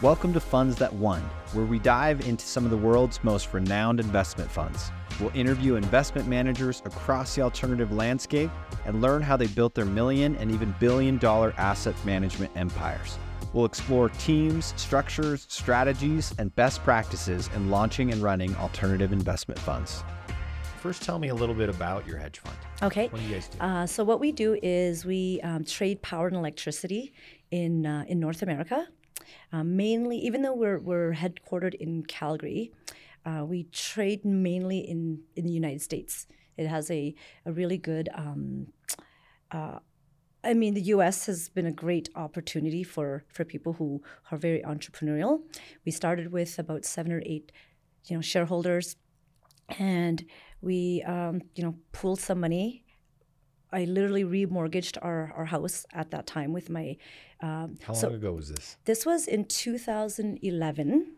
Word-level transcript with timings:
Welcome 0.00 0.32
to 0.34 0.38
Funds 0.38 0.76
That 0.76 0.92
Won, 0.94 1.20
where 1.54 1.64
we 1.64 1.80
dive 1.80 2.28
into 2.28 2.46
some 2.46 2.64
of 2.64 2.70
the 2.70 2.76
world's 2.76 3.24
most 3.24 3.52
renowned 3.52 3.98
investment 3.98 4.48
funds. 4.48 4.92
We'll 5.18 5.34
interview 5.34 5.74
investment 5.74 6.28
managers 6.28 6.82
across 6.84 7.34
the 7.34 7.42
alternative 7.42 7.90
landscape 7.90 8.48
and 8.84 9.02
learn 9.02 9.22
how 9.22 9.36
they 9.36 9.48
built 9.48 9.74
their 9.74 9.84
million 9.84 10.36
and 10.36 10.52
even 10.52 10.72
billion 10.78 11.18
dollar 11.18 11.52
asset 11.58 11.96
management 12.04 12.52
empires. 12.54 13.18
We'll 13.52 13.64
explore 13.64 14.10
teams, 14.10 14.72
structures, 14.76 15.46
strategies, 15.48 16.32
and 16.38 16.54
best 16.54 16.84
practices 16.84 17.50
in 17.56 17.68
launching 17.68 18.12
and 18.12 18.22
running 18.22 18.54
alternative 18.54 19.12
investment 19.12 19.58
funds. 19.58 20.04
First, 20.78 21.02
tell 21.02 21.18
me 21.18 21.30
a 21.30 21.34
little 21.34 21.56
bit 21.56 21.68
about 21.68 22.06
your 22.06 22.18
hedge 22.18 22.38
fund. 22.38 22.56
Okay. 22.84 23.08
What 23.08 23.20
do 23.20 23.26
you 23.26 23.34
guys 23.34 23.48
do? 23.48 23.58
Uh, 23.58 23.84
so 23.84 24.04
what 24.04 24.20
we 24.20 24.30
do 24.30 24.56
is 24.62 25.04
we 25.04 25.40
um, 25.42 25.64
trade 25.64 26.02
power 26.02 26.28
and 26.28 26.36
electricity 26.36 27.12
in 27.50 27.84
uh, 27.84 28.04
in 28.06 28.20
North 28.20 28.42
America. 28.42 28.86
Um, 29.52 29.76
mainly, 29.76 30.18
even 30.18 30.42
though 30.42 30.54
we're 30.54 30.78
we're 30.78 31.14
headquartered 31.14 31.74
in 31.74 32.04
Calgary, 32.04 32.72
uh, 33.24 33.44
we 33.44 33.64
trade 33.64 34.24
mainly 34.24 34.78
in 34.78 35.20
in 35.36 35.44
the 35.44 35.52
United 35.52 35.82
States. 35.82 36.26
It 36.56 36.66
has 36.66 36.90
a 36.90 37.14
a 37.44 37.52
really 37.52 37.78
good. 37.78 38.08
Um, 38.14 38.68
uh, 39.50 39.78
I 40.44 40.54
mean, 40.54 40.74
the 40.74 40.82
U.S. 40.94 41.26
has 41.26 41.48
been 41.48 41.66
a 41.66 41.72
great 41.72 42.08
opportunity 42.14 42.84
for 42.84 43.24
for 43.28 43.44
people 43.44 43.74
who 43.74 44.02
are 44.30 44.38
very 44.38 44.62
entrepreneurial. 44.62 45.40
We 45.84 45.92
started 45.92 46.32
with 46.32 46.58
about 46.58 46.84
seven 46.84 47.12
or 47.12 47.22
eight, 47.26 47.52
you 48.06 48.16
know, 48.16 48.22
shareholders, 48.22 48.96
and 49.78 50.24
we 50.60 51.02
um, 51.02 51.42
you 51.54 51.64
know 51.64 51.74
pooled 51.92 52.20
some 52.20 52.40
money 52.40 52.84
I 53.72 53.84
literally 53.84 54.24
remortgaged 54.24 54.98
our, 55.02 55.32
our 55.36 55.44
house 55.46 55.86
at 55.92 56.10
that 56.10 56.26
time 56.26 56.52
with 56.52 56.70
my. 56.70 56.96
Um, 57.40 57.78
How 57.82 57.92
long 57.92 58.00
so 58.00 58.08
ago 58.10 58.32
was 58.32 58.48
this? 58.50 58.76
this 58.84 59.06
was 59.06 59.28
in 59.28 59.44
2011, 59.44 61.12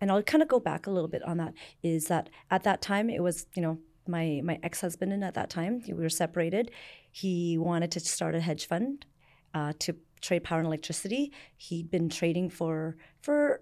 and 0.00 0.10
I'll 0.10 0.22
kind 0.22 0.42
of 0.42 0.48
go 0.48 0.60
back 0.60 0.86
a 0.86 0.90
little 0.90 1.08
bit 1.08 1.22
on 1.22 1.36
that. 1.38 1.54
Is 1.82 2.06
that 2.06 2.30
at 2.50 2.62
that 2.64 2.80
time 2.80 3.10
it 3.10 3.22
was 3.22 3.46
you 3.54 3.62
know 3.62 3.78
my 4.08 4.40
my 4.44 4.58
ex 4.62 4.80
husband 4.80 5.12
and 5.12 5.24
at 5.24 5.34
that 5.34 5.50
time 5.50 5.82
we 5.86 5.94
were 5.94 6.08
separated. 6.08 6.70
He 7.10 7.58
wanted 7.58 7.90
to 7.92 8.00
start 8.00 8.34
a 8.34 8.40
hedge 8.40 8.66
fund 8.66 9.06
uh, 9.54 9.72
to 9.80 9.96
trade 10.20 10.44
power 10.44 10.58
and 10.58 10.66
electricity. 10.66 11.32
He'd 11.56 11.90
been 11.90 12.08
trading 12.08 12.50
for 12.50 12.96
for 13.20 13.60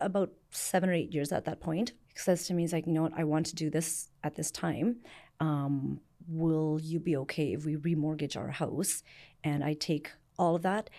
about 0.00 0.30
seven 0.50 0.90
or 0.90 0.92
eight 0.92 1.12
years 1.12 1.32
at 1.32 1.44
that 1.46 1.60
point. 1.60 1.92
He 2.12 2.18
says 2.18 2.46
to 2.46 2.54
me, 2.54 2.62
he's 2.62 2.72
like, 2.72 2.86
you 2.86 2.92
know 2.92 3.02
what, 3.02 3.12
I 3.16 3.24
want 3.24 3.46
to 3.46 3.54
do 3.54 3.70
this 3.70 4.10
at 4.22 4.34
this 4.34 4.50
time. 4.50 4.96
Um, 5.40 6.00
will 6.28 6.80
you 6.82 6.98
be 7.00 7.16
okay 7.16 7.52
if 7.52 7.64
we 7.64 7.76
remortgage 7.76 8.36
our 8.36 8.48
house 8.50 9.02
and 9.44 9.62
I 9.64 9.74
take 9.74 10.10
all 10.38 10.56
of 10.56 10.62
that 10.62 10.90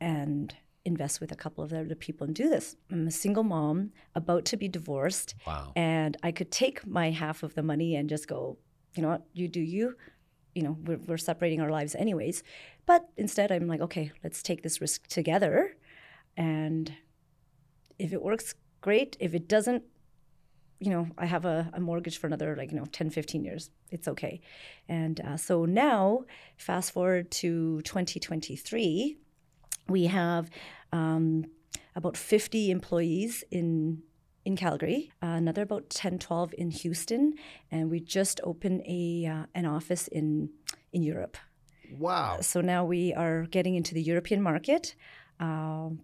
and 0.00 0.54
invest 0.84 1.20
with 1.20 1.30
a 1.30 1.36
couple 1.36 1.62
of 1.62 1.70
the 1.70 1.80
other 1.80 1.94
people 1.94 2.26
and 2.26 2.34
do 2.34 2.48
this? 2.48 2.76
I'm 2.90 3.06
a 3.06 3.10
single 3.12 3.44
mom 3.44 3.92
about 4.14 4.44
to 4.46 4.56
be 4.56 4.68
divorced, 4.68 5.34
Wow. 5.46 5.72
and 5.76 6.16
I 6.22 6.32
could 6.32 6.50
take 6.50 6.86
my 6.86 7.10
half 7.10 7.42
of 7.42 7.54
the 7.54 7.62
money 7.62 7.94
and 7.96 8.08
just 8.08 8.26
go, 8.26 8.58
you 8.94 9.02
know 9.02 9.08
what, 9.08 9.22
you 9.32 9.48
do 9.48 9.60
you. 9.60 9.96
You 10.54 10.62
know, 10.64 10.76
we're, 10.84 10.98
we're 10.98 11.16
separating 11.16 11.60
our 11.62 11.70
lives 11.70 11.94
anyways. 11.94 12.42
But 12.84 13.08
instead, 13.16 13.50
I'm 13.50 13.66
like, 13.68 13.80
okay, 13.80 14.12
let's 14.22 14.42
take 14.42 14.62
this 14.62 14.80
risk 14.82 15.06
together. 15.06 15.76
And 16.36 16.92
if 17.98 18.12
it 18.12 18.20
works, 18.22 18.54
great. 18.82 19.16
If 19.18 19.32
it 19.34 19.48
doesn't, 19.48 19.84
you 20.78 20.90
know, 20.90 21.08
I 21.16 21.24
have 21.26 21.46
a, 21.46 21.70
a 21.72 21.80
mortgage 21.80 22.18
for 22.18 22.26
another 22.26 22.54
like, 22.56 22.70
you 22.70 22.76
know, 22.76 22.84
10, 22.84 23.08
15 23.08 23.44
years. 23.44 23.70
It's 23.92 24.08
okay. 24.08 24.40
And 24.88 25.20
uh, 25.20 25.36
so 25.36 25.64
now, 25.66 26.24
fast 26.56 26.92
forward 26.92 27.30
to 27.42 27.80
2023, 27.82 29.16
we 29.88 30.04
have 30.06 30.50
um, 30.92 31.44
about 31.94 32.16
50 32.16 32.70
employees 32.70 33.44
in 33.50 34.02
in 34.44 34.56
Calgary, 34.56 35.12
uh, 35.22 35.36
another 35.38 35.62
about 35.62 35.88
10, 35.88 36.18
12 36.18 36.54
in 36.58 36.70
Houston, 36.72 37.34
and 37.70 37.88
we 37.90 38.00
just 38.00 38.40
opened 38.42 38.82
a 38.86 39.24
uh, 39.26 39.46
an 39.54 39.66
office 39.66 40.08
in 40.08 40.50
in 40.92 41.02
Europe. 41.04 41.36
Wow. 41.98 42.38
So 42.40 42.60
now 42.60 42.84
we 42.84 43.14
are 43.14 43.46
getting 43.50 43.76
into 43.76 43.94
the 43.94 44.02
European 44.02 44.42
market. 44.42 44.96
Um, 45.38 46.00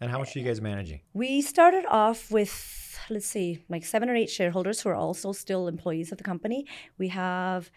And 0.00 0.10
how 0.10 0.18
much 0.18 0.34
are 0.34 0.38
you 0.40 0.46
guys 0.46 0.60
managing? 0.60 1.00
we 1.12 1.42
started 1.42 1.84
off 1.86 2.30
with, 2.30 2.89
let's 3.10 3.26
see, 3.26 3.64
like 3.68 3.84
seven 3.84 4.08
or 4.08 4.14
eight 4.14 4.30
shareholders 4.30 4.80
who 4.80 4.88
are 4.88 4.94
also 4.94 5.32
still 5.32 5.68
employees 5.68 6.12
of 6.12 6.18
the 6.18 6.24
company. 6.24 6.66
We 6.98 7.08
have, 7.08 7.70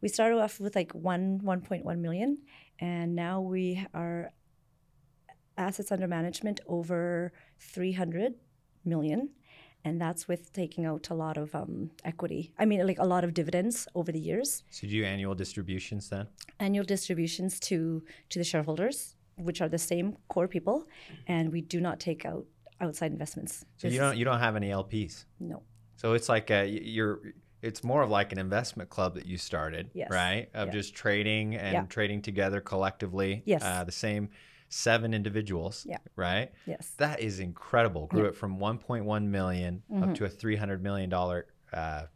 we 0.00 0.08
started 0.08 0.38
off 0.40 0.60
with 0.60 0.74
like 0.74 0.92
one, 0.92 1.40
1.1 1.44 1.98
million, 1.98 2.38
and 2.80 3.14
now 3.14 3.40
we 3.40 3.86
are 3.94 4.30
assets 5.56 5.92
under 5.92 6.08
management 6.08 6.60
over 6.66 7.32
300 7.58 8.34
million. 8.84 9.30
And 9.82 9.98
that's 9.98 10.28
with 10.28 10.52
taking 10.52 10.84
out 10.84 11.08
a 11.08 11.14
lot 11.14 11.38
of 11.38 11.54
um, 11.54 11.90
equity. 12.04 12.52
I 12.58 12.66
mean, 12.66 12.86
like 12.86 12.98
a 12.98 13.06
lot 13.06 13.24
of 13.24 13.32
dividends 13.32 13.88
over 13.94 14.12
the 14.12 14.20
years, 14.20 14.62
So 14.70 14.86
do 14.86 14.88
you 14.94 15.02
do 15.02 15.06
annual 15.08 15.34
distributions 15.34 16.10
then? 16.10 16.26
annual 16.58 16.84
distributions 16.84 17.58
to 17.60 18.02
to 18.28 18.38
the 18.38 18.44
shareholders, 18.44 19.16
which 19.36 19.62
are 19.62 19.70
the 19.70 19.78
same 19.78 20.16
core 20.28 20.48
people, 20.48 20.84
and 21.26 21.50
we 21.50 21.62
do 21.62 21.80
not 21.80 21.98
take 21.98 22.26
out 22.26 22.44
outside 22.80 23.12
investments. 23.12 23.64
So 23.76 23.88
you 23.88 23.98
don't 23.98 24.16
you 24.16 24.24
don't 24.24 24.38
have 24.40 24.56
any 24.56 24.70
LPs. 24.70 25.24
No. 25.38 25.62
So 25.96 26.14
it's 26.14 26.28
like 26.28 26.50
a, 26.50 26.66
you're 26.66 27.20
it's 27.62 27.84
more 27.84 28.02
of 28.02 28.08
like 28.10 28.32
an 28.32 28.38
investment 28.38 28.88
club 28.88 29.14
that 29.16 29.26
you 29.26 29.36
started, 29.36 29.90
Yes. 29.92 30.08
right? 30.10 30.48
Of 30.54 30.68
Yeah. 30.68 30.72
just 30.72 30.94
trading 30.94 31.56
and 31.56 31.72
Yeah. 31.74 31.82
trading 31.84 32.22
together 32.22 32.60
collectively. 32.62 33.42
Yes. 33.44 33.62
Uh, 33.62 33.84
the 33.84 33.92
same 33.92 34.30
seven 34.70 35.12
individuals. 35.12 35.84
Yeah. 35.86 35.98
Right. 36.16 36.52
Yes. 36.66 36.94
That 36.96 37.20
is 37.20 37.38
incredible. 37.40 38.06
Grew 38.06 38.24
it 38.26 38.34
from 38.34 38.58
1.1 38.58 39.26
million 39.28 39.82
Mm-hmm. 39.90 40.02
up 40.04 40.14
to 40.14 40.24
a 40.24 40.28
300 40.30 40.82
million 40.82 41.10
dollar 41.10 41.46
uh, 41.72 42.06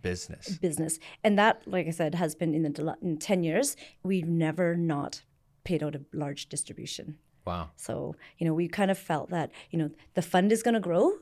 business. 0.00 0.56
business. 0.58 0.98
And 1.22 1.38
that, 1.38 1.62
like 1.66 1.86
I 1.86 1.90
said, 1.90 2.14
has 2.14 2.34
been 2.34 2.54
in 2.54 2.62
the 2.62 2.96
in 3.02 3.18
10 3.18 3.42
years. 3.44 3.76
We've 4.02 4.26
never 4.28 4.76
not 4.76 5.22
paid 5.64 5.82
out 5.82 5.94
a 5.94 6.00
large 6.12 6.48
distribution. 6.48 7.18
Wow. 7.46 7.70
So, 7.76 8.16
you 8.38 8.46
know, 8.46 8.54
we 8.54 8.68
kind 8.68 8.90
of 8.90 8.98
felt 8.98 9.30
that, 9.30 9.50
you 9.70 9.78
know, 9.78 9.90
the 10.14 10.22
fund 10.22 10.52
is 10.52 10.62
going 10.62 10.74
to 10.74 10.80
grow, 10.80 11.12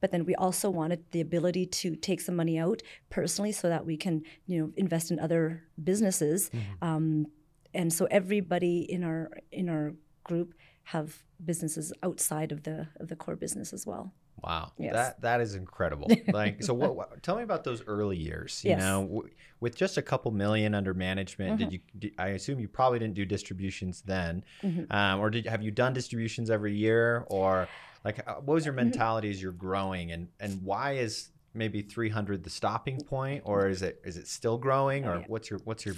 but 0.00 0.10
then 0.10 0.24
we 0.24 0.34
also 0.34 0.70
wanted 0.70 1.04
the 1.10 1.20
ability 1.20 1.66
to 1.66 1.94
take 1.94 2.20
some 2.20 2.36
money 2.36 2.58
out 2.58 2.82
personally 3.10 3.52
so 3.52 3.68
that 3.68 3.84
we 3.86 3.96
can, 3.96 4.22
you 4.46 4.60
know, 4.60 4.72
invest 4.76 5.10
in 5.10 5.18
other 5.18 5.62
businesses. 5.82 6.50
Um, 6.82 7.26
and 7.74 7.92
so 7.92 8.06
everybody 8.10 8.80
in 8.80 9.04
our 9.04 9.30
in 9.50 9.68
our 9.68 9.94
group 10.22 10.54
have 10.84 11.22
businesses 11.44 11.92
outside 12.02 12.52
of 12.52 12.62
the 12.62 12.88
of 13.00 13.08
the 13.08 13.16
core 13.16 13.36
business 13.36 13.72
as 13.72 13.86
well. 13.86 14.12
Wow, 14.46 14.72
Yes. 14.78 14.92
that 14.94 15.20
that 15.22 15.40
is 15.40 15.54
incredible. 15.54 16.10
Like, 16.32 16.62
so 16.62 16.74
what, 16.74 16.94
what? 16.96 17.22
Tell 17.22 17.36
me 17.36 17.42
about 17.42 17.64
those 17.64 17.82
early 17.86 18.16
years. 18.16 18.60
You 18.64 18.70
Yes. 18.70 18.82
Mm-hmm. 18.82 18.86
know, 18.90 19.02
w- 19.16 19.30
with 19.60 19.74
just 19.76 19.96
a 19.96 20.02
couple 20.02 20.30
million 20.32 20.74
under 20.74 20.92
management, 20.94 21.58
did 21.58 21.72
you? 21.72 21.80
Did, 21.98 22.12
I 22.18 22.28
assume 22.28 22.60
you 22.60 22.68
probably 22.68 22.98
didn't 22.98 23.14
do 23.14 23.24
distributions 23.24 24.02
then, 24.02 24.44
Mm-hmm. 24.62 24.92
um, 24.92 25.20
or 25.20 25.30
did 25.30 25.46
have 25.46 25.62
you 25.62 25.70
done 25.70 25.92
distributions 25.94 26.50
every 26.50 26.74
year, 26.76 27.24
or 27.28 27.68
like 28.04 28.18
uh, 28.28 28.34
what 28.34 28.54
was 28.54 28.64
your 28.66 28.74
Mm-hmm. 28.74 28.84
mentality 28.90 29.30
as 29.30 29.40
you're 29.40 29.52
growing, 29.52 30.12
and 30.12 30.28
and 30.40 30.62
why 30.62 30.92
is 30.92 31.30
maybe 31.54 31.82
300 31.82 32.42
the 32.44 32.50
stopping 32.50 33.00
point, 33.00 33.42
or 33.44 33.68
is 33.68 33.82
it 33.82 34.00
is 34.04 34.16
it 34.16 34.26
still 34.28 34.58
growing, 34.58 35.04
or 35.06 35.24
what's 35.28 35.50
your 35.50 35.60
what's 35.64 35.86
your 35.86 35.94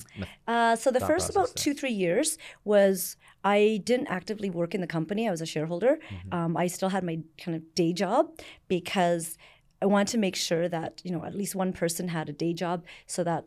Uh, 0.47 0.77
so 0.77 0.91
the 0.91 1.01
first 1.01 1.31
about 1.31 1.49
there? 1.49 1.55
two 1.65 1.75
three 1.75 1.93
years 1.93 2.39
was 2.65 3.17
I 3.45 3.81
didn't 3.85 4.09
actively 4.09 4.51
work 4.51 4.75
in 4.75 4.81
the 4.81 4.87
company. 4.87 5.27
I 5.29 5.31
was 5.31 5.41
a 5.41 5.47
shareholder. 5.47 5.99
Mm-hmm. 6.11 6.35
Um, 6.35 6.57
I 6.57 6.67
still 6.67 6.91
had 6.91 7.05
my 7.05 7.21
kind 7.39 7.57
of 7.57 7.75
day 7.75 7.93
job 7.93 8.39
because 8.69 9.39
I 9.83 9.87
wanted 9.87 10.09
to 10.09 10.19
make 10.19 10.37
sure 10.37 10.69
that 10.69 11.01
you 11.05 11.11
know 11.11 11.25
at 11.25 11.35
least 11.35 11.55
one 11.55 11.73
person 11.73 12.09
had 12.09 12.29
a 12.29 12.33
day 12.33 12.53
job 12.53 12.85
so 13.07 13.25
that 13.25 13.45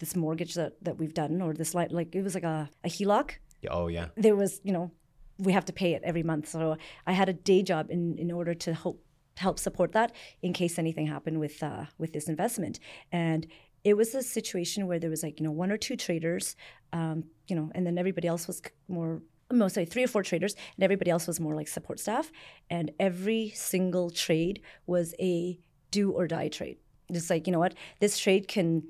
this 0.00 0.14
mortgage 0.14 0.54
that, 0.54 0.72
that 0.84 0.96
we've 0.96 1.14
done 1.14 1.42
or 1.42 1.52
this 1.54 1.74
like 1.74 1.90
like 1.90 2.14
it 2.14 2.22
was 2.22 2.34
like 2.34 2.44
a, 2.44 2.70
a 2.84 2.88
HELOC. 2.88 3.32
oh 3.70 3.88
yeah 3.88 4.06
There 4.16 4.36
was 4.36 4.60
you 4.62 4.72
know 4.72 4.90
we 5.38 5.52
have 5.52 5.64
to 5.66 5.72
pay 5.72 5.94
it 5.94 6.02
every 6.04 6.22
month. 6.22 6.48
So 6.48 6.76
I 7.06 7.12
had 7.12 7.28
a 7.28 7.32
day 7.32 7.62
job 7.62 7.90
in 7.90 8.16
in 8.18 8.30
order 8.30 8.54
to 8.54 8.74
help 8.74 9.02
help 9.38 9.58
support 9.58 9.92
that 9.92 10.12
in 10.42 10.52
case 10.52 10.78
anything 10.78 11.06
happened 11.06 11.40
with 11.40 11.62
uh, 11.62 11.84
with 11.98 12.12
this 12.12 12.28
investment. 12.28 12.78
And 13.12 13.46
it 13.84 13.96
was 13.96 14.14
a 14.14 14.22
situation 14.22 14.86
where 14.86 14.98
there 14.98 15.10
was 15.10 15.22
like 15.22 15.40
you 15.40 15.44
know 15.44 15.52
one 15.52 15.70
or 15.70 15.76
two 15.76 15.96
traders 15.96 16.56
um, 16.92 17.24
you 17.46 17.56
know 17.56 17.70
and 17.74 17.86
then 17.86 17.96
everybody 17.96 18.28
else 18.28 18.46
was 18.46 18.60
more 18.88 19.22
mostly 19.50 19.84
three 19.84 20.04
or 20.04 20.08
four 20.08 20.22
traders 20.22 20.54
and 20.76 20.84
everybody 20.84 21.10
else 21.10 21.26
was 21.26 21.40
more 21.40 21.54
like 21.54 21.68
support 21.68 21.98
staff. 21.98 22.30
And 22.68 22.90
every 22.98 23.50
single 23.54 24.10
trade 24.10 24.60
was 24.86 25.14
a 25.18 25.58
do 25.90 26.10
or 26.10 26.26
die 26.26 26.48
trade. 26.48 26.76
It's 27.08 27.30
like 27.30 27.46
you 27.46 27.52
know 27.52 27.58
what? 27.58 27.74
This 28.00 28.18
trade 28.18 28.48
can 28.48 28.84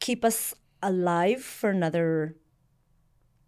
keep 0.00 0.24
us 0.24 0.54
alive 0.82 1.42
for 1.42 1.70
another 1.70 2.36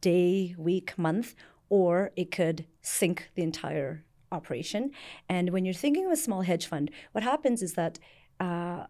day 0.01 0.55
week 0.57 0.97
month 0.97 1.35
or 1.69 2.13
it 2.15 2.31
could 2.31 2.67
sink 2.83 3.31
the 3.35 3.43
entire 3.43 4.05
operation 4.35 4.91
and 5.29 5.51
when 5.51 5.65
you're 5.65 5.75
thinking 5.75 6.05
of 6.07 6.13
a 6.13 6.17
small 6.17 6.43
hedge 6.43 6.67
fund 6.67 6.91
what 7.13 7.25
happens 7.25 7.63
is 7.63 7.75
that 7.75 7.99
uh, 8.41 8.85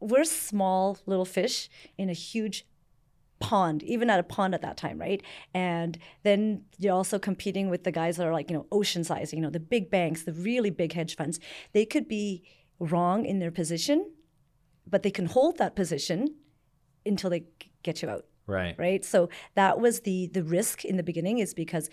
we're 0.00 0.24
small 0.24 0.98
little 1.06 1.24
fish 1.24 1.70
in 1.96 2.10
a 2.10 2.12
huge 2.12 2.66
pond, 3.42 3.82
even 3.82 4.08
at 4.08 4.20
a 4.20 4.22
pond 4.22 4.54
at 4.54 4.62
that 4.62 4.76
time, 4.76 4.98
right? 4.98 5.22
And 5.52 5.98
then 6.22 6.64
you're 6.78 6.94
also 6.94 7.18
competing 7.18 7.68
with 7.68 7.84
the 7.84 7.92
guys 7.92 8.16
that 8.16 8.26
are 8.26 8.32
like, 8.32 8.50
you 8.50 8.56
know, 8.56 8.66
ocean 8.72 9.04
size, 9.04 9.32
you 9.32 9.40
know, 9.40 9.50
the 9.50 9.60
big 9.60 9.90
banks, 9.90 10.22
the 10.22 10.32
really 10.32 10.70
big 10.70 10.92
hedge 10.92 11.16
funds. 11.16 11.40
They 11.72 11.84
could 11.84 12.08
be 12.08 12.42
wrong 12.78 13.24
in 13.24 13.40
their 13.40 13.50
position, 13.50 14.10
but 14.86 15.02
they 15.02 15.10
can 15.10 15.26
hold 15.26 15.58
that 15.58 15.76
position 15.76 16.36
until 17.04 17.30
they 17.30 17.44
get 17.82 18.02
you 18.02 18.08
out. 18.08 18.24
Right. 18.46 18.74
Right. 18.78 19.04
So 19.04 19.28
that 19.54 19.80
was 19.80 20.00
the 20.00 20.26
the 20.26 20.42
risk 20.42 20.84
in 20.84 20.96
the 20.96 21.02
beginning 21.04 21.38
is 21.38 21.54
because 21.54 21.88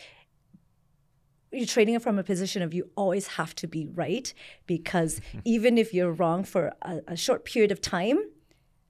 you're 1.51 1.65
trading 1.65 1.95
it 1.95 2.01
from 2.01 2.19
a 2.19 2.23
position 2.23 2.61
of 2.61 2.73
you 2.73 2.89
always 2.95 3.27
have 3.27 3.55
to 3.55 3.67
be 3.67 3.87
right 3.87 4.33
because 4.67 5.19
even 5.45 5.77
if 5.77 5.93
you're 5.93 6.11
wrong 6.11 6.43
for 6.43 6.73
a, 6.81 7.01
a, 7.07 7.15
short 7.15 7.45
period 7.45 7.71
of 7.71 7.81
time 7.81 8.19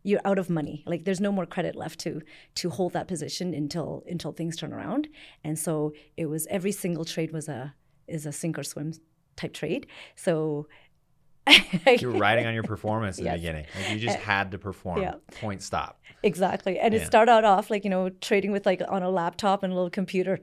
you're 0.03 0.21
out 0.25 0.39
of 0.39 0.49
money 0.49 0.83
like 0.85 1.05
there's 1.05 1.19
no 1.19 1.31
more 1.31 1.45
credit 1.45 1.75
left 1.75 1.99
to 1.99 2.21
to 2.55 2.69
hold 2.69 2.93
that 2.93 3.07
position 3.07 3.53
until 3.53 4.03
until 4.07 4.31
things 4.31 4.55
turn 4.57 4.73
around 4.73 5.07
and 5.43 5.57
so 5.57 5.93
it 6.17 6.25
was 6.25 6.47
every 6.49 6.71
single 6.71 7.05
trade 7.05 7.31
was 7.31 7.47
a 7.47 7.73
is 8.07 8.25
a 8.25 8.31
sink 8.31 8.57
or 8.57 8.63
swim 8.63 8.93
type 9.35 9.53
trade 9.53 9.87
so 10.15 10.67
you 11.99 12.11
were 12.11 12.19
riding 12.19 12.45
on 12.45 12.53
your 12.53 12.63
performance 12.63 13.17
in 13.17 13.25
yes. 13.25 13.33
the 13.33 13.39
beginning. 13.39 13.65
Like 13.75 13.91
you 13.91 13.99
just 13.99 14.17
uh, 14.17 14.21
had 14.21 14.51
to 14.51 14.59
perform. 14.59 15.01
Yeah. 15.01 15.15
Point 15.39 15.63
stop. 15.63 15.99
Exactly. 16.21 16.77
And 16.77 16.93
yeah. 16.93 16.99
it 16.99 17.05
started 17.05 17.31
out 17.31 17.43
off 17.43 17.69
like, 17.69 17.83
you 17.83 17.89
know, 17.89 18.09
trading 18.09 18.51
with 18.51 18.67
like 18.67 18.81
on 18.87 19.03
a 19.03 19.09
laptop 19.09 19.63
and 19.63 19.71
a 19.71 19.75
little 19.75 19.89
computer 19.89 20.39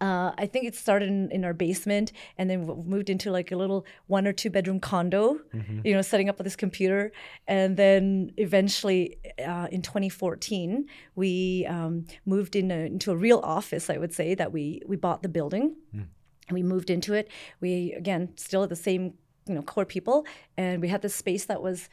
uh, 0.00 0.32
I 0.36 0.46
think 0.46 0.66
it 0.66 0.74
started 0.74 1.08
in, 1.08 1.30
in, 1.30 1.44
our 1.44 1.54
basement 1.54 2.12
and 2.36 2.50
then 2.50 2.66
moved 2.86 3.08
into 3.08 3.30
like 3.30 3.52
a 3.52 3.56
little 3.56 3.86
one 4.06 4.26
or 4.26 4.32
two 4.32 4.50
bedroom 4.50 4.80
condo, 4.80 5.38
mm-hmm. 5.54 5.80
you 5.84 5.94
know, 5.94 6.02
setting 6.02 6.28
up 6.28 6.38
with 6.38 6.44
this 6.44 6.56
computer. 6.56 7.12
And 7.46 7.76
then 7.76 8.32
eventually 8.36 9.16
uh, 9.44 9.68
in 9.70 9.82
2014, 9.82 10.86
we 11.14 11.66
um, 11.68 12.06
moved 12.26 12.56
in 12.56 12.70
a, 12.70 12.86
into 12.86 13.10
a 13.12 13.16
real 13.16 13.40
office, 13.44 13.88
I 13.88 13.98
would 13.98 14.12
say, 14.12 14.34
that 14.34 14.52
we, 14.52 14.82
we 14.86 14.96
bought 14.96 15.22
the 15.22 15.28
building. 15.28 15.76
Mm. 15.94 16.06
And 16.48 16.54
we 16.54 16.62
moved 16.62 16.90
into 16.90 17.14
it. 17.14 17.30
We, 17.60 17.94
again, 17.94 18.36
still 18.36 18.66
the 18.66 18.76
same, 18.76 19.14
you 19.46 19.54
know, 19.54 19.62
core 19.62 19.86
people. 19.86 20.26
And 20.58 20.82
we 20.82 20.88
had 20.88 21.00
this 21.00 21.14
space 21.14 21.46
that 21.46 21.62
was, 21.62 21.88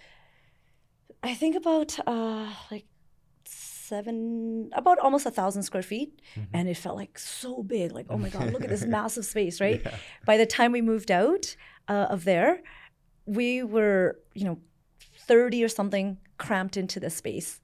I 1.24 1.36
think 1.36 1.56
about 1.56 1.98
uh, 2.06 2.52
like 2.69 2.86
seven, 3.91 4.69
about 4.81 4.97
almost 4.99 5.25
a 5.25 5.31
thousand 5.31 5.63
square 5.63 5.83
feet, 5.83 6.11
mm-hmm. 6.31 6.55
and 6.55 6.69
it 6.69 6.77
felt 6.77 6.95
like 6.95 7.19
so 7.19 7.61
big. 7.61 7.91
Like, 7.91 8.07
oh 8.09 8.17
my 8.17 8.29
god, 8.29 8.53
look 8.53 8.63
at 8.63 8.69
this 8.69 8.85
massive 8.97 9.25
space, 9.25 9.59
right? 9.59 9.81
Yeah. 9.83 9.95
By 10.25 10.38
the 10.38 10.45
time 10.45 10.71
we 10.71 10.81
moved 10.81 11.11
out 11.11 11.55
uh, 11.88 12.07
of 12.15 12.23
there, 12.23 12.61
we 13.25 13.63
were, 13.63 14.19
you 14.33 14.45
know, 14.45 14.57
thirty 15.27 15.63
or 15.63 15.67
something 15.67 16.17
cramped 16.38 16.77
into 16.77 16.99
the 16.99 17.09
space. 17.09 17.59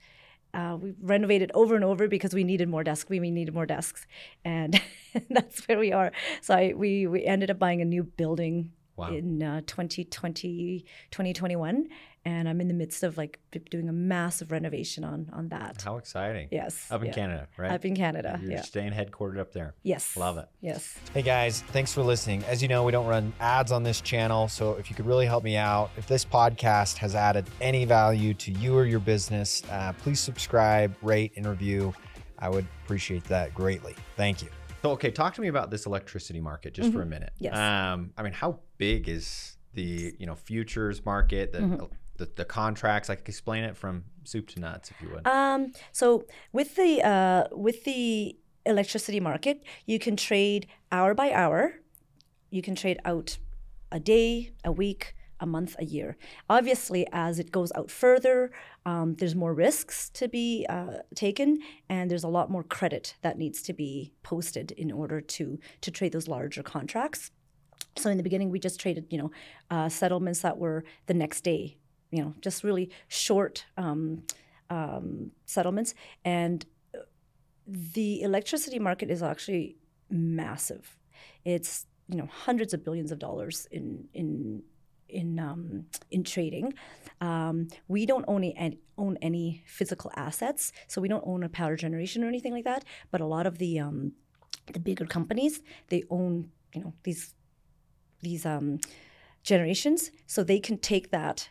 Uh, 0.53 0.77
we 0.81 0.93
renovated 1.01 1.49
over 1.53 1.75
and 1.75 1.85
over 1.85 2.07
because 2.07 2.33
we 2.33 2.43
needed 2.43 2.67
more 2.67 2.83
desks. 2.83 3.09
We, 3.09 3.19
we 3.19 3.31
needed 3.31 3.53
more 3.53 3.65
desks, 3.65 4.05
and 4.43 4.81
that's 5.29 5.65
where 5.67 5.79
we 5.79 5.93
are. 5.93 6.11
So 6.41 6.55
I, 6.55 6.73
we 6.75 7.07
we 7.07 7.25
ended 7.25 7.49
up 7.49 7.57
buying 7.57 7.81
a 7.81 7.85
new 7.85 8.03
building 8.03 8.73
wow. 8.97 9.09
in 9.09 9.41
uh, 9.41 9.61
2020, 9.65 10.85
2021 11.11 11.87
and 12.27 12.49
I'm 12.49 12.59
in 12.59 12.67
the 12.67 12.73
midst 12.73 13.03
of 13.03 13.17
like 13.17 13.39
doing 13.69 13.87
a 13.87 13.93
massive 13.93 14.51
renovation 14.51 15.05
on 15.05 15.29
on 15.31 15.47
that. 15.49 15.81
How 15.81 15.95
exciting! 15.95 16.49
Yes, 16.51 16.91
up 16.91 16.99
in 17.01 17.07
yeah. 17.07 17.13
Canada, 17.13 17.47
right? 17.55 17.71
Up 17.71 17.85
in 17.85 17.95
Canada, 17.95 18.37
You're 18.41 18.51
yeah. 18.51 18.61
staying 18.63 18.91
headquartered 18.91 19.39
up 19.39 19.53
there. 19.53 19.75
Yes, 19.83 20.17
love 20.17 20.37
it. 20.37 20.49
Yes. 20.59 20.97
Hey 21.13 21.21
guys, 21.21 21.61
thanks 21.61 21.93
for 21.93 22.01
listening. 22.01 22.43
As 22.43 22.61
you 22.61 22.67
know, 22.67 22.83
we 22.83 22.91
don't 22.91 23.07
run 23.07 23.31
ads 23.39 23.71
on 23.71 23.83
this 23.83 24.01
channel, 24.01 24.49
so 24.49 24.73
if 24.73 24.89
you 24.89 24.95
could 24.95 25.05
really 25.05 25.25
help 25.25 25.45
me 25.45 25.55
out, 25.55 25.89
if 25.95 26.05
this 26.05 26.25
podcast 26.25 26.97
has 26.97 27.15
added 27.15 27.49
any 27.61 27.85
value 27.85 28.33
to 28.33 28.51
you 28.51 28.75
or 28.75 28.83
your 28.83 28.99
business, 28.99 29.63
uh, 29.71 29.93
please 29.93 30.19
subscribe, 30.19 30.93
rate, 31.01 31.31
and 31.37 31.45
review. 31.45 31.93
I 32.39 32.49
would 32.49 32.67
appreciate 32.83 33.23
that 33.25 33.53
greatly. 33.53 33.95
Thank 34.17 34.41
you. 34.41 34.49
So, 34.81 34.91
okay, 34.91 35.11
talk 35.11 35.33
to 35.35 35.41
me 35.41 35.47
about 35.47 35.71
this 35.71 35.85
electricity 35.85 36.39
market 36.39 36.73
just 36.73 36.89
mm-hmm. 36.89 36.97
for 36.97 37.03
a 37.03 37.07
minute. 37.07 37.33
Yes. 37.39 37.57
Um, 37.57 38.11
I 38.17 38.23
mean, 38.23 38.33
how 38.33 38.59
big 38.77 39.09
is 39.09 39.57
the 39.73 40.15
you 40.19 40.25
know 40.25 40.35
futures 40.35 41.05
market, 41.05 41.51
the 41.51 41.59
mm-hmm 41.59 41.85
the, 42.17 42.29
the 42.35 42.45
contracts 42.45 43.09
like 43.09 43.27
explain 43.27 43.63
it 43.63 43.77
from 43.77 44.03
soup 44.23 44.47
to 44.49 44.59
nuts 44.59 44.91
if 44.91 45.01
you 45.01 45.09
would 45.09 45.25
um, 45.25 45.71
so 45.91 46.25
with 46.51 46.75
the 46.75 47.01
uh, 47.03 47.45
with 47.51 47.83
the 47.85 48.35
electricity 48.65 49.19
market 49.19 49.63
you 49.85 49.97
can 49.97 50.17
trade 50.17 50.67
hour 50.91 51.13
by 51.13 51.31
hour 51.31 51.75
you 52.49 52.61
can 52.61 52.75
trade 52.75 52.99
out 53.05 53.37
a 53.91 53.99
day 53.99 54.51
a 54.65 54.71
week 54.71 55.15
a 55.39 55.45
month 55.45 55.75
a 55.79 55.85
year 55.85 56.17
obviously 56.49 57.07
as 57.11 57.39
it 57.39 57.51
goes 57.51 57.71
out 57.75 57.89
further 57.91 58.51
um, 58.85 59.15
there's 59.15 59.35
more 59.35 59.53
risks 59.53 60.09
to 60.09 60.27
be 60.27 60.65
uh, 60.69 60.97
taken 61.15 61.59
and 61.89 62.09
there's 62.09 62.23
a 62.23 62.29
lot 62.29 62.49
more 62.49 62.63
credit 62.63 63.15
that 63.21 63.37
needs 63.37 63.61
to 63.61 63.73
be 63.73 64.11
posted 64.23 64.71
in 64.71 64.91
order 64.91 65.21
to 65.21 65.59
to 65.81 65.91
trade 65.91 66.11
those 66.11 66.27
larger 66.27 66.63
contracts 66.63 67.31
so 67.95 68.09
in 68.09 68.17
the 68.17 68.23
beginning 68.23 68.49
we 68.49 68.59
just 68.59 68.79
traded 68.79 69.05
you 69.09 69.17
know 69.17 69.31
uh, 69.71 69.89
settlements 69.89 70.41
that 70.41 70.57
were 70.57 70.83
the 71.07 71.13
next 71.13 71.41
day 71.41 71.77
you 72.11 72.23
know, 72.23 72.33
just 72.41 72.63
really 72.63 72.89
short 73.07 73.65
um, 73.77 74.23
um, 74.69 75.31
settlements. 75.45 75.93
And 76.23 76.65
the 77.67 78.21
electricity 78.21 78.79
market 78.79 79.09
is 79.09 79.21
actually 79.21 79.77
massive. 80.09 80.97
It's 81.43 81.85
you 82.07 82.17
know 82.17 82.29
hundreds 82.31 82.73
of 82.73 82.85
billions 82.85 83.11
of 83.11 83.19
dollars 83.19 83.67
in 83.71 84.07
in 84.13 84.63
in 85.09 85.39
um, 85.39 85.85
in 86.11 86.23
trading. 86.23 86.73
Um, 87.19 87.67
we 87.87 88.05
don't 88.05 88.25
own 88.27 88.43
any, 88.43 88.79
own 88.97 89.17
any 89.21 89.63
physical 89.65 90.11
assets, 90.15 90.71
so 90.87 91.01
we 91.01 91.07
don't 91.07 91.23
own 91.25 91.43
a 91.43 91.49
power 91.49 91.75
generation 91.75 92.23
or 92.23 92.27
anything 92.27 92.53
like 92.53 92.65
that. 92.65 92.85
But 93.11 93.21
a 93.21 93.25
lot 93.25 93.47
of 93.47 93.57
the 93.57 93.79
um, 93.79 94.13
the 94.73 94.79
bigger 94.79 95.05
companies 95.05 95.61
they 95.89 96.03
own 96.09 96.49
you 96.73 96.81
know 96.81 96.93
these 97.03 97.33
these 98.21 98.45
um, 98.45 98.79
generations, 99.43 100.11
so 100.25 100.43
they 100.43 100.59
can 100.59 100.77
take 100.77 101.11
that 101.11 101.49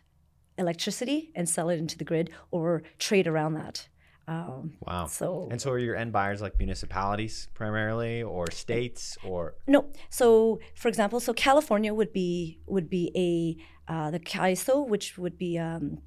electricity 0.59 1.31
and 1.35 1.49
sell 1.49 1.69
it 1.69 1.79
into 1.79 1.99
the 1.99 2.05
grid 2.05 2.31
or 2.51 2.83
trade 2.99 3.27
around 3.27 3.55
that. 3.55 3.89
Um, 4.29 4.73
wow. 4.81 5.07
So 5.07 5.49
and 5.51 5.61
so 5.61 5.71
are 5.71 5.79
your 5.79 5.95
end 5.95 6.13
buyers 6.13 6.41
like 6.43 6.59
municipalities 6.59 7.49
primarily 7.55 8.23
or 8.23 8.51
states 8.51 9.17
or 9.25 9.55
no? 9.67 9.87
So 10.11 10.61
for 10.75 10.89
example, 10.89 11.21
so 11.21 11.33
California 11.33 11.95
would 11.95 12.13
be 12.13 12.61
would 12.67 12.91
be 12.91 13.13
a 13.15 13.93
uh, 13.93 14.11
the 14.11 14.19
CAISO, 14.19 14.87
which 14.89 15.17
would 15.17 15.39
be 15.39 15.59
um, 15.59 15.99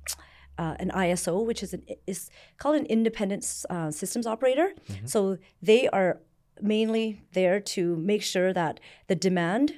uh, 0.57 0.75
an 0.79 0.91
ISO, 0.93 1.45
which 1.45 1.63
is 1.63 1.73
an, 1.73 1.83
is 2.05 2.29
called 2.57 2.75
an 2.75 2.85
independent 2.87 3.45
uh, 3.69 3.89
systems 3.89 4.27
operator. 4.27 4.73
Mm-hmm. 4.91 5.05
So 5.05 5.37
they 5.61 5.87
are 5.87 6.19
mainly 6.61 7.21
there 7.31 7.61
to 7.61 7.95
make 7.95 8.21
sure 8.21 8.51
that 8.51 8.81
the 9.07 9.15
demand 9.15 9.75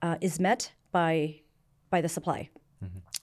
uh, 0.00 0.16
is 0.22 0.40
met 0.40 0.72
by 0.90 1.42
by 1.90 2.00
the 2.00 2.08
supply. 2.08 2.48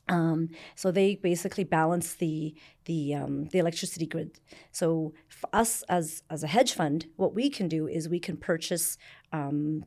Um, 0.09 0.49
so 0.75 0.91
they 0.91 1.15
basically 1.15 1.63
balance 1.63 2.15
the 2.15 2.55
the 2.85 3.13
um, 3.13 3.45
the 3.45 3.59
electricity 3.59 4.07
grid. 4.07 4.39
So 4.71 5.13
for 5.29 5.49
us 5.53 5.83
as 5.83 6.23
as 6.29 6.43
a 6.43 6.47
hedge 6.47 6.73
fund, 6.73 7.05
what 7.15 7.33
we 7.35 7.49
can 7.49 7.67
do 7.67 7.87
is 7.87 8.09
we 8.09 8.19
can 8.19 8.35
purchase 8.35 8.97
um, 9.31 9.85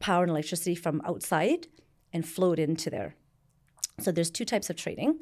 power 0.00 0.24
and 0.24 0.30
electricity 0.30 0.74
from 0.74 1.00
outside 1.04 1.68
and 2.12 2.28
flow 2.28 2.52
it 2.52 2.58
into 2.58 2.90
there. 2.90 3.14
So 4.00 4.10
there's 4.10 4.30
two 4.30 4.44
types 4.44 4.70
of 4.70 4.76
trading: 4.76 5.20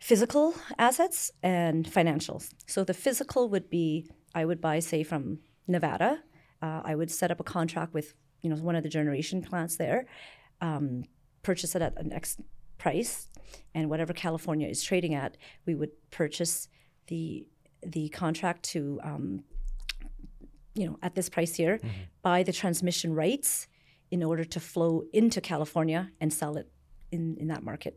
physical 0.00 0.54
assets 0.76 1.30
and 1.42 1.86
financials. 1.86 2.52
So 2.66 2.82
the 2.82 2.94
physical 2.94 3.48
would 3.48 3.70
be 3.70 4.10
I 4.34 4.44
would 4.44 4.60
buy 4.60 4.80
say 4.80 5.04
from 5.04 5.38
Nevada. 5.68 6.22
Uh, 6.60 6.80
I 6.84 6.94
would 6.94 7.10
set 7.10 7.30
up 7.30 7.38
a 7.38 7.44
contract 7.44 7.94
with 7.94 8.14
you 8.42 8.50
know 8.50 8.56
one 8.56 8.74
of 8.74 8.82
the 8.82 8.88
generation 8.88 9.40
plants 9.40 9.76
there, 9.76 10.06
um, 10.60 11.04
purchase 11.44 11.76
it 11.76 11.82
at 11.82 11.96
an 11.96 12.12
X 12.12 12.38
price 12.82 13.28
and 13.74 13.88
whatever 13.88 14.12
California 14.12 14.68
is 14.68 14.82
trading 14.82 15.14
at, 15.14 15.36
we 15.66 15.74
would 15.74 15.92
purchase 16.10 16.68
the 17.06 17.46
the 17.94 18.08
contract 18.10 18.62
to 18.74 18.80
um, 19.02 19.44
you 20.74 20.86
know 20.86 20.98
at 21.02 21.14
this 21.14 21.28
price 21.28 21.54
here, 21.54 21.76
mm-hmm. 21.78 21.88
buy 22.22 22.42
the 22.42 22.52
transmission 22.52 23.10
rights 23.14 23.68
in 24.10 24.22
order 24.22 24.44
to 24.44 24.60
flow 24.60 24.92
into 25.12 25.40
California 25.40 26.02
and 26.20 26.32
sell 26.32 26.56
it 26.56 26.68
in 27.10 27.36
in 27.42 27.48
that 27.48 27.62
market. 27.62 27.94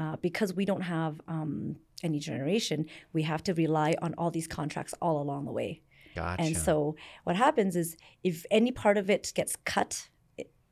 Uh, 0.00 0.16
because 0.28 0.50
we 0.54 0.64
don't 0.64 0.86
have 0.96 1.20
um, 1.26 1.76
any 2.04 2.20
generation, 2.20 2.86
we 3.12 3.22
have 3.22 3.42
to 3.42 3.52
rely 3.54 3.90
on 4.00 4.14
all 4.18 4.30
these 4.30 4.46
contracts 4.46 4.94
all 5.02 5.16
along 5.24 5.44
the 5.44 5.52
way. 5.60 5.82
Gotcha. 6.14 6.42
And 6.42 6.56
so 6.56 6.94
what 7.24 7.34
happens 7.34 7.74
is 7.74 7.96
if 8.22 8.46
any 8.50 8.70
part 8.70 8.96
of 8.96 9.10
it 9.10 9.32
gets 9.34 9.56
cut 9.74 10.08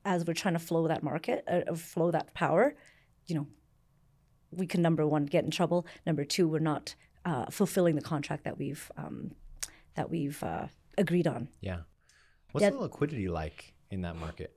as 0.05 0.25
we're 0.25 0.41
trying 0.43 0.55
to 0.55 0.65
flow 0.71 0.87
that 0.87 1.03
market, 1.03 1.45
uh, 1.49 1.75
flow 1.75 2.12
that 2.12 2.33
power, 2.35 2.76
you 3.26 3.35
know, 3.35 3.47
we 4.50 4.66
can 4.66 4.83
number 4.83 5.06
one 5.06 5.26
get 5.26 5.45
in 5.45 5.50
trouble. 5.50 5.87
Number 6.06 6.25
two, 6.25 6.49
we're 6.49 6.59
not 6.59 6.95
uh, 7.25 7.47
fulfilling 7.50 7.97
the 7.97 8.02
contract 8.02 8.45
that 8.45 8.59
we've 8.59 8.90
um, 8.97 9.33
that 9.95 10.11
we've 10.11 10.42
uh, 10.42 10.66
agreed 10.97 11.26
on. 11.26 11.49
Yeah. 11.61 11.80
What's 12.52 12.66
the 12.66 12.78
liquidity 12.78 13.28
like 13.28 13.75
in 13.90 14.02
that 14.02 14.16
market? 14.16 14.56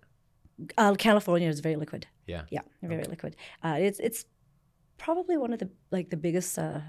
Uh, 0.77 0.93
California 0.95 1.49
is 1.49 1.59
very 1.59 1.75
liquid. 1.75 2.07
Yeah. 2.27 2.43
Yeah, 2.49 2.61
very 2.81 3.01
okay. 3.01 3.09
liquid. 3.09 3.35
Uh, 3.63 3.77
it's 3.79 3.99
it's 3.99 4.25
probably 4.97 5.37
one 5.37 5.53
of 5.53 5.59
the 5.59 5.69
like 5.91 6.09
the 6.09 6.17
biggest 6.17 6.59
uh, 6.59 6.81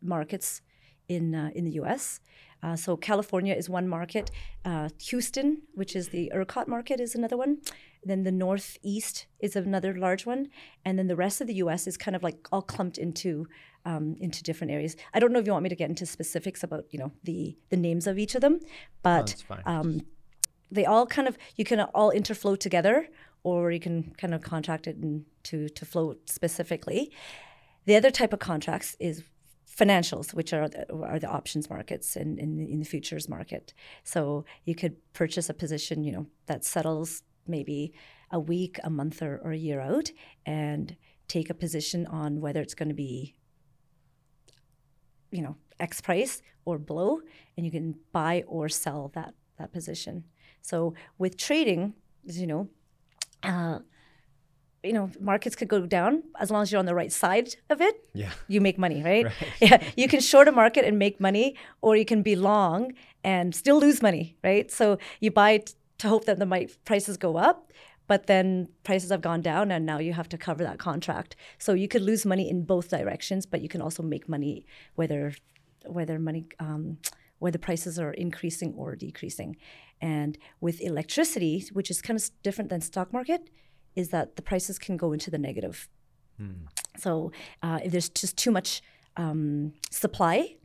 markets 0.00 0.62
in 1.08 1.34
uh, 1.34 1.50
in 1.54 1.64
the 1.64 1.72
U.S. 1.72 2.20
Uh, 2.62 2.76
so 2.76 2.96
California 2.96 3.54
is 3.54 3.68
one 3.68 3.88
market. 3.88 4.30
Uh, 4.64 4.88
Houston, 5.08 5.62
which 5.74 5.94
is 5.94 6.08
the 6.08 6.30
ERCOT 6.34 6.66
market, 6.66 7.00
is 7.00 7.14
another 7.14 7.36
one. 7.36 7.58
Then 8.04 8.22
the 8.22 8.32
Northeast 8.32 9.26
is 9.40 9.56
another 9.56 9.94
large 9.94 10.24
one, 10.26 10.48
and 10.84 10.98
then 10.98 11.08
the 11.08 11.16
rest 11.16 11.40
of 11.40 11.46
the 11.46 11.54
U.S. 11.54 11.86
is 11.86 11.96
kind 11.96 12.14
of 12.14 12.22
like 12.22 12.48
all 12.52 12.62
clumped 12.62 12.98
into 12.98 13.46
um, 13.84 14.16
into 14.20 14.42
different 14.42 14.72
areas. 14.72 14.96
I 15.14 15.18
don't 15.18 15.32
know 15.32 15.38
if 15.38 15.46
you 15.46 15.52
want 15.52 15.62
me 15.62 15.68
to 15.68 15.76
get 15.76 15.88
into 15.88 16.06
specifics 16.06 16.62
about 16.62 16.84
you 16.90 16.98
know 16.98 17.12
the 17.24 17.56
the 17.70 17.76
names 17.76 18.06
of 18.06 18.18
each 18.18 18.34
of 18.34 18.40
them, 18.40 18.60
but 19.02 19.36
um, 19.66 20.02
they 20.70 20.84
all 20.84 21.06
kind 21.06 21.28
of 21.28 21.38
you 21.56 21.64
can 21.64 21.80
all 21.80 22.12
interflow 22.12 22.58
together, 22.58 23.08
or 23.42 23.70
you 23.70 23.80
can 23.80 24.14
kind 24.18 24.34
of 24.34 24.42
contract 24.42 24.86
it 24.86 24.96
in, 24.96 25.24
to 25.44 25.68
to 25.68 25.84
flow 25.84 26.16
specifically. 26.26 27.12
The 27.84 27.96
other 27.96 28.10
type 28.10 28.32
of 28.32 28.38
contracts 28.38 28.96
is 29.00 29.24
financials, 29.78 30.34
which 30.34 30.52
are 30.52 30.68
the, 30.68 30.92
are 30.94 31.18
the 31.18 31.28
options 31.28 31.70
markets 31.70 32.16
in, 32.16 32.38
in, 32.38 32.58
in 32.58 32.80
the 32.80 32.84
futures 32.84 33.28
market. 33.28 33.72
So 34.02 34.44
you 34.64 34.74
could 34.74 34.96
purchase 35.12 35.48
a 35.48 35.54
position, 35.54 36.02
you 36.02 36.12
know, 36.12 36.26
that 36.46 36.64
settles 36.64 37.22
maybe 37.48 37.92
a 38.30 38.38
week, 38.38 38.78
a 38.84 38.90
month, 38.90 39.22
or, 39.22 39.40
or 39.42 39.52
a 39.52 39.56
year 39.56 39.80
out, 39.80 40.10
and 40.46 40.96
take 41.28 41.50
a 41.50 41.54
position 41.54 42.06
on 42.06 42.40
whether 42.40 42.60
it's 42.60 42.74
going 42.74 42.88
to 42.88 42.94
be, 42.94 43.34
you 45.30 45.42
know, 45.42 45.56
X 45.80 46.00
price 46.00 46.42
or 46.64 46.78
below, 46.78 47.20
and 47.56 47.64
you 47.64 47.72
can 47.72 47.94
buy 48.12 48.44
or 48.46 48.68
sell 48.68 49.10
that 49.14 49.34
that 49.58 49.72
position. 49.72 50.24
So 50.62 50.94
with 51.18 51.36
trading, 51.36 51.94
you 52.24 52.46
know, 52.46 52.68
uh, 53.42 53.78
you 54.82 54.92
know, 54.92 55.10
markets 55.20 55.56
could 55.56 55.68
go 55.68 55.86
down 55.86 56.22
as 56.38 56.50
long 56.50 56.62
as 56.62 56.70
you're 56.70 56.78
on 56.78 56.86
the 56.86 56.94
right 56.94 57.12
side 57.12 57.56
of 57.68 57.80
it. 57.80 58.08
Yeah. 58.14 58.30
You 58.46 58.60
make 58.60 58.78
money, 58.78 59.02
right? 59.02 59.24
Right. 59.24 59.34
Yeah. 59.60 59.82
You 59.96 60.08
can 60.08 60.20
short 60.20 60.46
a 60.48 60.52
market 60.52 60.84
and 60.84 60.98
make 60.98 61.20
money, 61.20 61.56
or 61.80 61.96
you 61.96 62.04
can 62.04 62.22
be 62.22 62.36
long 62.36 62.92
and 63.24 63.54
still 63.54 63.80
lose 63.80 64.00
money, 64.02 64.36
right? 64.44 64.70
So 64.70 64.98
you 65.20 65.30
buy 65.30 65.64
to 65.98 66.08
hope 66.08 66.24
that 66.26 66.38
the 66.38 66.46
might 66.46 66.76
prices 66.84 67.16
go 67.16 67.36
up, 67.36 67.72
but 68.06 68.26
then 68.26 68.68
prices 68.84 69.10
have 69.10 69.20
gone 69.20 69.42
down 69.42 69.70
and 69.70 69.84
now 69.84 69.98
you 69.98 70.12
have 70.14 70.28
to 70.30 70.38
cover 70.38 70.64
that 70.64 70.78
contract. 70.78 71.36
So 71.58 71.74
you 71.74 71.88
could 71.88 72.02
lose 72.02 72.24
money 72.24 72.48
in 72.48 72.64
both 72.64 72.88
directions, 72.88 73.46
but 73.46 73.60
you 73.60 73.68
can 73.68 73.82
also 73.82 74.02
make 74.02 74.28
money 74.28 74.66
whether 74.94 75.34
whether 75.86 76.18
money 76.18 76.46
um, 76.58 76.98
whether 77.38 77.58
prices 77.58 77.98
are 77.98 78.12
increasing 78.12 78.74
or 78.74 78.96
decreasing. 78.96 79.56
And 80.00 80.38
with 80.60 80.80
electricity, 80.80 81.64
which 81.72 81.90
is 81.90 82.02
kind 82.02 82.18
of 82.18 82.30
different 82.42 82.70
than 82.70 82.80
stock 82.80 83.12
market, 83.12 83.50
is 83.94 84.08
that 84.08 84.36
the 84.36 84.42
prices 84.42 84.78
can 84.78 84.96
go 84.96 85.12
into 85.12 85.30
the 85.30 85.38
negative. 85.38 85.88
So 86.96 87.32
uh, 87.62 87.80
if 87.84 87.92
there's 87.92 88.08
just 88.08 88.36
too 88.36 88.50
much 88.50 88.82
um, 89.16 89.72
supply, 89.90 90.56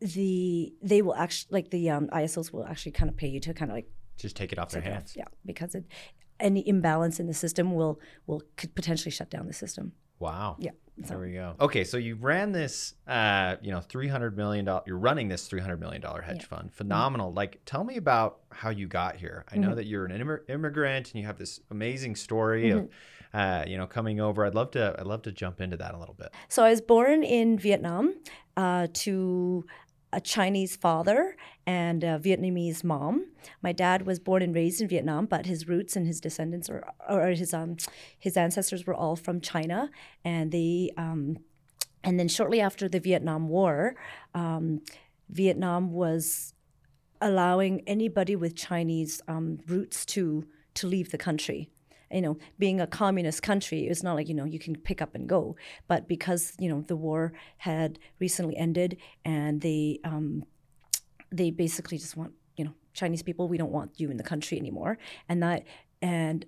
the 0.00 0.74
they 0.82 1.00
will 1.02 1.14
actually 1.14 1.48
like 1.50 1.70
the 1.70 1.90
um, 1.90 2.08
ISOs 2.08 2.52
will 2.52 2.66
actually 2.66 2.92
kind 2.92 3.08
of 3.08 3.16
pay 3.16 3.28
you 3.28 3.40
to 3.40 3.54
kind 3.54 3.70
of 3.70 3.74
like 3.74 3.90
Just 4.16 4.36
take 4.36 4.52
it 4.52 4.58
off 4.58 4.70
their 4.70 4.82
take 4.82 4.90
it 4.90 4.92
off. 4.92 4.98
hands. 4.98 5.14
Yeah, 5.16 5.24
because 5.44 5.74
it, 5.74 5.84
any 6.40 6.66
imbalance 6.68 7.20
in 7.20 7.26
the 7.26 7.34
system 7.34 7.74
will 7.74 8.00
will 8.26 8.42
could 8.56 8.74
potentially 8.74 9.10
shut 9.10 9.30
down 9.30 9.46
the 9.46 9.52
system. 9.52 9.92
Wow. 10.18 10.56
Yeah. 10.58 10.70
There 10.98 11.18
we 11.18 11.34
go. 11.34 11.56
Okay, 11.60 11.84
so 11.84 11.98
you 11.98 12.14
ran 12.14 12.52
this, 12.52 12.94
uh, 13.06 13.56
you 13.60 13.70
know, 13.70 13.80
three 13.80 14.08
hundred 14.08 14.34
million 14.34 14.64
dollar. 14.64 14.82
You're 14.86 14.96
running 14.96 15.28
this 15.28 15.46
three 15.46 15.60
hundred 15.60 15.78
million 15.78 16.00
dollar 16.00 16.22
hedge 16.22 16.46
fund. 16.46 16.72
Phenomenal. 16.72 17.34
Like, 17.34 17.60
tell 17.66 17.84
me 17.84 17.98
about 17.98 18.38
how 18.50 18.70
you 18.70 18.86
got 18.86 19.16
here. 19.16 19.44
I 19.52 19.58
know 19.58 19.74
that 19.74 19.84
you're 19.84 20.06
an 20.06 20.18
immig- 20.18 20.48
immigrant 20.48 21.12
and 21.12 21.20
you 21.20 21.26
have 21.26 21.36
this 21.36 21.60
amazing 21.70 22.16
story 22.16 22.70
of, 22.70 22.88
uh, 23.34 23.64
you 23.66 23.76
know, 23.76 23.86
coming 23.86 24.20
over. 24.20 24.46
I'd 24.46 24.54
love 24.54 24.70
to. 24.70 24.96
I'd 24.98 25.06
love 25.06 25.20
to 25.22 25.32
jump 25.32 25.60
into 25.60 25.76
that 25.76 25.94
a 25.94 25.98
little 25.98 26.14
bit. 26.14 26.30
So 26.48 26.64
I 26.64 26.70
was 26.70 26.80
born 26.80 27.22
in 27.22 27.58
Vietnam 27.58 28.14
uh, 28.56 28.86
to 28.94 29.66
a 30.12 30.20
Chinese 30.20 30.76
father 30.76 31.36
and 31.66 32.04
a 32.04 32.18
Vietnamese 32.18 32.84
mom. 32.84 33.26
My 33.62 33.72
dad 33.72 34.06
was 34.06 34.18
born 34.18 34.42
and 34.42 34.54
raised 34.54 34.80
in 34.80 34.88
Vietnam, 34.88 35.26
but 35.26 35.46
his 35.46 35.68
roots 35.68 35.96
and 35.96 36.06
his 36.06 36.20
descendants 36.20 36.70
or, 36.70 36.84
or 37.08 37.28
his 37.28 37.52
um 37.52 37.76
his 38.18 38.36
ancestors 38.36 38.86
were 38.86 38.94
all 38.94 39.16
from 39.16 39.40
China, 39.40 39.90
and 40.24 40.52
they 40.52 40.90
um, 40.96 41.38
and 42.04 42.18
then 42.18 42.28
shortly 42.28 42.60
after 42.60 42.88
the 42.88 43.00
Vietnam 43.00 43.48
War, 43.48 43.96
um, 44.34 44.80
Vietnam 45.28 45.92
was 45.92 46.54
allowing 47.20 47.82
anybody 47.86 48.36
with 48.36 48.54
Chinese 48.54 49.20
um, 49.26 49.58
roots 49.66 50.06
to 50.06 50.46
to 50.74 50.86
leave 50.86 51.10
the 51.10 51.18
country. 51.18 51.70
You 52.12 52.20
know, 52.20 52.38
being 52.58 52.80
a 52.80 52.86
communist 52.86 53.42
country, 53.42 53.86
it's 53.86 54.02
not 54.02 54.14
like 54.14 54.28
you 54.28 54.34
know 54.34 54.44
you 54.44 54.58
can 54.58 54.76
pick 54.76 55.02
up 55.02 55.14
and 55.14 55.28
go. 55.28 55.56
But 55.88 56.08
because 56.08 56.52
you 56.58 56.68
know 56.68 56.82
the 56.82 56.96
war 56.96 57.32
had 57.58 57.98
recently 58.20 58.56
ended, 58.56 58.96
and 59.24 59.60
they 59.60 60.00
um, 60.04 60.44
they 61.32 61.50
basically 61.50 61.98
just 61.98 62.16
want 62.16 62.32
you 62.56 62.64
know 62.64 62.74
Chinese 62.94 63.22
people. 63.22 63.48
We 63.48 63.58
don't 63.58 63.72
want 63.72 63.98
you 63.98 64.10
in 64.10 64.16
the 64.16 64.22
country 64.22 64.58
anymore, 64.58 64.98
and 65.28 65.42
that 65.42 65.64
and 66.00 66.46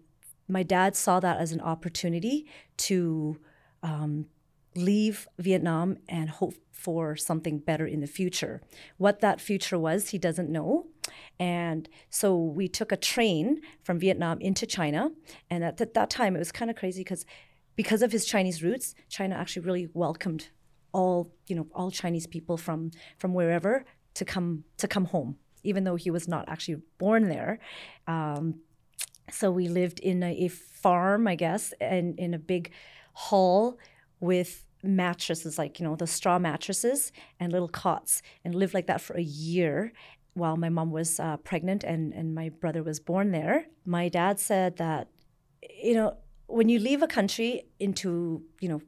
my 0.48 0.62
dad 0.62 0.96
saw 0.96 1.20
that 1.20 1.38
as 1.38 1.52
an 1.52 1.60
opportunity 1.60 2.46
to 2.78 3.38
um, 3.82 4.26
leave 4.74 5.28
Vietnam 5.38 5.98
and 6.08 6.30
hope 6.30 6.54
for 6.72 7.16
something 7.16 7.58
better 7.58 7.86
in 7.86 8.00
the 8.00 8.06
future. 8.06 8.62
What 8.96 9.20
that 9.20 9.40
future 9.40 9.78
was, 9.78 10.10
he 10.10 10.18
doesn't 10.18 10.48
know. 10.48 10.86
And 11.38 11.88
so 12.10 12.36
we 12.36 12.68
took 12.68 12.92
a 12.92 12.96
train 12.96 13.60
from 13.82 13.98
Vietnam 13.98 14.40
into 14.40 14.66
China. 14.66 15.10
And 15.50 15.64
at 15.64 15.78
th- 15.78 15.90
that 15.94 16.10
time, 16.10 16.36
it 16.36 16.38
was 16.38 16.52
kind 16.52 16.70
of 16.70 16.76
crazy 16.76 17.00
because 17.00 17.24
because 17.76 18.02
of 18.02 18.10
his 18.10 18.26
Chinese 18.26 18.62
roots, 18.62 18.94
China 19.08 19.36
actually 19.36 19.64
really 19.64 19.88
welcomed 19.94 20.48
all 20.92 21.30
you 21.46 21.54
know 21.54 21.66
all 21.74 21.90
Chinese 21.90 22.26
people 22.26 22.56
from 22.56 22.90
from 23.18 23.34
wherever 23.34 23.84
to 24.14 24.24
come 24.24 24.64
to 24.78 24.88
come 24.88 25.06
home, 25.06 25.36
even 25.62 25.84
though 25.84 25.96
he 25.96 26.10
was 26.10 26.26
not 26.26 26.48
actually 26.48 26.82
born 26.98 27.28
there. 27.28 27.60
Um, 28.06 28.60
so 29.30 29.50
we 29.50 29.68
lived 29.68 30.00
in 30.00 30.22
a, 30.22 30.32
a 30.32 30.48
farm, 30.48 31.28
I 31.28 31.34
guess, 31.34 31.72
and 31.80 32.18
in 32.18 32.34
a 32.34 32.38
big 32.38 32.72
hall 33.12 33.78
with 34.20 34.64
mattresses, 34.82 35.58
like 35.58 35.78
you 35.78 35.86
know 35.86 35.96
the 35.96 36.06
straw 36.06 36.38
mattresses 36.38 37.12
and 37.38 37.52
little 37.52 37.68
cots, 37.68 38.22
and 38.44 38.54
lived 38.54 38.74
like 38.74 38.86
that 38.86 39.00
for 39.00 39.16
a 39.16 39.22
year 39.22 39.92
while 40.34 40.56
my 40.56 40.68
mom 40.68 40.90
was 40.90 41.18
uh, 41.20 41.36
pregnant 41.38 41.84
and 41.84 42.12
and 42.12 42.34
my 42.34 42.48
brother 42.48 42.82
was 42.82 43.00
born 43.00 43.32
there. 43.32 43.66
My 43.84 44.08
dad 44.08 44.38
said 44.38 44.76
that 44.76 45.08
you 45.82 45.94
know 45.94 46.16
when 46.46 46.68
you 46.68 46.78
leave 46.78 47.02
a 47.02 47.06
country 47.06 47.64
into 47.78 48.42
you 48.60 48.68
know 48.68 48.80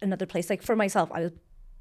another 0.00 0.26
place, 0.26 0.48
like 0.50 0.62
for 0.62 0.76
myself, 0.76 1.10
I 1.12 1.20
was 1.20 1.32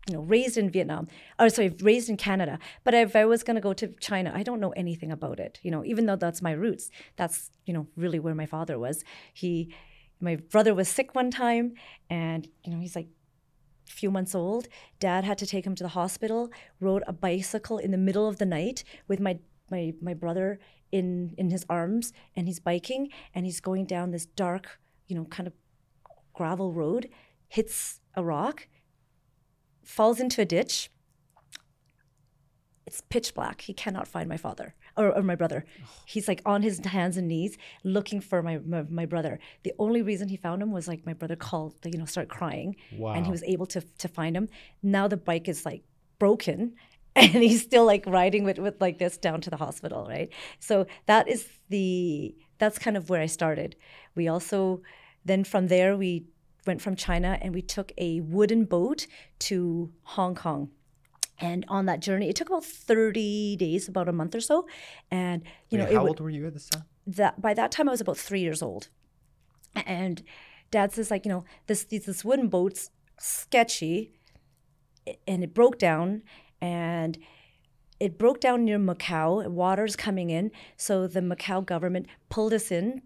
you 0.10 0.16
know 0.16 0.22
raised 0.22 0.58
in 0.58 0.70
Vietnam, 0.70 1.08
or 1.40 1.50
sorry, 1.50 1.76
raised 1.82 2.10
in 2.10 2.18
Canada. 2.18 2.60
But 2.84 2.94
if 2.94 3.16
I 3.16 3.26
was 3.26 3.44
going 3.44 3.56
to 3.56 3.62
go 3.62 3.74
to 3.74 3.88
China, 4.00 4.32
I 4.34 4.44
don't 4.44 4.60
know 4.60 4.72
anything 4.72 5.12
about 5.12 5.40
it. 5.40 5.60
You 5.64 5.72
know, 5.72 5.84
even 5.86 6.06
though 6.06 6.16
that's 6.16 6.42
my 6.42 6.52
roots, 6.52 6.90
that's 7.16 7.52
you 7.66 7.74
know 7.74 7.88
really 7.96 8.20
where 8.20 8.36
my 8.36 8.46
father 8.46 8.80
was. 8.80 9.04
He, 9.34 9.74
my 10.20 10.38
brother 10.38 10.74
was 10.74 10.88
sick 10.88 11.14
one 11.14 11.32
time, 11.32 11.74
and 12.10 12.48
you 12.64 12.72
know 12.72 12.80
he's 12.80 12.96
like 12.96 13.08
few 13.88 14.12
months 14.12 14.36
old. 14.36 14.68
Dad 15.00 15.24
had 15.24 15.38
to 15.40 15.46
take 15.48 15.66
him 15.66 15.76
to 15.76 15.84
the 15.84 15.90
hospital. 15.90 16.52
Rode 16.80 17.04
a 17.08 17.14
bicycle 17.14 17.78
in 17.78 17.92
the 17.92 17.98
middle 17.98 18.28
of 18.28 18.38
the 18.38 18.46
night 18.46 18.84
with 19.08 19.20
my 19.20 19.40
my 19.70 19.94
my 20.02 20.14
brother 20.14 20.60
in 20.92 21.34
in 21.38 21.50
his 21.50 21.66
arms, 21.70 22.14
and 22.36 22.48
he's 22.48 22.60
biking, 22.60 23.10
and 23.34 23.46
he's 23.46 23.60
going 23.60 23.86
down 23.86 24.12
this 24.12 24.26
dark, 24.26 24.80
you 25.08 25.16
know, 25.16 25.26
kind 25.26 25.48
of 25.48 25.54
gravel 26.34 26.74
road, 26.74 27.10
hits 27.48 28.00
a 28.16 28.24
rock, 28.24 28.68
falls 29.84 30.20
into 30.20 30.42
a 30.42 30.46
ditch. 30.46 30.90
It's 32.88 33.02
pitch 33.02 33.34
black. 33.34 33.62
He 33.62 33.74
cannot 33.74 34.08
find 34.08 34.30
my 34.30 34.38
father 34.38 34.74
or, 34.96 35.14
or 35.16 35.22
my 35.22 35.36
brother. 35.36 35.66
He's 36.06 36.28
like 36.28 36.42
on 36.46 36.62
his 36.62 36.80
hands 36.80 37.18
and 37.18 37.28
knees 37.28 37.58
looking 37.84 38.22
for 38.22 38.42
my, 38.42 38.60
my 38.60 38.84
my 38.84 39.06
brother. 39.06 39.40
The 39.64 39.74
only 39.78 40.02
reason 40.02 40.30
he 40.30 40.38
found 40.38 40.62
him 40.64 40.72
was 40.72 40.88
like 40.88 41.06
my 41.06 41.14
brother 41.14 41.36
called, 41.36 41.76
you 41.84 41.98
know, 41.98 42.06
start 42.06 42.30
crying, 42.30 42.78
and 43.16 43.26
he 43.26 43.32
was 43.32 43.44
able 43.44 43.66
to 43.68 43.82
to 43.82 44.08
find 44.08 44.38
him. 44.38 44.48
Now 44.82 45.08
the 45.10 45.18
bike 45.18 45.50
is 45.50 45.66
like 45.66 45.84
broken, 46.18 46.76
and 47.16 47.44
he's 47.44 47.62
still 47.62 47.86
like 47.86 48.06
riding 48.08 48.46
with 48.46 48.58
with 48.58 48.80
like 48.80 49.00
this 49.00 49.18
down 49.18 49.42
to 49.42 49.50
the 49.50 49.58
hospital, 49.58 50.06
right? 50.08 50.30
So 50.60 50.88
that 51.08 51.28
is 51.28 51.46
the 51.70 52.34
that's 52.58 52.80
kind 52.80 52.96
of 52.96 53.10
where 53.10 53.22
I 53.22 53.28
started. 53.28 53.76
We 54.16 54.30
also 54.30 54.82
then 55.26 55.44
from 55.44 55.68
there 55.68 55.98
we 55.98 56.26
went 56.66 56.82
from 56.82 56.96
China 56.96 57.38
and 57.42 57.54
we 57.54 57.62
took 57.62 57.92
a 57.98 58.22
wooden 58.22 58.66
boat 58.66 59.08
to 59.40 59.92
Hong 60.04 60.36
Kong. 60.36 60.70
And 61.40 61.66
on 61.68 61.86
that 61.86 62.00
journey, 62.02 62.30
it 62.30 62.36
took 62.36 62.50
about 62.50 62.66
30 62.66 63.56
days, 63.58 63.88
about 63.88 64.10
a 64.10 64.12
month 64.14 64.34
or 64.34 64.42
so. 64.42 64.68
And, 65.12 65.44
you 65.70 65.78
Wait, 65.78 65.84
know, 65.86 65.90
it 65.92 65.96
how 65.96 66.04
wa- 66.04 66.10
old 66.10 66.20
were 66.20 66.30
you 66.32 66.48
at 66.48 66.54
this 66.54 66.70
time? 66.70 66.84
that 67.06 67.40
by 67.42 67.54
that 67.54 67.72
time 67.72 67.88
I 67.88 67.92
was 67.92 68.02
about 68.02 68.18
three 68.18 68.42
years 68.42 68.62
old, 68.62 68.90
and 69.76 70.24
Dad 70.72 70.92
says 70.92 71.10
like 71.10 71.26
you 71.26 71.32
know 71.32 71.46
this 71.68 71.86
these 71.86 72.06
this 72.06 72.26
wooden 72.26 72.50
boat's 72.50 72.90
sketchy, 73.18 74.12
and 75.28 75.44
it 75.44 75.54
broke 75.54 75.78
down, 75.80 76.24
and 76.60 77.18
it 78.00 78.18
broke 78.18 78.42
down 78.42 78.66
near 78.66 78.78
Macau. 78.78 79.44
and 79.44 79.56
Water's 79.56 79.96
coming 79.96 80.30
in, 80.30 80.52
so 80.76 81.08
the 81.08 81.22
Macau 81.22 81.66
government 81.66 82.08
pulled 82.30 82.54
us 82.54 82.72
in 82.72 83.02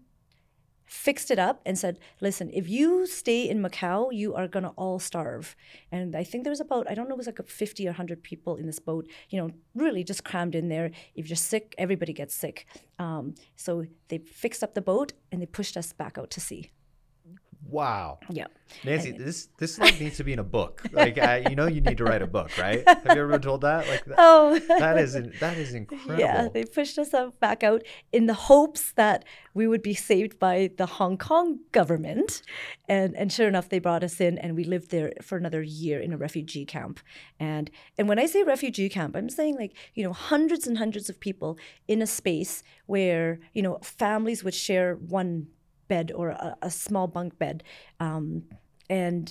fixed 0.86 1.30
it 1.30 1.38
up 1.38 1.60
and 1.64 1.78
said, 1.78 1.98
listen, 2.20 2.50
if 2.52 2.68
you 2.68 3.06
stay 3.06 3.48
in 3.48 3.62
Macau, 3.62 4.08
you 4.12 4.34
are 4.34 4.48
going 4.48 4.64
to 4.64 4.70
all 4.70 4.98
starve. 4.98 5.56
And 5.90 6.14
I 6.14 6.24
think 6.24 6.44
there 6.44 6.50
was 6.50 6.60
about, 6.60 6.90
I 6.90 6.94
don't 6.94 7.08
know, 7.08 7.14
it 7.14 7.18
was 7.18 7.26
like 7.26 7.46
50 7.46 7.86
or 7.86 7.90
100 7.90 8.22
people 8.22 8.56
in 8.56 8.66
this 8.66 8.78
boat, 8.78 9.08
you 9.30 9.40
know, 9.40 9.50
really 9.74 10.04
just 10.04 10.24
crammed 10.24 10.54
in 10.54 10.68
there. 10.68 10.90
If 11.14 11.28
you're 11.28 11.36
sick, 11.36 11.74
everybody 11.78 12.12
gets 12.12 12.34
sick. 12.34 12.66
Um, 12.98 13.34
so 13.56 13.84
they 14.08 14.18
fixed 14.18 14.62
up 14.62 14.74
the 14.74 14.82
boat 14.82 15.12
and 15.30 15.40
they 15.40 15.46
pushed 15.46 15.76
us 15.76 15.92
back 15.92 16.18
out 16.18 16.30
to 16.30 16.40
sea. 16.40 16.70
Wow. 17.72 18.18
Yeah. 18.28 18.46
Nancy, 18.84 19.12
this 19.12 19.48
this 19.58 19.78
like 19.78 19.98
needs 20.00 20.16
to 20.18 20.24
be 20.24 20.32
in 20.32 20.38
a 20.38 20.44
book. 20.44 20.82
Like 20.92 21.18
I, 21.18 21.44
you 21.50 21.56
know, 21.56 21.66
you 21.66 21.80
need 21.80 21.98
to 21.98 22.04
write 22.04 22.22
a 22.22 22.26
book, 22.26 22.50
right? 22.58 22.82
Have 22.86 23.04
you 23.04 23.10
ever 23.22 23.28
been 23.28 23.40
told 23.40 23.62
that? 23.62 23.88
Like 23.88 24.04
that, 24.04 24.14
Oh. 24.18 24.58
that 24.78 24.98
is 24.98 25.14
that 25.40 25.56
is 25.58 25.74
incredible. 25.74 26.18
Yeah, 26.18 26.48
they 26.52 26.64
pushed 26.64 26.98
us 26.98 27.12
out 27.14 27.38
back 27.40 27.62
out 27.62 27.82
in 28.12 28.26
the 28.26 28.34
hopes 28.34 28.92
that 28.92 29.24
we 29.54 29.66
would 29.66 29.82
be 29.82 29.94
saved 29.94 30.38
by 30.38 30.70
the 30.76 30.86
Hong 30.86 31.16
Kong 31.18 31.60
government. 31.72 32.42
And 32.88 33.16
and 33.16 33.32
sure 33.32 33.48
enough, 33.48 33.68
they 33.68 33.78
brought 33.78 34.04
us 34.04 34.20
in 34.20 34.38
and 34.38 34.54
we 34.54 34.64
lived 34.64 34.90
there 34.90 35.12
for 35.22 35.36
another 35.38 35.62
year 35.62 35.98
in 36.00 36.12
a 36.12 36.16
refugee 36.18 36.64
camp. 36.66 37.00
And 37.40 37.70
and 37.98 38.08
when 38.08 38.18
I 38.18 38.26
say 38.26 38.42
refugee 38.42 38.88
camp, 38.88 39.16
I'm 39.16 39.30
saying 39.30 39.56
like, 39.56 39.74
you 39.94 40.04
know, 40.04 40.12
hundreds 40.12 40.66
and 40.66 40.76
hundreds 40.78 41.08
of 41.08 41.18
people 41.20 41.58
in 41.88 42.02
a 42.02 42.06
space 42.06 42.62
where, 42.86 43.40
you 43.54 43.62
know, 43.62 43.78
families 43.82 44.44
would 44.44 44.54
share 44.54 44.94
one 44.94 45.46
bed 45.94 46.06
or 46.18 46.26
a, 46.30 46.56
a 46.62 46.70
small 46.70 47.06
bunk 47.16 47.30
bed. 47.44 47.56
Um, 48.06 48.24
and 48.88 49.24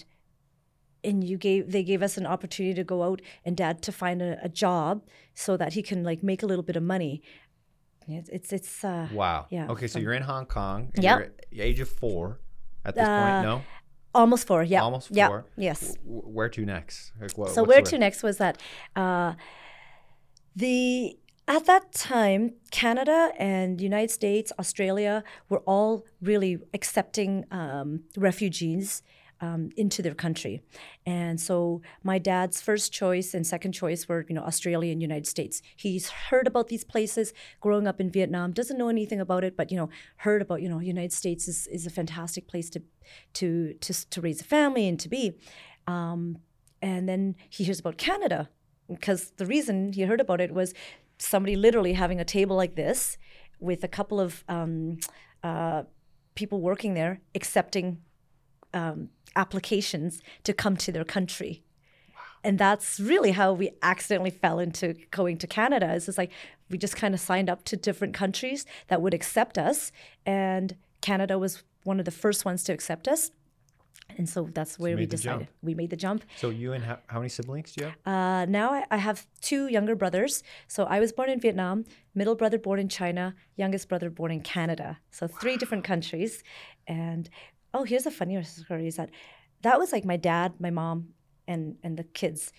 and 1.07 1.17
you 1.29 1.37
gave 1.47 1.61
they 1.75 1.83
gave 1.91 2.01
us 2.07 2.13
an 2.21 2.25
opportunity 2.35 2.75
to 2.81 2.83
go 2.93 2.97
out 3.07 3.19
and 3.45 3.53
dad 3.63 3.75
to 3.87 3.91
find 3.91 4.21
a, 4.21 4.31
a 4.43 4.49
job 4.63 4.93
so 5.33 5.51
that 5.61 5.71
he 5.77 5.81
can 5.89 5.99
like 6.09 6.21
make 6.31 6.41
a 6.45 6.47
little 6.51 6.63
bit 6.71 6.75
of 6.81 6.83
money 6.95 7.13
it's 8.17 8.29
it's, 8.37 8.49
it's 8.57 8.83
uh 8.83 9.07
Wow. 9.21 9.39
Yeah, 9.55 9.71
Okay, 9.73 9.87
so 9.87 9.93
from- 9.93 10.03
you're 10.03 10.17
in 10.21 10.25
Hong 10.33 10.45
Kong. 10.57 10.79
and 10.95 11.03
Yep. 11.03 11.15
You're 11.17 11.25
at 11.29 11.33
the 11.51 11.61
age 11.69 11.79
of 11.85 11.89
four 12.01 12.23
at 12.87 12.93
this 12.95 13.07
Uh, 13.07 13.19
point. 13.21 13.43
No. 13.49 13.55
almost 14.21 14.43
four 14.49 14.61
yeah 14.73 14.81
Almost 14.87 15.07
yeah 15.19 15.27
four. 15.31 15.39
yes 15.67 15.79
W- 16.05 16.21
where 16.37 16.49
to 16.55 16.61
next? 16.75 16.97
Like, 17.21 17.35
what, 17.39 17.49
so 17.55 17.61
where 17.69 17.81
to 17.91 17.95
next 18.05 18.19
was 18.27 18.35
that 18.43 18.55
uh 19.01 19.31
the 20.63 21.17
at 21.47 21.65
that 21.65 21.91
time 21.91 22.53
canada 22.71 23.31
and 23.37 23.81
united 23.81 24.11
states 24.11 24.51
australia 24.59 25.23
were 25.49 25.59
all 25.59 26.05
really 26.21 26.59
accepting 26.73 27.45
um, 27.51 28.01
refugees 28.15 29.01
um, 29.41 29.71
into 29.75 30.01
their 30.01 30.13
country. 30.13 30.61
And 31.05 31.41
so 31.41 31.81
my 32.03 32.19
dad's 32.19 32.61
first 32.61 32.93
choice 32.93 33.33
and 33.33 33.45
second 33.45 33.71
choice 33.71 34.07
were 34.07 34.25
you 34.29 34.35
know 34.35 34.43
australia 34.43 34.91
and 34.91 35.01
united 35.01 35.27
states. 35.27 35.61
He's 35.75 36.09
heard 36.09 36.47
about 36.47 36.67
these 36.67 36.83
places 36.83 37.33
growing 37.59 37.87
up 37.87 37.99
in 37.99 38.11
vietnam 38.11 38.51
doesn't 38.51 38.77
know 38.77 38.89
anything 38.89 39.19
about 39.19 39.43
it 39.43 39.57
but 39.57 39.71
you 39.71 39.77
know 39.77 39.89
heard 40.17 40.41
about 40.41 40.61
you 40.61 40.69
know 40.69 40.79
united 40.79 41.11
states 41.11 41.47
is, 41.47 41.67
is 41.67 41.85
a 41.85 41.89
fantastic 41.89 42.47
place 42.47 42.69
to 42.69 42.81
to 43.33 43.73
to, 43.73 44.09
to 44.09 44.21
raise 44.21 44.41
a 44.41 44.45
family 44.45 44.87
and 44.87 44.99
to 44.99 45.09
be. 45.09 45.33
Um, 45.87 46.37
and 46.81 47.09
then 47.09 47.35
he 47.49 47.63
hears 47.63 47.79
about 47.79 47.97
canada 47.97 48.49
because 48.87 49.31
the 49.37 49.45
reason 49.45 49.93
he 49.93 50.03
heard 50.03 50.21
about 50.21 50.41
it 50.41 50.53
was 50.53 50.73
somebody 51.21 51.55
literally 51.55 51.93
having 51.93 52.19
a 52.19 52.25
table 52.25 52.55
like 52.55 52.75
this 52.75 53.17
with 53.59 53.83
a 53.83 53.87
couple 53.87 54.19
of 54.19 54.43
um, 54.49 54.97
uh, 55.43 55.83
people 56.35 56.59
working 56.61 56.93
there 56.93 57.21
accepting 57.35 57.99
um, 58.73 59.09
applications 59.35 60.21
to 60.43 60.53
come 60.53 60.75
to 60.77 60.91
their 60.91 61.03
country. 61.03 61.63
And 62.43 62.57
that's 62.57 62.99
really 62.99 63.31
how 63.31 63.53
we 63.53 63.71
accidentally 63.83 64.31
fell 64.31 64.57
into 64.57 64.95
going 65.11 65.37
to 65.37 65.47
Canada. 65.47 65.93
It's 65.93 66.07
just 66.07 66.17
like 66.17 66.31
we 66.69 66.77
just 66.77 66.95
kind 66.95 67.13
of 67.13 67.19
signed 67.19 67.49
up 67.49 67.63
to 67.65 67.77
different 67.77 68.15
countries 68.15 68.65
that 68.87 69.01
would 69.01 69.13
accept 69.13 69.57
us. 69.59 69.91
And 70.25 70.75
Canada 71.01 71.37
was 71.37 71.63
one 71.83 71.99
of 71.99 72.05
the 72.05 72.11
first 72.11 72.45
ones 72.45 72.63
to 72.63 72.73
accept 72.73 73.07
us. 73.07 73.31
And 74.17 74.27
so 74.27 74.49
that's 74.53 74.77
where 74.77 74.95
we 74.95 75.05
decided. 75.05 75.47
We 75.61 75.73
made 75.73 75.89
the 75.89 75.95
jump. 75.95 76.23
So 76.37 76.49
you 76.49 76.73
and 76.73 76.83
how, 76.83 76.99
how 77.07 77.19
many 77.19 77.29
siblings 77.29 77.71
do 77.73 77.81
you 77.81 77.87
have? 77.87 77.95
Uh, 78.05 78.45
now 78.45 78.71
I, 78.71 78.85
I 78.91 78.97
have 78.97 79.25
two 79.41 79.67
younger 79.67 79.95
brothers. 79.95 80.43
So 80.67 80.85
I 80.85 80.99
was 80.99 81.11
born 81.11 81.29
in 81.29 81.39
Vietnam, 81.39 81.85
middle 82.15 82.35
brother 82.35 82.57
born 82.57 82.79
in 82.79 82.89
China, 82.89 83.35
youngest 83.55 83.89
brother 83.89 84.09
born 84.09 84.31
in 84.31 84.41
Canada. 84.41 84.99
So 85.11 85.27
three 85.27 85.57
different 85.57 85.83
countries. 85.83 86.43
And 86.87 87.29
oh, 87.73 87.83
here's 87.83 88.05
a 88.05 88.11
funnier 88.11 88.43
story: 88.43 88.87
is 88.87 88.95
that 88.95 89.09
that 89.61 89.79
was 89.79 89.91
like 89.91 90.05
my 90.05 90.17
dad, 90.17 90.53
my 90.59 90.69
mom, 90.69 91.09
and 91.47 91.75
and 91.83 91.97
the 91.97 92.03
kids. 92.03 92.51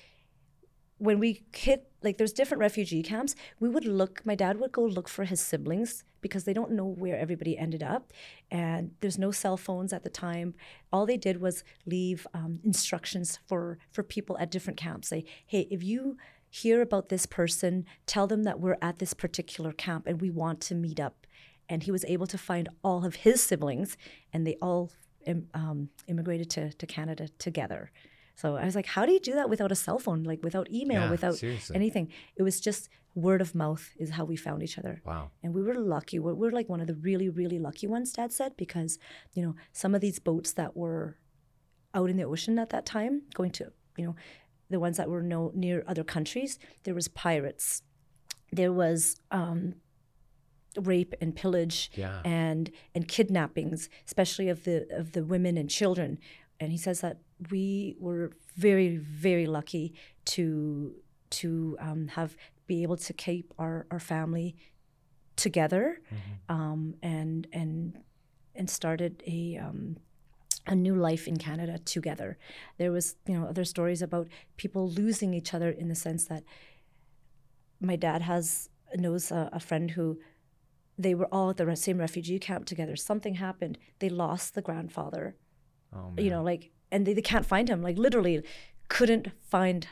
When 1.03 1.19
we 1.19 1.43
hit 1.53 1.91
like 2.05 2.17
there's 2.17 2.33
different 2.33 2.61
refugee 2.61 3.03
camps, 3.03 3.35
we 3.59 3.69
would 3.69 3.85
look. 3.85 4.25
My 4.25 4.37
dad 4.37 4.61
would 4.61 4.71
go 4.71 4.85
look 4.85 5.09
for 5.09 5.25
his 5.25 5.41
siblings 5.41 6.05
because 6.21 6.45
they 6.45 6.53
don't 6.53 6.71
know 6.71 6.87
where 6.87 7.19
everybody 7.19 7.59
ended 7.59 7.83
up, 7.83 8.13
and 8.53 8.93
there's 9.01 9.19
no 9.19 9.33
cell 9.33 9.57
phones 9.57 9.93
at 9.93 10.05
the 10.05 10.11
time. 10.11 10.55
All 10.93 11.05
they 11.05 11.17
did 11.17 11.41
was 11.41 11.65
leave 11.87 12.25
um, 12.35 12.61
instructions 12.63 13.41
for 13.49 13.79
for 13.91 14.05
people 14.05 14.39
at 14.39 14.53
different 14.53 14.79
camps. 14.79 15.09
Say, 15.09 15.25
hey, 15.45 15.67
if 15.73 15.83
you 15.83 16.19
hear 16.49 16.81
about 16.81 17.09
this 17.09 17.27
person, 17.27 17.85
tell 18.07 18.29
them 18.29 18.45
that 18.45 18.61
we're 18.61 18.79
at 18.81 19.01
this 19.01 19.13
particular 19.13 19.73
camp 19.73 20.07
and 20.07 20.21
we 20.21 20.31
want 20.31 20.61
to 20.61 20.75
meet 20.77 21.01
up. 21.01 21.27
And 21.69 21.83
he 21.83 21.91
was 21.91 22.05
able 22.05 22.29
to 22.29 22.39
find 22.39 22.69
all 22.85 23.05
of 23.05 23.17
his 23.17 23.43
siblings, 23.43 23.97
and 24.33 24.47
they 24.47 24.57
all 24.63 24.93
um, 25.53 25.89
immigrated 26.07 26.49
to 26.51 26.73
to 26.73 26.87
Canada 26.87 27.27
together. 27.39 27.91
So 28.35 28.57
I 28.57 28.65
was 28.65 28.75
like, 28.75 28.87
how 28.87 29.05
do 29.07 29.13
you 29.13 29.21
do 29.21 29.35
that 29.35 29.49
without 29.51 29.71
a 29.71 29.75
cell 29.75 29.99
phone, 29.99 30.23
like 30.25 30.43
without 30.43 30.71
email, 30.71 31.03
Yeah, 31.03 31.11
without 31.11 31.37
seriously. 31.37 31.77
anything? 31.77 32.09
It 32.37 32.43
was 32.43 32.61
just 32.61 32.89
word 33.15 33.41
of 33.43 33.55
mouth 33.55 33.91
is 33.99 34.11
how 34.11 34.25
we 34.25 34.37
found 34.37 34.63
each 34.63 34.79
other. 34.79 35.03
Wow. 35.05 35.31
And 35.43 35.53
we 35.55 35.63
were 35.63 35.75
lucky. 35.75 36.19
We're, 36.19 36.35
we're 36.35 36.51
like 36.51 36.69
one 36.69 36.81
of 36.81 36.87
the 36.87 36.95
really, 36.95 37.29
really 37.29 37.59
lucky 37.59 37.87
ones, 37.87 38.13
Dad 38.13 38.33
said, 38.33 38.57
because, 38.57 38.99
you 39.35 39.43
know, 39.45 39.55
some 39.73 39.95
of 39.95 40.01
these 40.01 40.19
boats 40.19 40.53
that 40.55 40.75
were 40.77 41.19
out 41.95 42.09
in 42.09 42.17
the 42.17 42.25
ocean 42.25 42.59
at 42.59 42.71
that 42.71 42.87
time, 42.87 43.23
going 43.35 43.51
to, 43.53 43.71
you 43.99 44.07
know, 44.07 44.17
the 44.71 44.81
ones 44.81 44.97
that 44.97 45.11
were 45.11 45.23
no, 45.23 45.53
near 45.55 45.85
other 45.87 46.05
countries, 46.05 46.59
there 46.85 46.95
was 46.95 47.07
pirates. 47.09 47.83
There 48.51 48.73
was 48.73 49.17
um, 49.31 49.75
rape 50.81 51.15
and 51.21 51.37
pillage 51.37 51.91
Yeah. 51.95 52.23
and 52.25 52.71
and 52.95 53.07
kidnappings, 53.07 53.91
especially 54.07 54.49
of 54.49 54.65
the 54.65 54.87
of 54.91 55.13
the 55.13 55.23
women 55.25 55.59
and 55.59 55.69
children. 55.69 56.19
And 56.61 56.71
he 56.71 56.79
says 56.79 57.01
that 57.01 57.19
we 57.51 57.97
were 57.99 58.33
very 58.57 58.97
very 58.97 59.47
lucky 59.47 59.95
to 60.27 60.95
to 61.31 61.77
um, 61.81 62.09
have 62.09 62.37
be 62.67 62.83
able 62.83 62.97
to 62.97 63.13
keep 63.13 63.53
our, 63.59 63.87
our 63.91 63.99
family 63.99 64.55
together 65.37 66.01
um, 66.49 66.95
and 67.03 67.47
and 67.53 67.99
and 68.55 68.69
started 68.69 69.23
a 69.27 69.57
um, 69.57 69.97
a 70.67 70.75
new 70.75 70.95
life 70.95 71.27
in 71.27 71.37
Canada 71.37 71.79
together. 71.79 72.39
There 72.79 72.93
was 72.93 73.17
you 73.27 73.39
know 73.39 73.47
other 73.47 73.65
stories 73.65 74.03
about 74.03 74.29
people 74.57 74.89
losing 74.89 75.35
each 75.35 75.55
other 75.55 75.71
in 75.71 75.89
the 75.89 75.95
sense 75.95 76.25
that 76.27 76.45
my 77.81 77.97
dad 77.97 78.23
has 78.23 78.69
knows 78.95 79.31
a, 79.31 79.49
a 79.53 79.61
friend 79.61 79.91
who 79.93 80.19
they 80.99 81.15
were 81.15 81.29
all 81.33 81.51
at 81.51 81.57
the 81.57 81.77
same 81.77 81.99
refugee 81.99 82.39
camp 82.39 82.67
together. 82.67 82.97
Something 82.97 83.35
happened. 83.35 83.79
They 83.99 84.09
lost 84.09 84.55
the 84.55 84.63
grandfather. 84.63 85.37
Oh, 85.95 86.13
You 86.19 86.31
know, 86.31 86.43
like, 86.43 86.71
and 86.91 87.07
they, 87.07 87.13
they 87.15 87.23
can't 87.23 87.47
find 87.47 87.69
him. 87.69 87.83
Like, 87.83 87.99
literally, 87.99 88.43
couldn't 88.89 89.29
find 89.41 89.87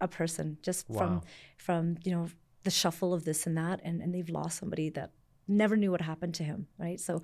a 0.00 0.08
person 0.08 0.58
just 0.62 0.88
Wow. 0.90 0.98
from 0.98 1.20
from 1.56 1.96
you 2.04 2.12
know 2.12 2.28
the 2.64 2.70
shuffle 2.70 3.14
of 3.14 3.24
this 3.24 3.46
and 3.46 3.56
that, 3.56 3.80
and 3.84 4.02
and 4.02 4.14
they've 4.14 4.28
lost 4.28 4.58
somebody 4.58 4.90
that 4.90 5.12
never 5.48 5.76
knew 5.76 5.90
what 5.90 6.02
happened 6.02 6.34
to 6.34 6.44
him. 6.44 6.66
Right. 6.78 7.00
So 7.00 7.22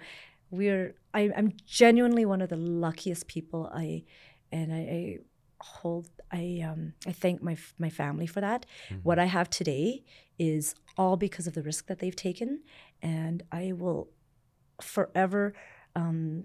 we're 0.50 0.94
I, 1.12 1.30
I'm 1.36 1.52
genuinely 1.66 2.24
one 2.24 2.40
of 2.40 2.48
the 2.48 2.56
luckiest 2.56 3.26
people. 3.26 3.70
I 3.74 4.04
and 4.50 4.72
I, 4.72 4.78
I 4.78 5.18
hold 5.60 6.08
I 6.30 6.62
um 6.66 6.94
I 7.06 7.12
thank 7.12 7.42
my 7.42 7.56
my 7.78 7.90
family 7.90 8.26
for 8.26 8.40
that. 8.40 8.64
What 9.02 9.18
I 9.18 9.26
have 9.26 9.50
today 9.50 10.02
is 10.38 10.74
all 10.96 11.16
because 11.16 11.46
of 11.46 11.52
the 11.54 11.62
risk 11.62 11.86
that 11.88 11.98
they've 11.98 12.16
taken, 12.16 12.62
and 13.02 13.42
I 13.52 13.72
will 13.72 14.08
forever 14.80 15.54
um, 15.94 16.44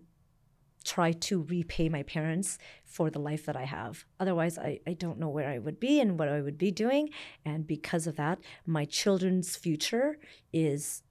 try 0.88 1.12
to 1.12 1.44
repay 1.44 1.90
my 1.90 2.02
parents 2.04 2.58
for 2.86 3.10
the 3.10 3.20
life 3.20 3.46
that 3.46 3.58
I 3.58 3.66
have. 3.66 4.06
Otherwise, 4.20 4.58
I, 4.58 4.80
I 4.88 4.94
don't 4.94 5.20
know 5.20 5.30
where 5.30 5.50
I 5.50 5.60
would 5.60 5.80
be 5.80 6.00
and 6.00 6.18
what 6.18 6.30
I 6.30 6.42
would 6.42 6.58
be 6.58 6.72
doing. 6.72 7.10
And 7.46 7.68
because 7.68 8.08
of 8.08 8.16
that, 8.16 8.40
my 8.66 8.86
children's 8.86 9.56
future 9.56 10.18
is 10.54 11.04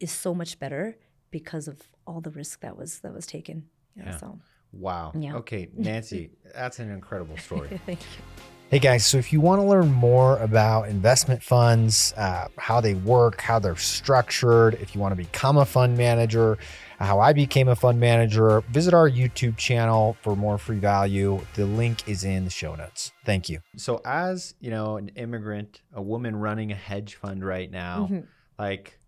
is 0.00 0.12
so 0.12 0.32
much 0.32 0.58
better 0.58 0.96
because 1.30 1.66
of 1.66 1.76
all 2.06 2.20
the 2.20 2.30
risk 2.30 2.60
that 2.60 2.76
was 2.76 3.00
that 3.00 3.12
was 3.12 3.26
taken. 3.26 3.66
Yeah, 3.96 4.04
Yeah. 4.06 4.16
So 4.16 4.38
Wow. 4.72 5.12
Yeah. 5.14 5.36
Okay, 5.36 5.68
Nancy, 5.76 6.30
that's 6.54 6.78
an 6.78 6.90
incredible 6.90 7.36
story. 7.38 7.80
thank 7.86 8.00
you. 8.00 8.22
Hey 8.70 8.80
guys, 8.80 9.06
so 9.06 9.16
if 9.16 9.32
you 9.32 9.40
want 9.40 9.62
to 9.62 9.66
learn 9.66 9.90
more 9.90 10.36
about 10.40 10.90
investment 10.90 11.42
funds, 11.42 12.12
uh, 12.18 12.48
how 12.58 12.82
they 12.82 12.92
work, 12.92 13.40
how 13.40 13.58
they're 13.58 13.76
structured, 13.76 14.74
if 14.74 14.94
you 14.94 15.00
want 15.00 15.12
to 15.12 15.16
become 15.16 15.56
a 15.56 15.64
fund 15.64 15.96
manager, 15.96 16.58
how 16.98 17.20
I 17.20 17.32
became 17.32 17.68
a 17.68 17.76
fund 17.76 18.00
manager, 18.00 18.60
visit 18.70 18.92
our 18.94 19.08
YouTube 19.08 19.56
channel 19.56 20.16
for 20.22 20.34
more 20.36 20.58
free 20.58 20.78
value. 20.78 21.40
The 21.54 21.64
link 21.66 22.08
is 22.08 22.24
in 22.24 22.44
the 22.44 22.50
show 22.50 22.74
notes. 22.74 23.12
Thank 23.24 23.48
you. 23.48 23.60
So, 23.76 24.00
as 24.04 24.54
you 24.60 24.70
know, 24.70 24.96
an 24.96 25.08
immigrant, 25.10 25.82
a 25.92 26.02
woman 26.02 26.34
running 26.36 26.72
a 26.72 26.74
hedge 26.74 27.14
fund 27.14 27.44
right 27.44 27.70
now, 27.70 28.08
Mhm. 28.10 28.26
like 28.58 28.98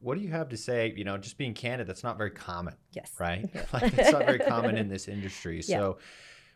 what 0.00 0.16
do 0.16 0.22
you 0.22 0.30
have 0.30 0.50
to 0.50 0.56
say? 0.56 0.92
You 0.96 1.04
know, 1.04 1.16
just 1.18 1.38
being 1.38 1.54
candid, 1.54 1.86
that's 1.86 2.04
not 2.04 2.16
very 2.18 2.30
common, 2.30 2.74
Yes. 2.92 3.12
right? 3.18 3.44
like 3.72 3.94
it's 3.98 4.12
not 4.12 4.24
very 4.26 4.38
common 4.38 4.76
in 4.82 4.88
this 4.88 5.08
industry. 5.08 5.56
Yeah. 5.66 5.78
So, 5.78 5.98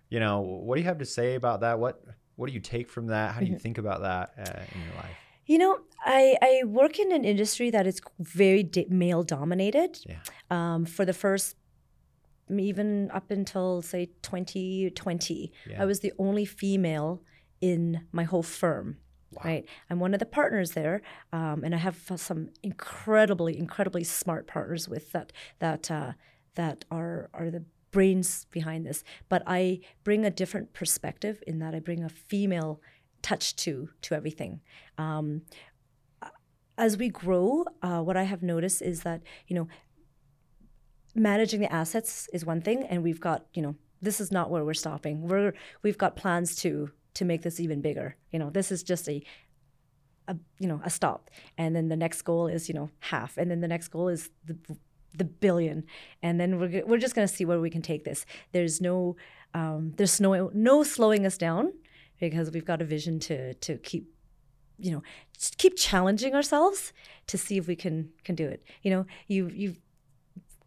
you 0.09 0.20
know, 0.20 0.40
what 0.40 0.74
do 0.76 0.83
you 0.83 0.87
have 0.88 0.98
to 0.98 1.07
say 1.07 1.35
about 1.37 1.61
that? 1.61 1.79
What 1.79 2.03
what 2.37 2.46
do 2.48 2.53
you 2.53 2.61
take 2.61 2.88
from 2.88 3.09
that? 3.09 3.35
How 3.35 3.40
do 3.40 3.46
you 3.46 3.57
Mhm. 3.57 3.61
think 3.62 3.79
about 3.79 4.00
that 4.03 4.33
uh, 4.38 4.62
in 4.74 4.83
your 4.83 4.94
life? 4.94 5.16
You 5.46 5.59
know, 5.59 5.79
I, 6.05 6.37
I 6.40 6.62
work 6.64 6.98
in 6.98 7.12
an 7.12 7.24
industry 7.24 7.70
that 7.70 7.87
is 7.87 8.00
very 8.18 8.62
di- 8.62 8.87
male 8.88 9.22
dominated. 9.22 9.98
Yeah. 10.07 10.20
Um, 10.50 10.85
for 10.85 11.05
the 11.05 11.12
first, 11.12 11.57
even 12.50 13.11
up 13.11 13.31
until 13.31 13.83
say 13.83 14.07
2020, 14.22 15.53
Yeah. 15.68 15.83
I 15.83 15.85
was 15.85 16.00
the 16.00 16.12
only 16.18 16.44
female 16.44 17.22
in 17.61 18.07
my 18.12 18.24
whole 18.24 18.42
firm. 18.42 18.98
Wow. 19.33 19.42
Right. 19.44 19.64
I'm 19.88 20.00
one 20.00 20.12
of 20.12 20.18
the 20.18 20.26
partners 20.26 20.72
there, 20.72 21.03
um, 21.33 21.62
and 21.62 21.72
I 21.72 21.79
have 21.79 21.96
some 22.16 22.48
incredibly, 22.64 23.57
incredibly 23.57 24.03
smart 24.03 24.48
partners 24.48 24.88
with 24.88 25.12
that 25.12 25.33
that 25.61 25.88
uh, 25.88 26.12
that 26.57 26.85
are 26.90 27.31
are 27.33 27.48
the 27.48 27.62
brains 27.92 28.46
behind 28.50 28.85
this. 28.87 29.05
But 29.29 29.44
I 29.46 29.81
bring 30.03 30.24
a 30.24 30.31
different 30.31 30.72
perspective 30.72 31.44
in 31.46 31.61
that 31.61 31.76
I 31.76 31.79
bring 31.79 32.03
a 32.03 32.09
female 32.09 32.81
touch 33.22 33.56
to 33.56 33.90
to 34.02 34.14
everything. 34.14 34.61
Um, 34.98 35.42
as 36.78 36.96
we 36.96 37.09
grow, 37.11 37.64
uh, 37.83 38.00
what 38.00 38.16
I 38.16 38.22
have 38.22 38.42
noticed 38.42 38.80
is 38.83 39.02
that 39.02 39.22
you 39.46 39.56
know 39.56 39.68
managing 41.14 41.61
the 41.61 41.72
assets 41.72 42.28
is 42.33 42.44
one 42.44 42.61
thing, 42.61 42.85
and 42.85 43.02
we've 43.02 43.20
got 43.20 43.46
you 43.54 43.62
know 43.62 43.74
this 44.00 44.20
is 44.20 44.33
not 44.33 44.50
where 44.50 44.64
we're 44.64 44.74
stopping. 44.74 45.28
We're 45.28 45.52
we've 45.83 45.98
got 45.98 46.16
plans 46.16 46.56
to 46.56 46.90
to 47.14 47.24
make 47.24 47.42
this 47.42 47.61
even 47.61 47.80
bigger. 47.80 48.16
You 48.33 48.38
know, 48.38 48.50
this 48.50 48.72
is 48.72 48.83
just 48.83 49.09
a 49.09 49.22
a 50.28 50.37
you 50.59 50.68
know 50.68 50.80
a 50.85 50.90
stop, 50.90 51.30
and 51.59 51.76
then 51.76 51.88
the 51.88 51.96
next 51.96 52.22
goal 52.22 52.46
is 52.46 52.68
you 52.68 52.74
know 52.74 52.90
half, 53.00 53.37
and 53.37 53.50
then 53.50 53.61
the 53.61 53.68
next 53.68 53.88
goal 53.88 54.09
is 54.09 54.30
the 54.44 54.56
the 55.16 55.24
billion, 55.24 55.85
and 56.22 56.40
then 56.40 56.59
we're 56.59 56.85
we're 56.87 56.98
just 56.98 57.14
going 57.14 57.26
to 57.26 57.35
see 57.35 57.44
where 57.44 57.61
we 57.61 57.70
can 57.70 57.83
take 57.83 58.04
this. 58.04 58.24
There's 58.52 58.80
no 58.80 59.16
um, 59.54 59.92
there's 59.96 60.20
no 60.20 60.50
no 60.54 60.83
slowing 60.83 61.26
us 61.26 61.37
down 61.37 61.72
because 62.20 62.50
we've 62.50 62.64
got 62.64 62.83
a 62.83 62.85
vision 62.85 63.18
to 63.20 63.54
to 63.54 63.78
keep 63.78 64.12
you 64.78 64.92
know 64.92 65.02
keep 65.59 65.76
challenging 65.76 66.35
ourselves 66.35 66.92
to 67.26 67.38
see 67.38 67.56
if 67.56 67.66
we 67.66 67.76
can 67.76 68.11
can 68.24 68.35
do 68.35 68.46
it. 68.46 68.62
You 68.83 68.90
know, 68.90 69.06
you 69.26 69.48
you 69.48 69.76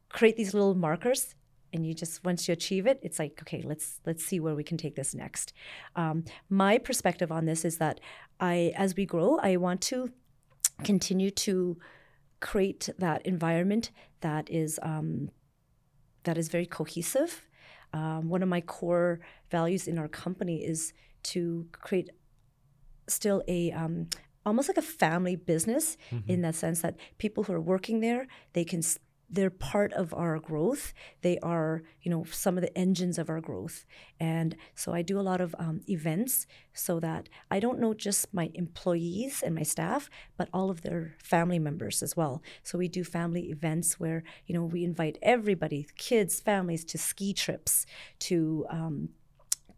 create 0.10 0.38
these 0.38 0.54
little 0.54 0.76
markers 0.76 1.36
and 1.74 1.86
you 1.86 1.94
just 1.94 2.24
once 2.24 2.48
you 2.48 2.54
achieve 2.54 2.86
it 2.86 3.00
it's 3.02 3.20
like 3.20 3.40
okay 3.42 3.62
let's 3.66 4.00
let's 4.06 4.24
see 4.24 4.40
where 4.40 4.56
we 4.56 4.64
can 4.64 4.78
take 4.78 4.96
this 4.96 5.14
next 5.16 5.54
um, 5.96 6.24
my 6.50 6.78
perspective 6.78 7.32
on 7.32 7.46
this 7.46 7.66
is 7.66 7.80
that 7.80 8.00
i 8.40 8.72
as 8.76 8.96
we 8.96 9.06
grow 9.06 9.40
i 9.42 9.58
want 9.58 9.82
to 9.82 10.12
continue 10.84 11.32
to 11.32 11.78
create 12.40 12.90
that 13.00 13.26
environment 13.26 13.92
that 14.22 14.50
is 14.50 14.80
um, 14.84 15.30
that 16.24 16.38
is 16.38 16.48
very 16.48 16.66
cohesive 16.66 17.48
um, 17.94 18.30
one 18.30 18.44
of 18.44 18.50
my 18.50 18.62
core 18.62 19.20
values 19.50 19.88
in 19.88 19.98
our 19.98 20.08
company 20.08 20.64
is 20.64 20.94
to 21.24 21.68
create 21.72 22.10
still 23.08 23.44
a 23.48 23.72
um, 23.72 24.08
almost 24.46 24.68
like 24.68 24.78
a 24.78 24.82
family 24.82 25.36
business 25.36 25.98
in 26.28 26.42
that 26.42 26.56
sense 26.56 26.82
that 26.82 26.98
people 27.18 27.44
who 27.44 27.54
are 27.54 27.62
working 27.62 28.00
there 28.02 28.28
they 28.54 28.64
can 28.64 28.82
they're 29.34 29.50
part 29.50 29.92
of 29.94 30.14
our 30.14 30.38
growth. 30.38 30.94
They 31.22 31.40
are 31.40 31.82
you 32.02 32.12
know 32.12 32.24
some 32.26 32.56
of 32.56 32.62
the 32.62 32.78
engines 32.78 33.18
of 33.18 33.30
our 33.30 33.42
growth. 33.42 33.86
And 34.20 34.56
so 34.76 34.94
i 34.94 35.02
do 35.02 35.20
a 35.20 35.28
lot 35.32 35.42
of 35.42 35.56
um, 35.58 35.82
events 35.90 36.46
so 36.74 37.00
that 37.00 37.30
i 37.50 37.60
don't 37.60 37.80
know 37.80 37.94
just 37.94 38.34
my 38.34 38.52
employees 38.54 39.42
and 39.44 39.56
my 39.56 39.64
staff 39.64 40.10
but 40.38 40.50
all 40.54 40.70
of 40.70 40.82
their 40.82 41.16
family 41.24 41.60
members 41.60 42.04
as 42.04 42.16
well. 42.16 42.44
So 42.62 42.78
we 42.78 42.88
do 42.88 43.04
family 43.04 43.50
events 43.50 44.00
where 44.00 44.24
you 44.46 44.54
know 44.54 44.66
we 44.66 44.84
invite 44.84 45.18
everybody 45.22 45.88
kids 45.98 46.40
families 46.40 46.86
to 46.86 46.98
ski 46.98 47.34
trips 47.34 47.86
to 48.20 48.66
um, 48.70 49.10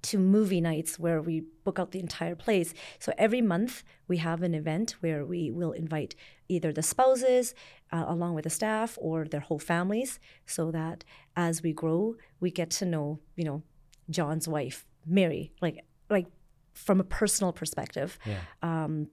to 0.06 0.18
movie 0.18 0.62
nights 0.62 0.98
where 1.00 1.22
we 1.22 1.44
book 1.64 1.80
out 1.80 1.92
the 1.92 2.00
entire 2.00 2.36
place. 2.36 2.74
So 3.00 3.14
every 3.18 3.42
month 3.42 3.84
we 4.08 4.18
have 4.18 4.44
an 4.44 4.54
event 4.54 4.96
where 5.02 5.26
we 5.26 5.52
will 5.52 5.72
invite 5.72 6.16
either 6.48 6.72
the 6.72 6.84
spouses 6.84 7.54
uh, 7.92 8.06
along 8.08 8.36
with 8.36 8.44
the 8.44 8.50
staff 8.50 8.98
or 9.02 9.26
their 9.26 9.40
whole 9.40 9.60
families 9.60 10.20
so 10.46 10.72
that 10.72 11.04
as 11.36 11.62
we 11.64 11.74
grow, 11.74 12.16
we 12.40 12.52
get 12.52 12.70
to 12.72 12.86
know, 12.86 13.20
you 13.36 13.44
know, 13.44 13.64
John's 14.10 14.48
wife, 14.48 14.86
Mary, 15.06 15.52
like 15.62 15.80
like 16.10 16.28
from 16.74 17.00
a 17.00 17.04
personal 17.04 17.52
perspective. 17.52 18.20
Yeah. 18.26 18.42
Um, 18.62 19.08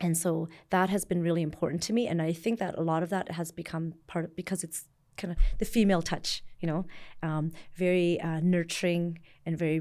and 0.00 0.16
so 0.16 0.48
that 0.70 0.90
has 0.90 1.04
been 1.04 1.22
really 1.22 1.42
important 1.42 1.82
to 1.84 1.92
me. 1.92 2.06
And 2.06 2.20
I 2.20 2.32
think 2.32 2.58
that 2.58 2.76
a 2.76 2.82
lot 2.82 3.02
of 3.02 3.10
that 3.10 3.32
has 3.32 3.50
become 3.50 3.94
part 4.06 4.24
of 4.24 4.36
because 4.36 4.64
it's 4.64 4.86
kind 5.16 5.32
of 5.32 5.38
the 5.58 5.64
female 5.64 6.02
touch, 6.02 6.42
you 6.60 6.66
know, 6.66 6.86
um, 7.22 7.52
very 7.76 8.20
uh, 8.20 8.40
nurturing 8.40 9.18
and 9.46 9.56
very 9.56 9.80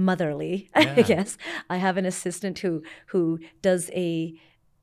motherly, 0.00 0.70
Yeah. 0.76 0.94
I 0.96 1.02
guess. 1.02 1.36
I 1.68 1.76
have 1.76 1.96
an 1.96 2.06
assistant 2.06 2.58
who 2.60 2.82
who 3.06 3.38
does 3.62 3.90
a 3.90 4.34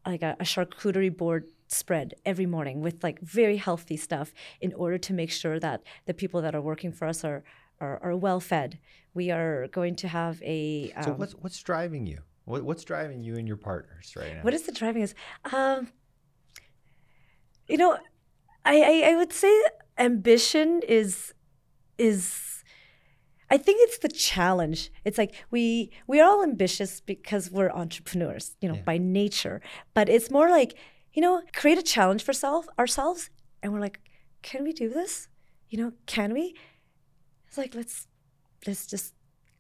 like 0.06 0.22
a, 0.22 0.38
a 0.40 0.44
charcuterie 0.44 1.16
board 1.16 1.46
spread 1.68 2.14
every 2.26 2.46
morning 2.46 2.80
with 2.80 3.04
like 3.04 3.20
very 3.20 3.58
healthy 3.58 3.98
stuff 3.98 4.34
in 4.62 4.74
order 4.74 4.98
to 4.98 5.12
make 5.14 5.32
sure 5.32 5.60
that 5.60 5.82
the 6.06 6.14
people 6.14 6.42
that 6.42 6.56
are 6.56 6.62
working 6.62 6.92
for 6.92 7.08
us 7.08 7.24
are 7.26 7.44
are, 7.82 8.00
are 8.02 8.16
well 8.16 8.40
fed. 8.40 8.80
We 9.14 9.32
are 9.32 9.68
going 9.68 9.96
to 9.98 10.08
have 10.08 10.42
a 10.44 10.92
So 11.04 11.12
um, 11.12 11.18
what's 11.18 11.34
what's 11.34 11.62
driving 11.62 12.06
you? 12.06 12.20
What, 12.46 12.64
what's 12.64 12.86
driving 12.86 13.24
you 13.24 13.36
and 13.36 13.46
your 13.46 13.58
partners 13.58 14.14
right 14.16 14.34
now? 14.36 14.42
What 14.42 14.54
is 14.54 14.64
the 14.64 14.72
driving 14.72 15.04
us? 15.04 15.14
Um, 15.52 15.92
you 17.68 17.78
know, 17.78 17.98
I, 18.64 18.82
I 18.82 19.12
I 19.12 19.16
would 19.18 19.34
say 19.34 19.54
ambition 19.98 20.82
is 20.88 21.34
is 21.98 22.57
I 23.50 23.58
think 23.58 23.78
it's 23.82 24.00
the 24.00 24.10
challenge. 24.10 24.92
It's 25.06 25.18
like 25.18 25.34
we 25.52 25.92
we 26.08 26.20
are 26.20 26.30
all 26.30 26.44
ambitious 26.44 27.02
because 27.02 27.50
we're 27.52 27.70
entrepreneurs, 27.72 28.56
you 28.62 28.68
know, 28.70 28.76
Yeah. 28.76 28.82
by 28.92 28.98
nature. 28.98 29.62
But 29.94 30.10
it's 30.10 30.30
more 30.30 30.50
like, 30.50 30.76
you 31.14 31.22
know, 31.22 31.42
create 31.54 31.78
a 31.78 31.84
challenge 31.84 32.24
for 32.24 32.34
self 32.34 32.68
ourselves 32.78 33.30
and 33.62 33.72
we're 33.74 33.80
like, 33.80 34.00
can 34.42 34.64
we 34.64 34.74
do 34.74 34.90
this? 34.90 35.30
You 35.70 35.78
know, 35.80 35.92
can 36.06 36.34
we? 36.34 36.56
It's 37.48 37.58
like 37.58 37.74
let's 37.76 38.08
let's 38.66 38.86
just 38.86 39.14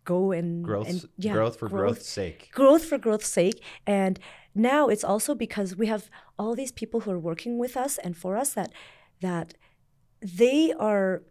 go 0.03 0.31
and 0.31 0.63
growth 0.63 0.87
and, 0.89 1.05
yeah, 1.17 1.33
growth 1.33 1.57
for 1.59 1.67
growth's 1.69 2.07
sake. 2.07 2.49
growth 2.53 2.83
for 2.85 2.97
growth's 2.97 3.27
sake. 3.27 3.61
And 3.85 4.19
now 4.55 4.87
it's 4.87 5.03
also 5.03 5.35
because 5.35 5.75
we 5.75 5.87
have 5.87 6.09
all 6.39 6.55
these 6.55 6.71
people 6.71 7.01
who 7.01 7.11
are 7.11 7.19
working 7.19 7.57
with 7.57 7.75
us 7.77 7.97
and 7.97 8.15
for 8.17 8.37
us 8.37 8.53
that 8.53 8.71
that 9.21 9.53
they 10.21 10.73
are 10.73 11.23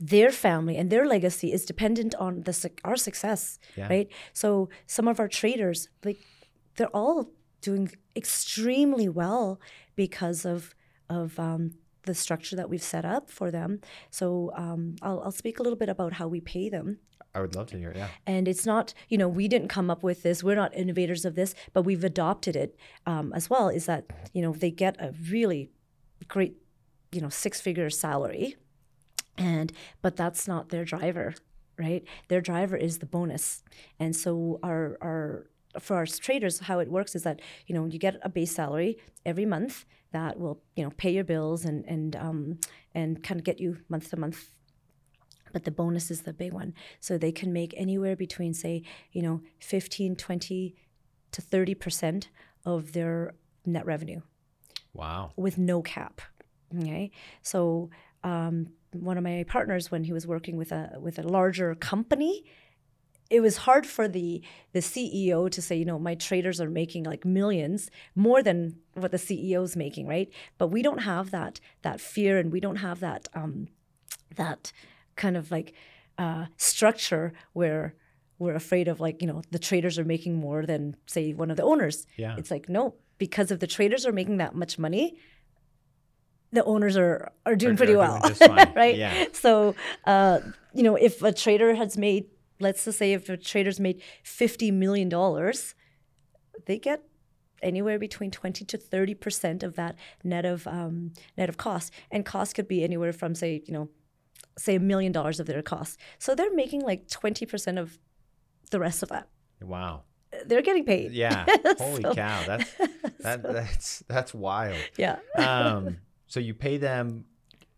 their 0.00 0.30
family 0.30 0.76
and 0.76 0.88
their 0.90 1.06
legacy 1.06 1.52
is 1.52 1.64
dependent 1.66 2.14
on 2.16 2.42
the 2.42 2.70
our 2.84 2.96
success, 2.96 3.58
Yeah. 3.76 3.88
right? 3.88 4.08
So 4.32 4.68
some 4.86 5.06
of 5.08 5.20
our 5.20 5.28
traders, 5.28 5.88
like 6.04 6.18
they're 6.76 6.88
all 6.96 7.30
doing 7.60 7.90
extremely 8.16 9.08
well 9.08 9.60
because 9.96 10.44
of 10.46 10.74
of 11.10 11.38
um, 11.38 11.72
the 12.04 12.14
structure 12.14 12.56
that 12.56 12.70
we've 12.70 12.82
set 12.82 13.04
up 13.04 13.28
for 13.30 13.50
them. 13.50 13.80
So 14.10 14.52
um, 14.56 14.96
I'll, 15.02 15.20
I'll 15.24 15.32
speak 15.32 15.58
a 15.58 15.62
little 15.62 15.76
bit 15.76 15.88
about 15.88 16.12
how 16.14 16.28
we 16.28 16.40
pay 16.40 16.68
them. 16.70 16.98
I 17.34 17.40
would 17.40 17.54
love 17.54 17.66
to 17.68 17.76
hear. 17.78 17.90
it, 17.90 17.96
Yeah. 17.96 18.08
And 18.26 18.48
it's 18.48 18.64
not, 18.64 18.94
you 19.08 19.18
know, 19.18 19.28
we 19.28 19.48
didn't 19.48 19.68
come 19.68 19.90
up 19.90 20.02
with 20.02 20.22
this. 20.22 20.42
We're 20.42 20.54
not 20.56 20.74
innovators 20.74 21.24
of 21.24 21.34
this, 21.34 21.54
but 21.74 21.82
we've 21.82 22.04
adopted 22.04 22.54
it 22.56 22.76
um, 23.06 23.32
as 23.34 23.50
well. 23.50 23.68
Is 23.68 23.84
that 23.86 24.04
you 24.32 24.40
know 24.42 24.52
they 24.52 24.70
get 24.70 24.96
a 25.00 25.12
really 25.30 25.70
great, 26.28 26.54
you 27.12 27.20
know, 27.20 27.28
six-figure 27.28 27.90
salary, 27.90 28.56
and 29.40 29.72
but 30.02 30.14
that's 30.16 30.46
not 30.46 30.68
their 30.68 30.84
driver, 30.84 31.34
right? 31.78 32.04
Their 32.28 32.40
driver 32.40 32.76
is 32.76 32.98
the 32.98 33.06
bonus, 33.06 33.62
and 33.98 34.14
so 34.14 34.60
our 34.62 34.96
our 35.00 35.46
for 35.80 35.96
our 35.96 36.06
traders, 36.06 36.60
how 36.60 36.78
it 36.80 36.90
works 36.90 37.14
is 37.14 37.22
that 37.22 37.40
you 37.66 37.74
know 37.74 37.86
you 37.86 37.98
get 37.98 38.16
a 38.22 38.28
base 38.28 38.54
salary 38.54 38.98
every 39.24 39.46
month 39.46 39.84
that 40.12 40.38
will 40.38 40.60
you 40.76 40.84
know 40.84 40.90
pay 40.96 41.10
your 41.12 41.24
bills 41.24 41.64
and 41.64 41.84
and 41.86 42.14
um, 42.16 42.58
and 42.94 43.22
kind 43.22 43.40
of 43.40 43.44
get 43.44 43.58
you 43.60 43.78
month 43.88 44.10
to 44.10 44.16
month 44.16 44.50
but 45.52 45.64
the 45.64 45.70
bonus 45.70 46.10
is 46.10 46.22
the 46.22 46.32
big 46.32 46.52
one 46.52 46.72
so 47.00 47.18
they 47.18 47.32
can 47.32 47.52
make 47.52 47.72
anywhere 47.76 48.14
between 48.16 48.52
say 48.54 48.82
you 49.12 49.22
know 49.22 49.40
15 49.60 50.16
20 50.16 50.74
to 51.32 51.42
30% 51.42 52.26
of 52.64 52.92
their 52.92 53.34
net 53.64 53.86
revenue 53.86 54.20
Wow. 54.94 55.30
with 55.36 55.56
no 55.58 55.82
cap 55.82 56.20
okay 56.76 57.10
so 57.42 57.90
um, 58.24 58.68
one 58.92 59.16
of 59.16 59.24
my 59.24 59.44
partners 59.48 59.90
when 59.90 60.04
he 60.04 60.12
was 60.12 60.26
working 60.26 60.56
with 60.56 60.72
a 60.72 60.96
with 61.00 61.18
a 61.18 61.22
larger 61.22 61.74
company 61.74 62.44
it 63.30 63.40
was 63.40 63.58
hard 63.58 63.86
for 63.86 64.08
the 64.08 64.42
the 64.72 64.80
CEO 64.80 65.48
to 65.50 65.62
say, 65.62 65.76
you 65.76 65.84
know, 65.84 65.98
my 65.98 66.16
traders 66.16 66.60
are 66.60 66.68
making 66.68 67.04
like 67.04 67.24
millions 67.24 67.90
more 68.16 68.42
than 68.42 68.76
what 68.94 69.12
the 69.12 69.16
CEO 69.16 69.62
is 69.62 69.76
making, 69.76 70.06
right? 70.06 70.28
But 70.58 70.68
we 70.68 70.82
don't 70.82 70.98
have 70.98 71.30
that 71.30 71.60
that 71.82 72.00
fear, 72.00 72.38
and 72.38 72.52
we 72.52 72.60
don't 72.60 72.76
have 72.76 73.00
that 73.00 73.28
um, 73.32 73.68
that 74.34 74.72
kind 75.14 75.36
of 75.36 75.50
like 75.50 75.74
uh, 76.18 76.46
structure 76.56 77.32
where 77.52 77.94
we're 78.38 78.54
afraid 78.54 78.88
of 78.88 79.00
like 79.00 79.22
you 79.22 79.28
know 79.28 79.42
the 79.52 79.58
traders 79.58 79.98
are 79.98 80.04
making 80.04 80.34
more 80.34 80.66
than 80.66 80.96
say 81.06 81.32
one 81.32 81.50
of 81.50 81.56
the 81.56 81.62
owners. 81.62 82.06
Yeah. 82.16 82.34
It's 82.36 82.50
like 82.50 82.68
no, 82.68 82.96
because 83.18 83.52
if 83.52 83.60
the 83.60 83.68
traders 83.68 84.04
are 84.04 84.12
making 84.12 84.38
that 84.38 84.56
much 84.56 84.76
money, 84.76 85.16
the 86.52 86.64
owners 86.64 86.96
are 86.96 87.30
are 87.46 87.56
doing 87.56 87.74
Are- 87.74 87.76
pretty 87.76 87.94
are 87.94 87.98
well, 87.98 88.20
doing 88.20 88.72
right? 88.74 88.96
Yeah. 88.96 89.26
So, 89.32 89.74
uh, 90.04 90.40
you 90.74 90.82
know, 90.82 90.96
if 90.96 91.22
a 91.22 91.32
trader 91.32 91.74
has 91.74 91.96
made, 91.96 92.26
let's 92.60 92.84
just 92.84 92.98
say, 92.98 93.12
if 93.12 93.28
a 93.28 93.36
trader's 93.36 93.78
made 93.80 94.02
fifty 94.22 94.70
million 94.70 95.08
dollars, 95.08 95.74
they 96.66 96.78
get 96.78 97.02
anywhere 97.62 97.98
between 97.98 98.30
twenty 98.30 98.64
to 98.64 98.76
thirty 98.78 99.14
percent 99.14 99.62
of 99.62 99.76
that 99.76 99.96
net 100.24 100.44
of 100.44 100.66
um, 100.66 101.12
net 101.36 101.48
of 101.48 101.56
cost, 101.56 101.92
and 102.10 102.24
cost 102.24 102.54
could 102.54 102.68
be 102.68 102.82
anywhere 102.84 103.12
from 103.12 103.34
say, 103.34 103.62
you 103.66 103.72
know, 103.72 103.88
say 104.58 104.74
a 104.76 104.80
million 104.80 105.12
dollars 105.12 105.40
of 105.40 105.46
their 105.46 105.62
cost. 105.62 105.98
So 106.18 106.34
they're 106.34 106.54
making 106.54 106.80
like 106.82 107.08
twenty 107.08 107.46
percent 107.46 107.78
of 107.78 107.98
the 108.70 108.80
rest 108.80 109.02
of 109.02 109.08
that. 109.10 109.28
Wow. 109.62 110.02
They're 110.46 110.62
getting 110.62 110.84
paid. 110.84 111.10
Yeah. 111.12 111.44
Holy 111.78 112.02
So- 112.02 112.14
cow. 112.14 112.42
That's 112.46 112.70
that, 113.20 113.42
that's 113.42 114.04
that's 114.08 114.32
wild. 114.34 114.76
Yeah. 114.96 115.18
Um, 115.36 115.98
so 116.30 116.38
you 116.40 116.54
pay 116.54 116.76
them 116.78 117.24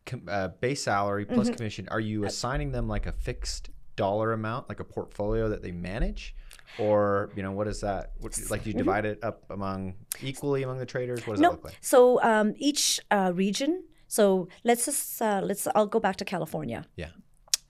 com- 0.07 0.29
uh, 0.29 0.49
base 0.63 0.83
salary 0.85 1.25
plus 1.25 1.47
Mm-hmm. 1.49 1.57
commission. 1.57 1.89
Are 1.91 2.01
you 2.11 2.19
assigning 2.31 2.71
them 2.77 2.87
like 2.95 3.07
a 3.07 3.13
fixed 3.29 3.71
dollar 3.97 4.33
amount, 4.33 4.69
like 4.69 4.81
a 4.81 4.85
portfolio 4.97 5.49
that 5.53 5.63
they 5.65 5.73
manage, 5.73 6.35
or 6.79 7.31
you 7.37 7.43
know 7.43 7.53
what 7.59 7.67
is 7.73 7.81
that? 7.81 8.13
What, 8.21 8.39
like 8.51 8.65
you 8.67 8.75
divide 8.75 9.05
it 9.13 9.19
up 9.29 9.39
among 9.51 9.95
equally 10.31 10.63
among 10.67 10.79
the 10.85 10.87
traders? 10.95 11.27
What 11.27 11.35
does 11.35 11.41
that 11.41 11.47
Mm-hmm. 11.47 11.55
Look 11.57 11.65
like? 11.65 11.79
So 11.81 12.01
um, 12.23 12.49
each 12.69 12.85
uh, 13.11 13.33
region. 13.35 13.73
So 14.07 14.49
let's 14.69 14.85
just 14.85 15.23
uh, 15.23 15.41
let's. 15.43 15.67
I'll 15.75 15.87
go 15.97 16.01
back 16.07 16.17
to 16.17 16.25
California. 16.25 16.85
Yeah. 16.97 17.09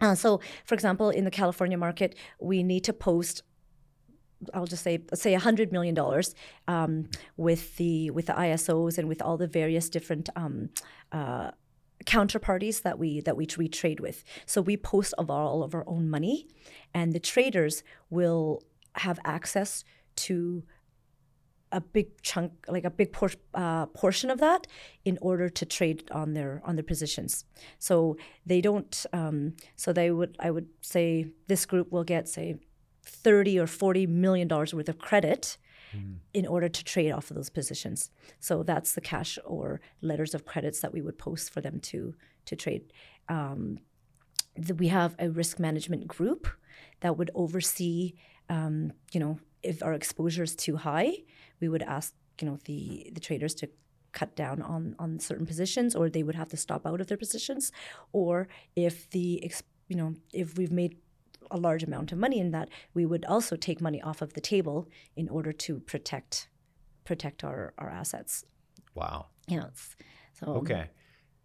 Uh, 0.01 0.17
so, 0.17 0.41
for 0.65 0.75
example, 0.75 1.11
in 1.11 1.25
the 1.25 1.31
California 1.31 1.79
market, 1.79 2.17
we 2.41 2.65
need 2.65 2.83
to 2.85 2.93
post. 2.93 3.43
I'll 4.55 4.67
just 4.67 4.83
say, 4.83 5.03
say, 5.15 5.35
hundred 5.35 5.73
million 5.73 5.95
dollars 5.95 6.35
um, 6.69 7.09
with 7.37 7.77
the 7.77 8.11
with 8.11 8.27
the 8.27 8.35
ISOs 8.35 8.99
and 8.99 9.09
with 9.09 9.23
all 9.23 9.37
the 9.37 9.47
various 9.47 9.89
different 9.89 10.29
um, 10.37 10.71
uh, 11.11 11.51
counterparties 12.05 12.83
that 12.83 12.99
we 12.99 13.21
that 13.21 13.37
we, 13.37 13.47
we 13.57 13.69
trade 13.69 14.01
with. 14.01 14.25
So 14.47 14.61
we 14.61 14.77
post 14.77 15.15
of 15.19 15.31
all 15.31 15.63
of 15.63 15.75
our 15.75 15.85
own 15.87 16.09
money, 16.09 16.49
and 16.95 17.13
the 17.13 17.21
traders 17.21 17.83
will 18.11 18.63
have 18.97 19.19
access 19.25 19.85
to 20.15 20.63
a 21.73 21.81
big 21.81 22.21
chunk, 22.23 22.53
like 22.69 22.85
a 22.85 22.91
big 22.91 23.13
por- 23.13 23.31
uh, 23.55 23.87
portion 23.87 24.31
of 24.31 24.39
that, 24.41 24.67
in 25.05 25.19
order 25.23 25.49
to 25.49 25.65
trade 25.65 26.11
on 26.11 26.35
their 26.35 26.61
on 26.65 26.77
their 26.77 26.85
positions. 26.85 27.45
So 27.79 28.17
they 28.45 28.61
don't. 28.61 29.07
Um, 29.13 29.55
so 29.77 29.93
they 29.93 30.11
would. 30.11 30.37
I 30.39 30.51
would 30.51 30.69
say 30.83 31.33
this 31.49 31.67
group 31.67 31.91
will 31.91 32.05
get 32.05 32.29
say 32.29 32.59
thirty 33.03 33.59
or 33.59 33.67
forty 33.67 34.07
million 34.07 34.49
dollars 34.49 34.73
worth 34.75 34.89
of 34.89 34.99
credit 34.99 35.59
in 36.33 36.47
order 36.47 36.71
to 36.71 36.83
trade 36.85 37.13
off 37.13 37.31
of 37.31 37.37
those 37.37 37.51
positions. 37.51 38.11
So 38.41 38.63
that's 38.63 38.95
the 38.95 39.03
cash 39.03 39.39
or 39.45 39.81
letters 40.01 40.35
of 40.35 40.47
credits 40.47 40.81
that 40.81 40.93
we 40.93 41.03
would 41.03 41.19
post 41.19 41.51
for 41.53 41.61
them 41.61 41.81
to 41.81 42.15
to 42.47 42.57
trade. 42.57 42.93
Um, 43.29 43.79
th- 44.57 44.79
we 44.79 44.89
have 44.89 45.15
a 45.19 45.29
risk 45.29 45.59
management 45.59 46.07
group 46.09 46.49
that 47.01 47.19
would 47.19 47.31
oversee, 47.35 48.15
um, 48.49 48.93
you 49.13 49.21
know, 49.21 49.39
if 49.63 49.83
our 49.83 49.93
exposure 49.93 50.43
is 50.43 50.57
too 50.57 50.77
high, 50.77 51.13
we 51.61 51.69
would 51.69 51.83
ask, 51.83 52.15
you 52.41 52.49
know, 52.49 52.59
the 52.65 53.11
the 53.13 53.21
traders 53.21 53.55
to 53.57 53.69
cut 54.13 54.35
down 54.35 54.63
on 54.63 54.95
on 54.99 55.19
certain 55.19 55.47
positions, 55.47 55.95
or 55.95 56.09
they 56.09 56.23
would 56.23 56.37
have 56.37 56.49
to 56.49 56.57
stop 56.57 56.87
out 56.87 57.01
of 57.03 57.07
their 57.09 57.19
positions, 57.19 57.71
or 58.13 58.49
if 58.77 59.11
the 59.11 59.45
ex- 59.45 59.63
you 59.89 59.97
know 59.97 60.15
if 60.33 60.57
we've 60.57 60.73
made 60.73 60.97
a 61.53 61.57
large 61.59 61.83
amount 61.85 62.11
of 62.13 62.19
money 62.19 62.39
in 62.41 62.51
that, 62.51 62.69
we 62.95 63.05
would 63.07 63.25
also 63.27 63.55
take 63.57 63.81
money 63.81 64.01
off 64.03 64.23
of 64.23 64.33
the 64.35 64.41
table 64.41 64.89
in 65.15 65.29
order 65.29 65.53
to 65.53 65.79
protect 65.81 66.49
protect 67.05 67.45
our 67.45 67.75
our 67.79 67.91
assets. 67.91 68.45
Wow. 68.95 69.27
You 69.49 69.59
know, 69.61 69.71
so 70.39 70.47
Okay. 70.63 70.87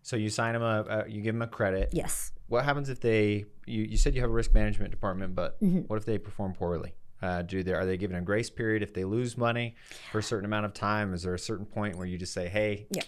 So 0.02 0.16
you 0.16 0.30
sign 0.30 0.54
them 0.54 0.62
a, 0.64 0.82
uh, 0.96 1.04
you 1.08 1.22
give 1.22 1.36
them 1.36 1.42
a 1.42 1.48
credit. 1.48 1.90
yes. 1.92 2.32
What 2.48 2.64
happens 2.64 2.88
if 2.90 3.02
they? 3.02 3.44
You, 3.66 3.84
you 3.84 3.98
said 3.98 4.16
you 4.16 4.22
have 4.22 4.30
a 4.30 4.34
risk 4.34 4.54
management 4.54 4.92
department, 4.92 5.36
but 5.36 5.62
Mm-hmm. 5.62 5.80
what 5.90 5.98
if 5.98 6.06
they 6.06 6.18
perform 6.18 6.54
poorly? 6.54 6.94
Uh, 7.22 7.42
do 7.42 7.64
they 7.64 7.74
are 7.74 7.86
they 7.86 7.98
given 7.98 8.16
a 8.16 8.22
grace 8.22 8.50
period 8.50 8.84
if 8.84 8.94
they 8.94 9.04
lose 9.04 9.38
money 9.38 9.76
for 10.12 10.20
a 10.20 10.24
certain 10.24 10.46
amount 10.46 10.66
of 10.66 10.74
time? 10.74 11.14
Is 11.14 11.24
there 11.24 11.34
a 11.34 11.40
certain 11.40 11.66
point 11.66 11.96
where 11.96 12.06
you 12.06 12.18
just 12.18 12.34
say, 12.34 12.48
hey, 12.48 12.88
Yeah. 12.92 13.04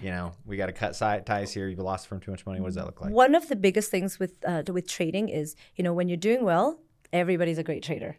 you 0.00 0.10
know, 0.10 0.32
we 0.44 0.56
got 0.56 0.66
to 0.66 0.72
cut 0.72 0.92
ties 1.24 1.52
here. 1.52 1.68
You've 1.68 1.78
lost 1.78 2.06
from 2.06 2.20
too 2.20 2.30
much 2.30 2.44
money. 2.46 2.60
What 2.60 2.68
does 2.68 2.74
that 2.76 2.86
look 2.86 3.00
like? 3.00 3.10
One 3.12 3.34
of 3.34 3.48
the 3.48 3.56
biggest 3.56 3.90
things 3.90 4.18
with 4.18 4.34
uh, 4.46 4.62
with 4.68 4.86
trading 4.86 5.28
is, 5.30 5.56
you 5.76 5.84
know, 5.84 5.94
when 5.94 6.08
you're 6.08 6.16
doing 6.16 6.44
well, 6.44 6.80
everybody's 7.12 7.58
a 7.58 7.62
great 7.64 7.82
trader. 7.82 8.16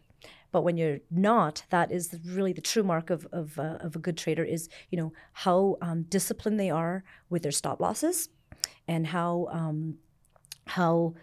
But 0.52 0.62
when 0.62 0.76
you're 0.76 1.00
not, 1.10 1.64
that 1.70 1.92
is 1.92 2.18
really 2.24 2.52
the 2.52 2.60
true 2.60 2.82
mark 2.82 3.10
of 3.10 3.26
of, 3.32 3.58
uh, 3.58 3.78
of 3.80 3.94
a 3.94 3.98
good 3.98 4.16
trader 4.16 4.42
is, 4.44 4.68
you 4.90 4.98
know, 4.98 5.12
how 5.32 5.76
um, 5.82 6.02
disciplined 6.04 6.58
they 6.58 6.70
are 6.70 7.04
with 7.28 7.42
their 7.42 7.52
stop 7.52 7.80
losses, 7.80 8.30
and 8.88 9.06
how 9.08 9.48
um, 9.52 9.98
how 10.66 11.14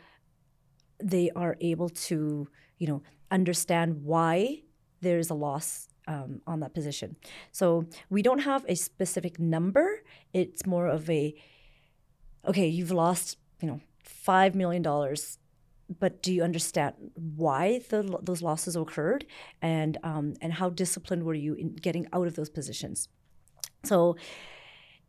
they 1.00 1.30
are 1.36 1.58
able 1.60 1.90
to, 1.90 2.48
you 2.78 2.88
know, 2.88 3.02
understand 3.34 4.04
why 4.04 4.62
there 5.02 5.18
is 5.18 5.30
a 5.30 5.34
loss 5.34 5.90
um, 6.08 6.42
on 6.48 6.60
that 6.62 6.74
position. 6.74 7.16
So 7.52 7.88
we 8.10 8.22
don't 8.22 8.40
have 8.40 8.64
a 8.68 8.76
specific 8.76 9.40
number. 9.40 10.04
It's 10.34 10.66
more 10.66 10.88
of 10.88 11.10
a 11.10 11.36
okay, 12.46 12.68
you've 12.68 12.92
lost, 12.92 13.38
you 13.62 13.68
know, 13.68 13.80
five 14.04 14.54
million 14.54 14.82
dollars, 14.82 15.40
but 16.00 16.22
do 16.22 16.34
you 16.34 16.44
understand 16.44 16.94
why 17.14 17.80
the, 17.90 18.20
those 18.22 18.42
losses 18.42 18.76
occurred, 18.76 19.26
and 19.62 19.98
um, 20.04 20.34
and 20.42 20.54
how 20.54 20.70
disciplined 20.70 21.24
were 21.24 21.34
you 21.34 21.54
in 21.54 21.76
getting 21.76 22.08
out 22.14 22.28
of 22.28 22.36
those 22.36 22.50
positions? 22.50 23.10
So, 23.84 24.16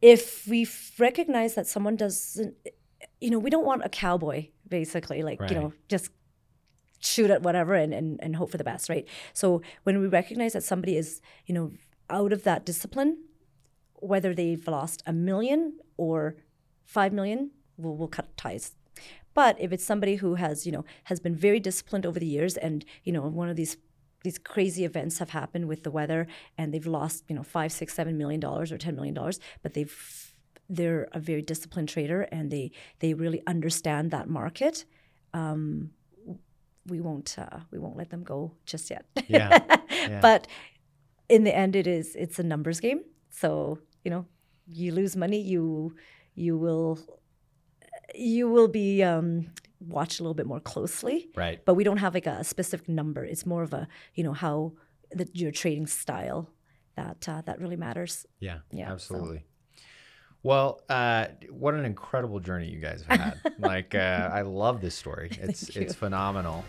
if 0.01 0.47
we 0.47 0.67
recognize 0.99 1.55
that 1.55 1.67
someone 1.67 1.97
doesn't, 1.97 2.55
you 3.21 3.31
know, 3.31 3.39
we 3.39 3.51
don't 3.51 3.65
want 3.65 3.85
a 3.85 3.89
cowboy, 3.89 4.49
basically, 4.69 5.23
like 5.23 5.41
you 5.49 5.57
know, 5.57 5.73
just 5.89 6.11
shoot 7.05 7.31
at 7.31 7.43
whatever 7.43 7.75
and, 7.75 7.93
and 7.93 8.19
and 8.23 8.37
hope 8.37 8.51
for 8.51 8.59
the 8.59 8.65
best, 8.65 8.89
right? 8.89 9.07
So 9.33 9.63
when 9.83 10.01
we 10.01 10.07
recognize 10.07 10.55
that 10.55 10.65
somebody 10.65 10.97
is, 10.97 11.21
you 11.47 11.55
know, 11.55 11.73
out 12.11 12.33
of 12.33 12.45
that 12.45 12.65
discipline, 12.65 13.19
whether 13.95 14.35
they've 14.35 14.67
lost 14.67 15.03
a 15.07 15.13
million 15.13 15.79
or 15.97 16.37
five 16.85 17.13
million, 17.13 17.51
we'll, 17.77 17.97
we'll 17.97 18.09
cut 18.09 18.37
ties. 18.37 18.73
But 19.35 19.61
if 19.61 19.73
it's 19.73 19.85
somebody 19.85 20.17
who 20.17 20.37
has, 20.37 20.65
you 20.65 20.73
know, 20.73 20.85
has 21.05 21.19
been 21.19 21.35
very 21.35 21.59
disciplined 21.59 22.07
over 22.07 22.21
the 22.21 22.27
years, 22.27 22.57
and 22.57 22.85
you 23.03 23.13
know, 23.13 23.23
one 23.23 23.49
of 23.49 23.57
these 23.57 23.77
these 24.23 24.39
crazy 24.39 24.85
events 24.85 25.19
have 25.19 25.31
happened 25.31 25.69
with 25.69 25.83
the 25.83 25.91
weather, 25.91 26.27
and 26.57 26.73
they've 26.73 26.87
lost, 26.87 27.25
you 27.29 27.35
know, 27.35 27.43
five, 27.43 27.73
six, 27.73 27.93
seven 27.95 28.17
million 28.17 28.41
dollars 28.41 28.73
or 28.73 28.79
ten 28.79 28.95
million 28.95 29.15
dollars, 29.15 29.41
but 29.63 29.75
they've 29.75 30.33
they're 30.69 31.09
a 31.13 31.21
very 31.21 31.43
disciplined 31.43 31.89
trader, 31.89 32.23
and 32.23 32.51
they 32.51 32.71
they 33.01 33.13
really 33.13 33.43
understand 33.47 34.11
that 34.13 34.29
market. 34.29 34.85
Um, 35.33 35.91
we 36.87 37.01
won't 37.01 37.37
uh, 37.39 37.61
we 37.71 37.79
won't 37.79 37.97
let 37.97 38.11
them 38.11 38.23
go 38.25 38.53
just 38.67 38.91
yet. 38.91 39.05
Yeah, 39.29 39.59
yeah. 39.91 40.21
But 40.29 40.47
in 41.29 41.45
the 41.45 41.55
end, 41.57 41.77
it 41.77 41.87
is 41.87 42.15
it's 42.17 42.39
a 42.39 42.43
numbers 42.43 42.81
game. 42.81 43.01
So 43.31 43.79
you 44.05 44.11
know, 44.11 44.27
you 44.67 44.93
lose 44.93 45.17
money, 45.17 45.41
you 45.41 45.95
you 46.35 46.59
will 46.59 46.99
you 48.15 48.49
will 48.49 48.69
be 48.69 49.03
um, 49.03 49.51
watched 49.81 50.21
a 50.21 50.23
little 50.23 50.35
bit 50.35 50.47
more 50.47 50.61
closely. 50.61 51.31
Right. 51.35 51.65
But 51.65 51.75
we 51.75 51.85
don't 51.85 51.99
have 51.99 52.15
like 52.15 52.27
a 52.27 52.45
specific 52.45 52.89
number. 52.89 53.25
It's 53.25 53.47
more 53.47 53.63
of 53.63 53.73
a 53.73 53.89
you 54.15 54.25
know 54.25 54.33
how 54.33 54.73
the, 55.11 55.29
your 55.33 55.53
trading 55.53 55.87
style 55.87 56.51
that 56.97 57.29
uh, 57.29 57.43
that 57.47 57.61
really 57.61 57.77
matters. 57.77 58.27
Yeah, 58.41 58.59
Yeah, 58.73 58.89
so- 58.89 58.93
absolutely. 58.95 59.45
Well, 60.45 60.83
uh, 60.91 61.29
what 61.51 61.73
an 61.73 61.87
incredible 61.87 62.39
journey 62.39 62.69
you 62.69 62.79
guys 62.79 63.03
have 63.09 63.19
had. 63.19 63.55
like, 63.59 63.95
uh, 63.95 64.29
I 64.31 64.43
love 64.43 64.83
this 64.83 64.95
story. 64.95 65.31
It's 65.41 65.65
Thank 65.65 65.77
you. 65.77 65.83
it's 65.83 65.95
phenomenal. 65.95 66.65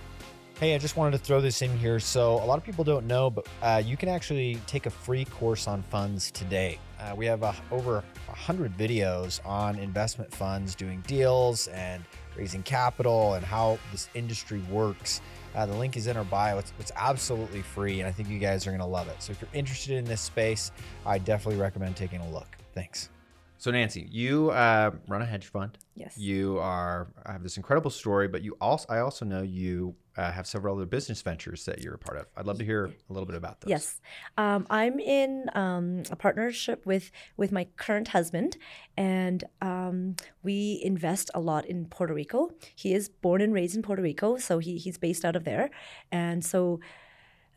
Hey, 0.61 0.73
I 0.73 0.77
just 0.77 0.95
wanted 0.95 1.17
to 1.17 1.23
throw 1.25 1.41
this 1.41 1.61
in 1.61 1.77
here. 1.77 1.99
So, 1.99 2.35
a 2.35 2.45
lot 2.45 2.57
of 2.57 2.63
people 2.63 2.85
don't 2.85 3.05
know, 3.05 3.29
but 3.29 3.45
uh, 3.61 3.83
you 3.85 3.97
can 3.97 4.07
actually 4.07 4.61
take 4.65 4.85
a 4.85 4.89
free 4.89 5.25
course 5.25 5.67
on 5.67 5.83
funds 5.83 6.31
today. 6.31 6.79
Uh, 6.97 7.13
we 7.17 7.25
have 7.25 7.43
uh, 7.43 7.51
over 7.69 7.95
100 8.27 8.77
videos 8.77 9.45
on 9.45 9.77
investment 9.77 10.33
funds 10.33 10.73
doing 10.73 11.03
deals 11.05 11.67
and 11.67 12.01
raising 12.37 12.63
capital 12.63 13.33
and 13.33 13.45
how 13.45 13.77
this 13.91 14.07
industry 14.13 14.61
works. 14.71 15.19
Uh, 15.53 15.65
the 15.65 15.75
link 15.75 15.97
is 15.97 16.07
in 16.07 16.15
our 16.15 16.23
bio. 16.23 16.57
It's, 16.57 16.71
it's 16.79 16.93
absolutely 16.95 17.61
free, 17.61 17.99
and 17.99 18.07
I 18.07 18.13
think 18.13 18.29
you 18.29 18.39
guys 18.39 18.65
are 18.65 18.69
going 18.69 18.79
to 18.79 18.85
love 18.85 19.09
it. 19.09 19.21
So, 19.21 19.33
if 19.33 19.41
you're 19.41 19.49
interested 19.53 19.97
in 19.97 20.05
this 20.05 20.21
space, 20.21 20.71
I 21.05 21.17
definitely 21.17 21.59
recommend 21.59 21.97
taking 21.97 22.21
a 22.21 22.29
look. 22.29 22.47
Thanks. 22.73 23.09
So, 23.57 23.71
Nancy, 23.71 24.07
you 24.11 24.51
uh, 24.51 24.91
run 25.07 25.21
a 25.21 25.25
hedge 25.25 25.47
fund. 25.47 25.77
Yes. 25.95 26.17
You 26.17 26.59
are 26.59 27.07
I 27.25 27.31
have 27.31 27.43
this 27.43 27.57
incredible 27.57 27.89
story, 27.89 28.27
but 28.27 28.43
you 28.43 28.57
also 28.59 28.85
I 28.89 28.99
also 28.99 29.23
know 29.25 29.41
you 29.41 29.95
uh, 30.17 30.31
have 30.31 30.45
several 30.45 30.75
other 30.75 30.85
business 30.85 31.21
ventures 31.21 31.65
that 31.65 31.81
you're 31.81 31.93
a 31.93 31.97
part 31.97 32.17
of. 32.17 32.27
I'd 32.35 32.45
love 32.45 32.57
to 32.59 32.65
hear 32.65 32.85
a 32.85 33.13
little 33.13 33.25
bit 33.25 33.35
about 33.35 33.61
those. 33.61 33.69
Yes, 33.69 34.01
um, 34.37 34.67
I'm 34.69 34.99
in 34.99 35.49
um, 35.53 36.03
a 36.11 36.15
partnership 36.15 36.85
with 36.85 37.11
with 37.37 37.51
my 37.51 37.67
current 37.77 38.09
husband, 38.09 38.57
and 38.97 39.43
um, 39.61 40.15
we 40.43 40.81
invest 40.83 41.31
a 41.33 41.39
lot 41.39 41.65
in 41.65 41.85
Puerto 41.85 42.13
Rico. 42.13 42.51
He 42.75 42.93
is 42.93 43.07
born 43.09 43.41
and 43.41 43.53
raised 43.53 43.75
in 43.75 43.81
Puerto 43.81 44.01
Rico, 44.01 44.37
so 44.37 44.59
he 44.59 44.77
he's 44.77 44.97
based 44.97 45.23
out 45.23 45.35
of 45.35 45.45
there, 45.45 45.69
and 46.11 46.43
so 46.43 46.79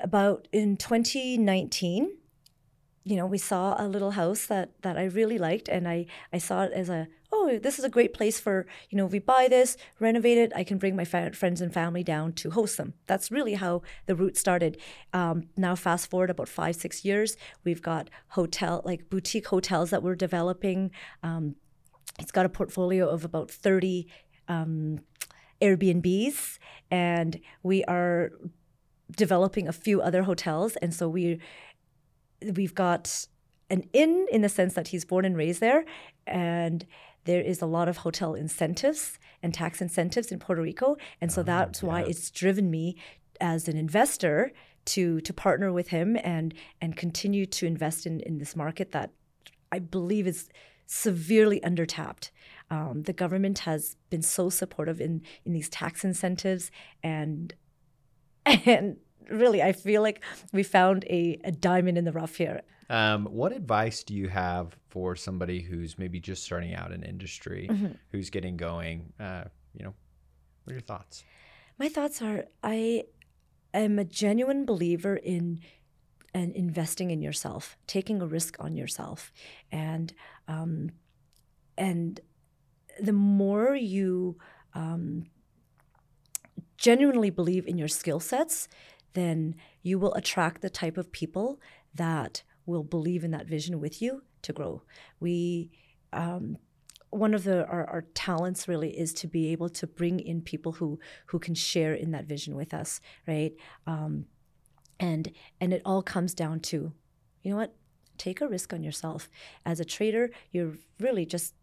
about 0.01 0.47
in 0.53 0.77
2019 0.77 2.18
you 3.05 3.17
know 3.17 3.27
we 3.27 3.39
saw 3.39 3.75
a 3.79 3.87
little 3.87 4.13
house 4.13 4.47
that 4.47 4.71
that 4.83 4.99
i 4.99 5.05
really 5.05 5.39
liked 5.39 5.69
and 5.69 5.89
i 5.89 6.07
i 6.33 6.39
saw 6.39 6.63
it 6.63 6.73
as 6.73 6.89
a 6.89 7.09
oh, 7.31 7.59
this 7.59 7.79
is 7.79 7.85
a 7.85 7.89
great 7.89 8.15
place 8.15 8.41
for, 8.41 8.67
you 8.91 8.97
know, 8.97 9.07
if 9.07 9.13
we 9.13 9.19
buy 9.19 9.49
this, 9.49 9.77
renovate 10.01 10.39
it, 10.39 10.53
I 10.57 10.65
can 10.65 10.79
bring 10.79 10.97
my 10.97 11.05
fa- 11.05 11.33
friends 11.33 11.61
and 11.61 11.73
family 11.73 12.03
down 12.03 12.33
to 12.35 12.51
host 12.51 12.77
them. 12.77 12.95
That's 13.07 13.31
really 13.31 13.55
how 13.55 13.83
the 14.07 14.15
route 14.15 14.37
started. 14.37 14.79
Um, 15.13 15.49
now, 15.57 15.75
fast 15.75 16.09
forward 16.09 16.31
about 16.31 16.49
five, 16.49 16.77
six 16.77 17.05
years, 17.05 17.37
we've 17.65 17.83
got 17.83 18.09
hotel, 18.29 18.83
like 18.85 19.11
boutique 19.11 19.49
hotels 19.49 19.91
that 19.91 20.03
we're 20.03 20.15
developing. 20.15 20.91
Um, 21.23 21.57
it's 22.19 22.33
got 22.33 22.47
a 22.47 22.49
portfolio 22.49 23.09
of 23.09 23.25
about 23.25 23.51
30 23.51 24.07
um, 24.49 25.01
Airbnbs, 25.61 26.59
and 26.91 27.41
we 27.63 27.85
are 27.85 28.33
developing 29.17 29.69
a 29.69 29.73
few 29.73 30.01
other 30.01 30.23
hotels. 30.23 30.77
And 30.77 30.95
so 30.95 31.09
we 31.09 31.41
we've 32.55 32.75
got 32.75 33.27
an 33.71 33.85
inn 33.93 34.27
in 34.31 34.43
the 34.43 34.49
sense 34.49 34.75
that 34.75 34.89
he's 34.89 35.05
born 35.05 35.25
and 35.25 35.37
raised 35.37 35.61
there, 35.61 35.85
and 36.27 36.87
there 37.25 37.41
is 37.41 37.61
a 37.61 37.67
lot 37.67 37.89
of 37.89 37.99
hotel 37.99 38.35
incentives 38.35 39.19
and 39.43 39.53
tax 39.53 39.83
incentives 39.83 40.33
in 40.33 40.39
Puerto 40.39 40.63
Rico, 40.63 40.97
and 41.21 41.31
so 41.31 41.43
Oh, 41.43 41.45
that's 41.45 41.83
why 41.83 42.03
it's 42.03 42.31
driven 42.31 42.71
me 42.71 42.97
as 43.41 43.69
an 43.69 43.77
investor 43.77 44.53
to 44.87 45.21
to 45.21 45.33
partner 45.35 45.71
with 45.73 45.89
him 45.89 46.17
and 46.25 46.55
and 46.81 46.97
continue 46.97 47.45
to 47.47 47.67
invest 47.67 48.07
in 48.07 48.21
in 48.21 48.39
this 48.39 48.57
market 48.57 48.93
that 48.93 49.11
I 49.71 49.79
believe 49.79 50.27
is 50.27 50.49
severely 50.87 51.61
undertapped. 51.61 52.31
Um, 52.71 53.03
the 53.03 53.13
government 53.13 53.61
has 53.61 53.97
been 54.11 54.23
so 54.23 54.49
supportive 54.49 55.01
in 55.01 55.23
in 55.45 55.53
these 55.53 55.69
tax 55.69 56.05
incentives 56.05 56.71
and 57.03 57.55
and 58.47 58.97
really 59.31 59.63
I 59.63 59.73
feel 59.73 60.03
like 60.03 60.23
we 60.53 60.63
found 60.63 61.05
a, 61.05 61.39
a 61.45 61.53
diamond 61.53 61.99
in 61.99 62.05
the 62.05 62.13
rough 62.13 62.37
here. 62.37 62.63
Um, 62.91 63.27
what 63.27 63.53
advice 63.53 64.03
do 64.03 64.15
you 64.15 64.29
have 64.29 64.75
for 64.89 65.15
somebody 65.15 65.61
who's 65.61 65.99
maybe 65.99 66.21
just 66.21 66.43
starting 66.43 66.75
out 66.75 66.91
in 66.93 67.03
industry, 67.03 67.69
Mm-hmm. 67.71 67.93
who's 68.11 68.31
getting 68.31 68.57
going? 68.57 69.13
Uh, 69.21 69.45
you 69.75 69.85
know, 69.85 69.95
what 70.65 70.71
are 70.73 70.75
your 70.75 70.81
thoughts? 70.81 71.25
My 71.79 71.89
thoughts 71.89 72.23
are 72.23 72.47
I 72.63 73.05
am 73.75 73.99
a 73.99 74.05
genuine 74.05 74.65
believer 74.65 75.17
in 75.17 75.61
and 76.35 76.55
investing 76.55 77.11
in 77.11 77.21
yourself, 77.23 77.77
taking 77.87 78.21
a 78.23 78.27
risk 78.27 78.57
on 78.59 78.77
yourself, 78.77 79.33
and 79.73 80.13
um, 80.47 80.91
and 81.77 82.21
the 83.01 83.13
more 83.13 83.75
you 83.75 84.37
um, 84.75 85.25
genuinely 86.77 87.31
believe 87.31 87.67
in 87.67 87.79
your 87.79 87.89
skill 87.89 88.21
sets, 88.21 88.69
then 89.19 89.55
you 89.83 89.99
will 89.99 90.15
attract 90.15 90.63
the 90.63 90.71
type 90.71 90.97
of 90.97 91.13
people 91.13 91.61
that 91.95 92.43
will 92.67 92.85
believe 92.85 93.25
in 93.25 93.33
that 93.33 93.47
vision 93.47 93.81
with 93.81 94.01
you 94.01 94.23
to 94.43 94.53
grow. 94.53 94.83
We 95.21 95.71
um, 96.13 96.59
one 97.11 97.35
of 97.35 97.45
the 97.45 97.67
our, 97.67 97.85
our 97.89 98.03
talents 98.15 98.69
really 98.69 98.91
is 98.99 99.13
to 99.15 99.27
be 99.27 99.51
able 99.53 99.69
to 99.71 99.87
bring 99.87 100.21
in 100.21 100.43
people 100.43 100.73
who 100.73 100.99
who 101.27 101.39
can 101.39 101.55
share 101.55 101.95
in 101.95 102.11
that 102.13 102.27
vision 102.27 102.55
with 102.55 102.75
us, 102.75 103.01
right? 103.27 103.53
Um, 103.87 104.27
and 105.01 105.33
and 105.61 105.73
it 105.73 105.83
all 105.85 106.03
comes 106.03 106.35
down 106.35 106.61
to, 106.61 106.93
you 107.43 107.51
know 107.51 107.57
what? 107.57 107.75
Take 108.19 108.41
a 108.41 108.49
risk 108.49 108.73
on 108.73 108.83
yourself. 108.83 109.29
As 109.65 109.81
a 109.81 109.85
trader, 109.85 110.31
you're 110.51 110.75
really 110.99 111.25
just 111.25 111.55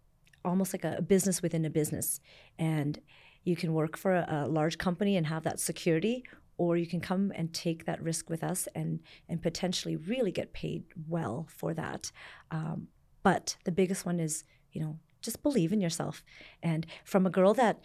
almost 0.44 0.74
like 0.74 0.84
a, 0.84 1.02
business 1.02 1.41
within 1.41 1.65
a 1.65 1.70
business, 1.70 2.20
and 2.58 3.00
you 3.44 3.56
can 3.56 3.74
work 3.74 3.98
for 3.98 4.15
a, 4.15 4.46
a 4.46 4.48
large 4.48 4.78
company 4.78 5.18
and 5.18 5.28
have 5.28 5.44
that 5.44 5.60
security, 5.60 6.24
or 6.58 6.78
you 6.78 6.88
can 6.88 7.02
come 7.02 7.32
and 7.36 7.54
take 7.54 7.86
that 7.86 8.02
risk 8.02 8.30
with 8.30 8.44
us 8.44 8.68
and 8.76 9.00
and 9.28 9.41
potentially 9.41 9.96
really 9.96 10.32
get 10.32 10.54
paid 10.54 10.84
well 11.08 11.48
for 11.50 11.74
that. 11.74 12.12
Um, 12.52 12.88
but 13.24 13.58
the 13.65 13.72
biggest 13.72 14.06
one 14.06 14.20
is, 14.20 14.44
you 14.72 14.82
know, 14.82 15.00
just 15.22 15.44
believe 15.44 15.74
in 15.74 15.82
yourself. 15.82 16.24
And 16.62 16.86
from 17.04 17.26
a 17.26 17.30
girl 17.30 17.54
that, 17.56 17.82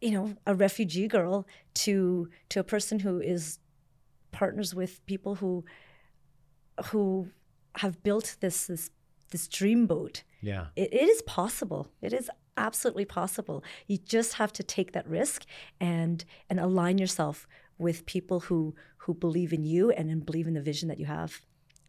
you 0.00 0.10
know, 0.10 0.34
a 0.46 0.54
refugee 0.54 1.08
girl 1.08 1.46
to 1.74 2.28
to 2.50 2.60
a 2.60 2.64
person 2.64 3.00
who 3.00 3.20
is 3.20 3.58
partners 4.30 4.74
with 4.74 5.04
people 5.06 5.36
who 5.36 5.64
who 6.86 7.30
have 7.76 8.02
built 8.02 8.36
this 8.40 8.66
this 8.66 8.90
this 9.30 9.48
dream 9.48 9.86
boat. 9.86 10.22
Yeah. 10.42 10.66
It, 10.76 10.92
it 10.92 11.08
is 11.08 11.22
possible. 11.22 11.88
It 12.02 12.12
is 12.12 12.30
absolutely 12.56 13.04
possible. 13.04 13.62
You 13.86 13.98
just 13.98 14.34
have 14.34 14.52
to 14.54 14.62
take 14.62 14.92
that 14.92 15.06
risk 15.08 15.44
and 15.80 16.24
and 16.48 16.58
align 16.60 16.98
yourself 16.98 17.46
with 17.78 18.06
people 18.06 18.40
who 18.40 18.74
who 18.98 19.14
believe 19.14 19.52
in 19.52 19.64
you 19.64 19.90
and 19.90 20.08
then 20.10 20.20
believe 20.20 20.46
in 20.46 20.54
the 20.54 20.60
vision 20.60 20.88
that 20.88 20.98
you 20.98 21.06
have. 21.06 21.40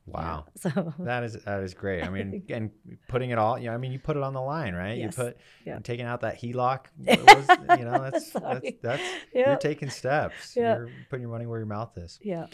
Wow. 0.08 0.46
So 0.58 0.94
That 1.00 1.24
is 1.24 1.34
that 1.46 1.62
is 1.64 1.74
great. 1.74 2.04
I 2.04 2.10
mean, 2.10 2.44
and 2.50 2.72
putting 3.08 3.30
it 3.30 3.38
all, 3.38 3.60
you 3.60 3.68
know, 3.68 3.74
I 3.74 3.78
mean, 3.78 3.92
you 3.92 4.00
put 4.00 4.18
it 4.18 4.24
on 4.24 4.34
the 4.34 4.42
line, 4.42 4.74
right? 4.74 4.98
Yes. 4.98 5.16
You 5.18 5.24
put 5.24 5.38
Yeah. 5.66 5.80
taking 5.80 6.06
out 6.06 6.22
that 6.22 6.40
HELOC. 6.42 6.86
was, 6.98 7.80
you 7.80 7.86
know, 7.86 8.00
that's 8.10 8.32
that's 8.32 8.70
that's 8.82 9.04
Yeah. 9.34 9.50
you're 9.52 9.58
taking 9.58 9.90
steps. 9.90 10.56
Yeah. 10.56 10.78
You're 10.78 10.90
putting 11.10 11.22
your 11.22 11.32
money 11.32 11.46
where 11.46 11.60
your 11.60 11.68
mouth 11.68 11.98
is. 11.98 12.20
yeah. 12.24 12.48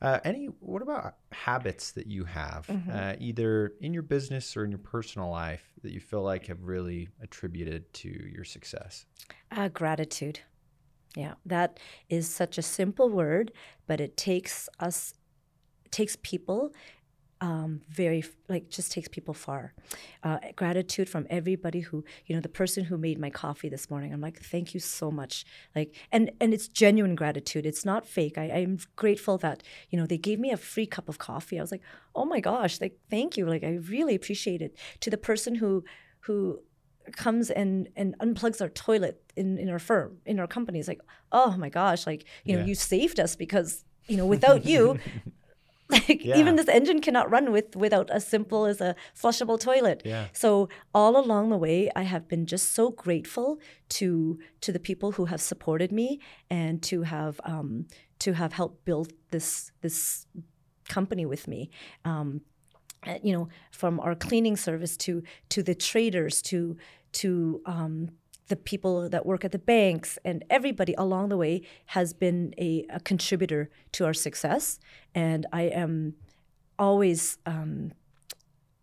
Uh, 0.00 0.20
any? 0.24 0.46
What 0.60 0.82
about 0.82 1.16
habits 1.32 1.92
that 1.92 2.06
you 2.06 2.24
have, 2.24 2.66
Mm-hmm. 2.68 2.90
uh, 2.92 3.14
either 3.18 3.72
in 3.80 3.92
your 3.92 4.02
business 4.04 4.56
or 4.56 4.64
in 4.64 4.70
your 4.70 4.78
personal 4.78 5.28
life, 5.30 5.72
that 5.82 5.92
you 5.92 6.00
feel 6.00 6.22
like 6.22 6.46
have 6.46 6.62
really 6.62 7.08
attributed 7.20 7.92
to 7.94 8.08
your 8.08 8.44
success? 8.44 9.06
Uh, 9.50 9.68
gratitude. 9.68 10.40
Yeah, 11.16 11.34
that 11.46 11.80
is 12.08 12.28
such 12.28 12.58
a 12.58 12.62
simple 12.62 13.08
word, 13.10 13.52
but 13.86 14.00
it 14.00 14.16
takes 14.16 14.68
us, 14.78 15.14
takes 15.90 16.16
people 16.22 16.72
um, 17.40 17.82
very, 17.88 18.24
like, 18.48 18.68
just 18.68 18.92
takes 18.92 19.08
people 19.08 19.34
far. 19.34 19.74
Uh, 20.22 20.38
gratitude 20.56 21.08
from 21.08 21.26
everybody 21.30 21.80
who, 21.80 22.04
you 22.26 22.34
know, 22.34 22.40
the 22.40 22.48
person 22.48 22.84
who 22.84 22.98
made 22.98 23.18
my 23.18 23.30
coffee 23.30 23.68
this 23.68 23.88
morning. 23.90 24.12
I'm 24.12 24.20
like, 24.20 24.40
thank 24.42 24.74
you 24.74 24.80
so 24.80 25.10
much. 25.10 25.44
Like, 25.74 25.94
and 26.10 26.30
and 26.40 26.52
it's 26.52 26.68
genuine 26.68 27.14
gratitude. 27.14 27.64
It's 27.64 27.84
not 27.84 28.06
fake. 28.06 28.36
I, 28.38 28.44
I'm 28.44 28.78
grateful 28.96 29.38
that 29.38 29.62
you 29.90 29.98
know 29.98 30.06
they 30.06 30.18
gave 30.18 30.38
me 30.38 30.50
a 30.50 30.56
free 30.56 30.86
cup 30.86 31.08
of 31.08 31.18
coffee. 31.18 31.58
I 31.58 31.62
was 31.62 31.70
like, 31.70 31.82
oh 32.14 32.24
my 32.24 32.40
gosh, 32.40 32.80
like, 32.80 32.98
thank 33.10 33.36
you. 33.36 33.46
Like, 33.46 33.64
I 33.64 33.78
really 33.88 34.14
appreciate 34.14 34.60
it. 34.62 34.76
To 35.00 35.10
the 35.10 35.18
person 35.18 35.54
who 35.56 35.84
who 36.20 36.60
comes 37.12 37.50
and 37.50 37.88
and 37.96 38.16
unplugs 38.18 38.60
our 38.60 38.68
toilet 38.68 39.22
in 39.36 39.58
in 39.58 39.68
our 39.68 39.78
firm 39.78 40.18
in 40.26 40.38
our 40.38 40.46
company 40.46 40.78
it's 40.78 40.88
like 40.88 41.00
oh 41.32 41.56
my 41.56 41.68
gosh 41.68 42.06
like 42.06 42.24
you 42.44 42.54
know 42.56 42.64
you 42.64 42.74
saved 42.74 43.18
us 43.18 43.34
because 43.34 43.84
you 44.08 44.16
know 44.16 44.26
without 44.26 44.66
you 44.66 44.98
like 46.08 46.24
Yeah. 46.24 46.38
even 46.38 46.56
this 46.56 46.68
engine 46.68 47.00
cannot 47.00 47.30
run 47.30 47.50
with 47.52 47.74
without 47.76 48.10
as 48.10 48.26
simple 48.26 48.66
as 48.66 48.80
a 48.80 48.94
flushable 49.20 49.58
toilet 49.58 50.02
Yeah. 50.04 50.26
so 50.32 50.68
all 50.94 51.16
along 51.16 51.48
the 51.50 51.56
way 51.56 51.90
i 51.96 52.02
have 52.02 52.28
been 52.28 52.44
just 52.46 52.72
so 52.72 52.90
grateful 52.90 53.58
to 53.90 54.38
to 54.60 54.72
the 54.72 54.78
people 54.80 55.12
who 55.12 55.24
have 55.26 55.40
supported 55.40 55.90
me 55.92 56.20
and 56.50 56.82
to 56.90 57.02
have 57.02 57.40
um 57.44 57.86
to 58.18 58.32
have 58.34 58.52
helped 58.52 58.84
build 58.84 59.12
this 59.30 59.72
this 59.80 60.26
company 60.88 61.24
with 61.26 61.48
me 61.48 61.70
um 62.04 62.40
uh, 63.06 63.16
you 63.22 63.32
know, 63.32 63.48
from 63.70 64.00
our 64.00 64.16
cleaning 64.16 64.56
service 64.56 64.96
to 64.96 65.22
to 65.50 65.62
the 65.62 65.74
traders 65.74 66.42
to 66.42 66.76
to 67.12 67.60
um, 67.64 68.08
the 68.48 68.56
people 68.56 69.08
that 69.08 69.26
work 69.26 69.44
at 69.44 69.52
the 69.52 69.58
banks 69.58 70.18
and 70.24 70.44
everybody 70.50 70.94
along 70.98 71.28
the 71.28 71.36
way 71.36 71.62
has 71.86 72.12
been 72.12 72.54
a, 72.58 72.84
a 72.90 73.00
contributor 73.00 73.70
to 73.92 74.04
our 74.04 74.14
success, 74.14 74.78
and 75.14 75.46
I 75.52 75.62
am 75.62 76.14
always 76.78 77.38
um, 77.46 77.92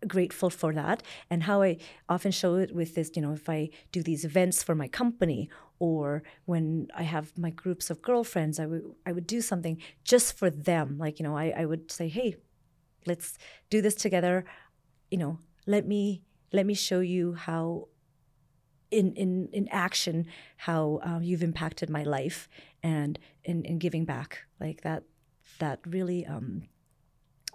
grateful 0.06 0.50
for 0.50 0.72
that. 0.72 1.02
And 1.30 1.44
how 1.44 1.62
I 1.62 1.78
often 2.08 2.32
show 2.32 2.56
it 2.56 2.74
with 2.74 2.94
this, 2.94 3.10
you 3.14 3.22
know, 3.22 3.32
if 3.32 3.48
I 3.48 3.70
do 3.92 4.02
these 4.02 4.24
events 4.24 4.62
for 4.62 4.74
my 4.74 4.88
company 4.88 5.48
or 5.78 6.22
when 6.44 6.88
I 6.94 7.02
have 7.02 7.36
my 7.36 7.50
groups 7.50 7.90
of 7.90 8.02
girlfriends, 8.02 8.58
I 8.58 8.66
would 8.66 8.84
I 9.04 9.12
would 9.12 9.26
do 9.26 9.40
something 9.40 9.80
just 10.04 10.36
for 10.38 10.50
them. 10.50 10.96
Like 10.98 11.18
you 11.18 11.24
know, 11.24 11.36
I, 11.36 11.52
I 11.56 11.64
would 11.66 11.90
say, 11.90 12.08
hey, 12.08 12.36
let's 13.06 13.38
do 13.70 13.80
this 13.80 13.94
together 13.94 14.44
you 15.10 15.18
know 15.18 15.38
let 15.66 15.86
me 15.86 16.22
let 16.52 16.66
me 16.66 16.74
show 16.74 17.00
you 17.00 17.34
how 17.34 17.88
in 18.90 19.12
in 19.14 19.48
in 19.52 19.68
action 19.70 20.26
how 20.56 21.00
uh, 21.04 21.18
you've 21.20 21.42
impacted 21.42 21.90
my 21.90 22.02
life 22.04 22.48
and 22.82 23.18
in 23.44 23.64
in 23.64 23.78
giving 23.78 24.04
back 24.04 24.44
like 24.60 24.82
that 24.82 25.02
that 25.58 25.80
really 25.86 26.24
um 26.26 26.62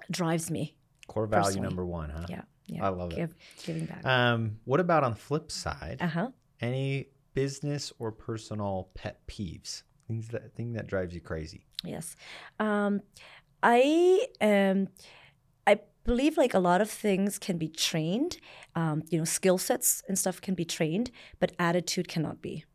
drives 0.10 0.50
me 0.52 0.76
Core 1.08 1.28
value 1.28 1.44
Personally. 1.46 1.68
number 1.68 1.86
one, 1.86 2.10
huh? 2.10 2.26
yeah 2.30 2.42
yeah 2.68 2.86
I 2.86 2.90
love 2.90 3.12
it. 3.14 3.32
giving 3.66 3.86
back 3.86 4.06
Um, 4.06 4.58
what 4.66 4.80
about 4.80 5.04
on 5.04 5.12
the 5.12 5.18
flip 5.18 5.52
side? 5.52 5.98
uh-huh 6.02 6.30
Any 6.62 7.08
business 7.34 7.92
or 8.00 8.12
personal 8.12 8.90
pet 8.94 9.26
peeves? 9.28 9.84
Things 10.08 10.28
that 10.30 10.54
thing 10.56 10.74
that 10.74 10.88
drives 10.88 11.14
you 11.14 11.22
crazy. 11.22 11.66
Yes. 11.84 12.16
Um, 12.60 13.02
I 13.64 14.28
um, 14.42 14.88
I 15.66 15.80
believe 16.04 16.38
like 16.38 16.54
a 16.54 16.60
lot 16.60 16.82
of 16.82 16.90
things 16.90 17.38
can 17.38 17.58
be 17.58 17.68
trained. 17.68 18.38
Um, 18.76 19.04
you 19.10 19.18
know, 19.18 19.26
skill 19.26 19.58
sets 19.58 20.04
and 20.08 20.18
stuff 20.18 20.42
can 20.42 20.56
be 20.56 20.66
trained, 20.66 21.12
but 21.40 21.54
attitude 21.60 22.08
cannot 22.08 22.42
be. 22.42 22.66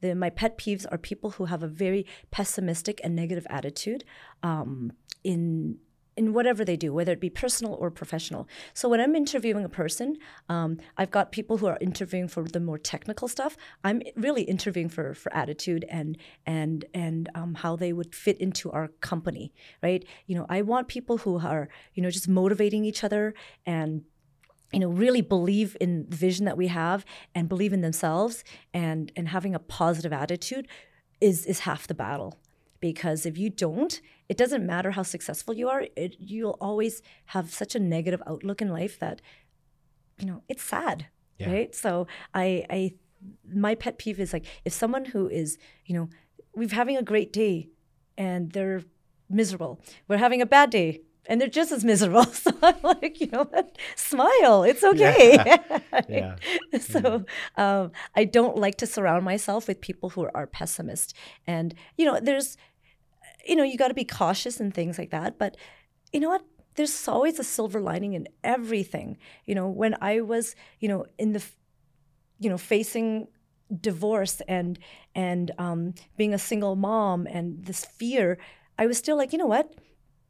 The, 0.00 0.14
my 0.14 0.30
pet 0.30 0.58
peeves 0.58 0.86
are 0.90 0.98
people 0.98 1.30
who 1.30 1.46
have 1.46 1.62
a 1.62 1.68
very 1.68 2.06
pessimistic 2.30 3.00
and 3.02 3.16
negative 3.16 3.46
attitude 3.48 4.04
um, 4.42 4.92
in 5.24 5.78
in 6.16 6.32
whatever 6.32 6.64
they 6.64 6.76
do, 6.76 6.92
whether 6.92 7.12
it 7.12 7.20
be 7.20 7.30
personal 7.30 7.74
or 7.74 7.90
professional. 7.90 8.48
So 8.74 8.88
when 8.88 9.00
I'm 9.00 9.14
interviewing 9.14 9.64
a 9.64 9.68
person, 9.68 10.16
um, 10.48 10.78
I've 10.96 11.10
got 11.10 11.30
people 11.30 11.58
who 11.58 11.66
are 11.66 11.78
interviewing 11.80 12.28
for 12.28 12.42
the 12.44 12.60
more 12.60 12.78
technical 12.78 13.28
stuff. 13.28 13.56
I'm 13.84 14.02
really 14.16 14.42
interviewing 14.42 14.88
for 14.88 15.14
for 15.14 15.32
attitude 15.34 15.84
and 15.90 16.16
and 16.46 16.84
and 16.94 17.28
um, 17.34 17.54
how 17.54 17.76
they 17.76 17.92
would 17.92 18.14
fit 18.14 18.38
into 18.38 18.70
our 18.72 18.88
company, 19.00 19.52
right? 19.82 20.04
You 20.26 20.36
know, 20.36 20.46
I 20.48 20.62
want 20.62 20.88
people 20.88 21.18
who 21.18 21.38
are 21.38 21.68
you 21.94 22.02
know 22.02 22.10
just 22.10 22.28
motivating 22.28 22.84
each 22.84 23.04
other 23.04 23.34
and 23.66 24.02
you 24.72 24.80
know 24.80 24.88
really 24.88 25.20
believe 25.20 25.76
in 25.80 26.06
the 26.08 26.16
vision 26.16 26.44
that 26.46 26.56
we 26.56 26.68
have 26.68 27.04
and 27.34 27.48
believe 27.48 27.72
in 27.72 27.82
themselves 27.82 28.42
and 28.74 29.12
and 29.16 29.28
having 29.28 29.54
a 29.54 29.58
positive 29.58 30.12
attitude 30.12 30.66
is 31.20 31.46
is 31.46 31.60
half 31.60 31.86
the 31.86 31.94
battle 31.94 32.38
because 32.80 33.26
if 33.26 33.38
you 33.38 33.50
don't 33.50 34.00
it 34.28 34.36
doesn't 34.36 34.66
matter 34.66 34.90
how 34.92 35.02
successful 35.02 35.54
you 35.54 35.68
are 35.68 35.86
it, 35.96 36.16
you'll 36.18 36.58
always 36.60 37.02
have 37.26 37.52
such 37.52 37.74
a 37.74 37.78
negative 37.78 38.22
outlook 38.26 38.60
in 38.60 38.68
life 38.68 38.98
that 38.98 39.20
you 40.18 40.26
know 40.26 40.42
it's 40.48 40.62
sad 40.62 41.06
yeah. 41.38 41.50
right 41.50 41.74
so 41.74 42.06
i 42.34 42.64
i 42.70 42.92
my 43.52 43.74
pet 43.74 43.98
peeve 43.98 44.20
is 44.20 44.32
like 44.32 44.46
if 44.64 44.72
someone 44.72 45.04
who 45.06 45.28
is 45.28 45.58
you 45.84 45.94
know 45.94 46.08
we're 46.54 46.68
having 46.68 46.96
a 46.96 47.02
great 47.02 47.32
day 47.32 47.68
and 48.16 48.52
they're 48.52 48.82
miserable 49.28 49.80
we're 50.08 50.16
having 50.16 50.40
a 50.40 50.46
bad 50.46 50.70
day 50.70 51.00
and 51.28 51.40
they're 51.40 51.48
just 51.48 51.72
as 51.72 51.84
miserable. 51.84 52.26
So 52.36 52.52
I'm 52.62 52.76
like, 52.82 53.20
you 53.20 53.28
know 53.28 53.44
what? 53.44 53.76
Smile. 53.96 54.62
It's 54.62 54.84
okay. 54.84 55.38
Yeah. 56.08 56.36
yeah. 56.72 56.78
So 56.80 57.24
um, 57.56 57.92
I 58.14 58.24
don't 58.24 58.56
like 58.56 58.76
to 58.76 58.86
surround 58.86 59.24
myself 59.24 59.66
with 59.68 59.80
people 59.80 60.10
who 60.10 60.28
are 60.34 60.46
pessimist. 60.46 61.14
And, 61.46 61.74
you 61.96 62.04
know, 62.04 62.20
there's, 62.20 62.56
you 63.46 63.56
know, 63.56 63.62
you 63.62 63.76
got 63.76 63.88
to 63.88 63.94
be 63.94 64.04
cautious 64.04 64.60
and 64.60 64.72
things 64.72 64.98
like 64.98 65.10
that. 65.10 65.38
But 65.38 65.56
you 66.12 66.20
know 66.20 66.28
what? 66.28 66.44
There's 66.74 67.08
always 67.08 67.38
a 67.38 67.44
silver 67.44 67.80
lining 67.80 68.12
in 68.12 68.28
everything. 68.44 69.16
You 69.46 69.54
know, 69.54 69.68
when 69.68 69.96
I 70.00 70.20
was, 70.20 70.54
you 70.80 70.88
know, 70.88 71.06
in 71.18 71.32
the, 71.32 71.42
you 72.38 72.50
know, 72.50 72.58
facing 72.58 73.28
divorce 73.80 74.40
and 74.46 74.78
and 75.14 75.50
um, 75.58 75.94
being 76.16 76.34
a 76.34 76.38
single 76.38 76.76
mom 76.76 77.26
and 77.26 77.64
this 77.64 77.84
fear, 77.84 78.38
I 78.78 78.86
was 78.86 78.98
still 78.98 79.16
like, 79.16 79.32
you 79.32 79.38
know 79.38 79.46
what? 79.46 79.72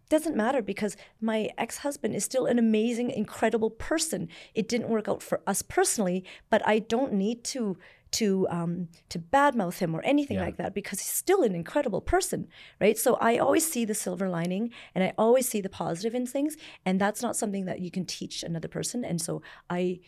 doesn't 0.09 0.37
matter 0.37 0.62
because 0.62 0.97
my 1.21 1.51
ex-husband 1.59 2.14
is 2.14 2.25
still 2.25 2.47
an 2.47 2.59
amazing 2.59 3.11
incredible 3.11 3.71
person 3.71 4.29
it 4.55 4.69
didn't 4.69 4.89
work 4.89 5.09
out 5.09 5.23
for 5.23 5.41
us 5.47 5.62
personally 5.62 6.25
but 6.49 6.67
i 6.67 6.79
don't 6.79 7.12
need 7.12 7.43
to 7.43 7.77
to 8.17 8.47
um, 8.51 8.89
to 9.09 9.19
badmouth 9.19 9.79
him 9.79 9.95
or 9.95 10.03
anything 10.03 10.39
yeah. 10.39 10.45
like 10.45 10.57
that 10.57 10.75
because 10.75 11.01
he's 11.01 11.11
still 11.11 11.43
an 11.43 11.55
incredible 11.55 12.01
person 12.01 12.49
right? 12.81 12.99
So 12.99 13.17
i 13.21 13.39
always 13.39 13.71
see 13.71 13.85
the 13.85 13.95
silver 13.95 14.29
lining 14.29 14.73
and 14.95 15.05
i 15.05 15.12
always 15.19 15.49
see 15.49 15.61
the 15.61 15.69
positive 15.69 16.14
in 16.14 16.27
things 16.27 16.57
and 16.85 17.01
that's 17.01 17.23
not 17.23 17.37
something 17.37 17.64
that 17.67 17.81
you 17.81 17.91
can 17.91 18.05
teach 18.05 18.43
another 18.43 18.69
person. 18.69 19.05
And 19.05 19.21
so 19.21 19.43
i 19.71 20.01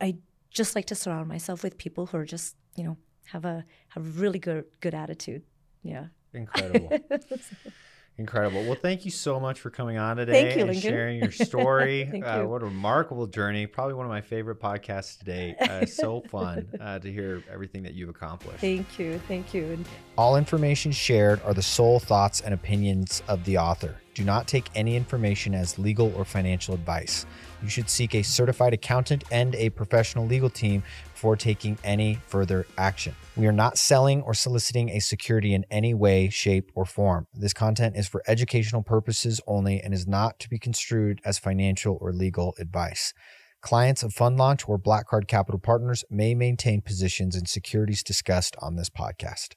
i 0.00 0.16
just 0.50 0.74
like 0.76 0.86
to 0.86 0.94
surround 0.94 1.28
myself 1.28 1.62
with 1.62 1.78
people 1.78 2.06
who 2.06 2.16
are 2.18 2.26
just 2.36 2.56
you 2.76 2.84
know 2.84 2.96
have 3.26 3.44
a 3.44 3.64
have 3.88 4.04
a 4.04 4.10
really 4.22 4.38
good 4.38 4.64
good 4.80 4.94
attitude. 4.94 5.42
Yeah. 5.82 6.06
Incredible 6.34 6.90
Incredible. 8.18 8.62
Well, 8.64 8.76
thank 8.80 9.06
you 9.06 9.10
so 9.10 9.40
much 9.40 9.58
for 9.60 9.70
coming 9.70 9.96
on 9.96 10.18
today 10.18 10.44
thank 10.44 10.56
you, 10.56 10.66
and 10.66 10.78
sharing 10.78 11.18
your 11.18 11.30
story. 11.32 12.08
thank 12.10 12.26
uh, 12.26 12.40
you. 12.42 12.48
What 12.48 12.62
a 12.62 12.66
remarkable 12.66 13.26
journey. 13.26 13.66
Probably 13.66 13.94
one 13.94 14.04
of 14.04 14.10
my 14.10 14.20
favorite 14.20 14.60
podcasts 14.60 15.18
today. 15.18 15.56
Uh, 15.58 15.86
so 15.86 16.20
fun 16.30 16.68
uh, 16.78 16.98
to 16.98 17.10
hear 17.10 17.42
everything 17.50 17.82
that 17.84 17.94
you've 17.94 18.10
accomplished. 18.10 18.60
Thank 18.60 18.98
you. 18.98 19.18
Thank 19.28 19.54
you. 19.54 19.82
All 20.18 20.36
information 20.36 20.92
shared 20.92 21.40
are 21.42 21.54
the 21.54 21.62
sole 21.62 21.98
thoughts 21.98 22.42
and 22.42 22.52
opinions 22.52 23.22
of 23.28 23.44
the 23.44 23.56
author. 23.56 23.96
Do 24.14 24.24
not 24.24 24.46
take 24.46 24.66
any 24.74 24.94
information 24.94 25.54
as 25.54 25.78
legal 25.78 26.14
or 26.14 26.26
financial 26.26 26.74
advice. 26.74 27.24
You 27.62 27.68
should 27.68 27.88
seek 27.88 28.14
a 28.14 28.22
certified 28.22 28.74
accountant 28.74 29.24
and 29.30 29.54
a 29.54 29.70
professional 29.70 30.26
legal 30.26 30.50
team 30.50 30.82
before 31.22 31.36
taking 31.36 31.78
any 31.84 32.18
further 32.26 32.66
action. 32.76 33.14
We 33.36 33.46
are 33.46 33.52
not 33.52 33.78
selling 33.78 34.22
or 34.22 34.34
soliciting 34.34 34.88
a 34.88 34.98
security 34.98 35.54
in 35.54 35.64
any 35.70 35.94
way, 35.94 36.28
shape, 36.30 36.72
or 36.74 36.84
form. 36.84 37.28
This 37.32 37.52
content 37.52 37.96
is 37.96 38.08
for 38.08 38.24
educational 38.26 38.82
purposes 38.82 39.40
only 39.46 39.80
and 39.80 39.94
is 39.94 40.04
not 40.04 40.40
to 40.40 40.50
be 40.50 40.58
construed 40.58 41.20
as 41.24 41.38
financial 41.38 41.96
or 42.00 42.12
legal 42.12 42.56
advice. 42.58 43.14
Clients 43.60 44.02
of 44.02 44.12
Fund 44.12 44.36
Launch 44.36 44.68
or 44.68 44.78
Black 44.78 45.06
Card 45.06 45.28
Capital 45.28 45.60
Partners 45.60 46.04
may 46.10 46.34
maintain 46.34 46.80
positions 46.80 47.36
in 47.36 47.46
securities 47.46 48.02
discussed 48.02 48.56
on 48.60 48.74
this 48.74 48.90
podcast. 48.90 49.50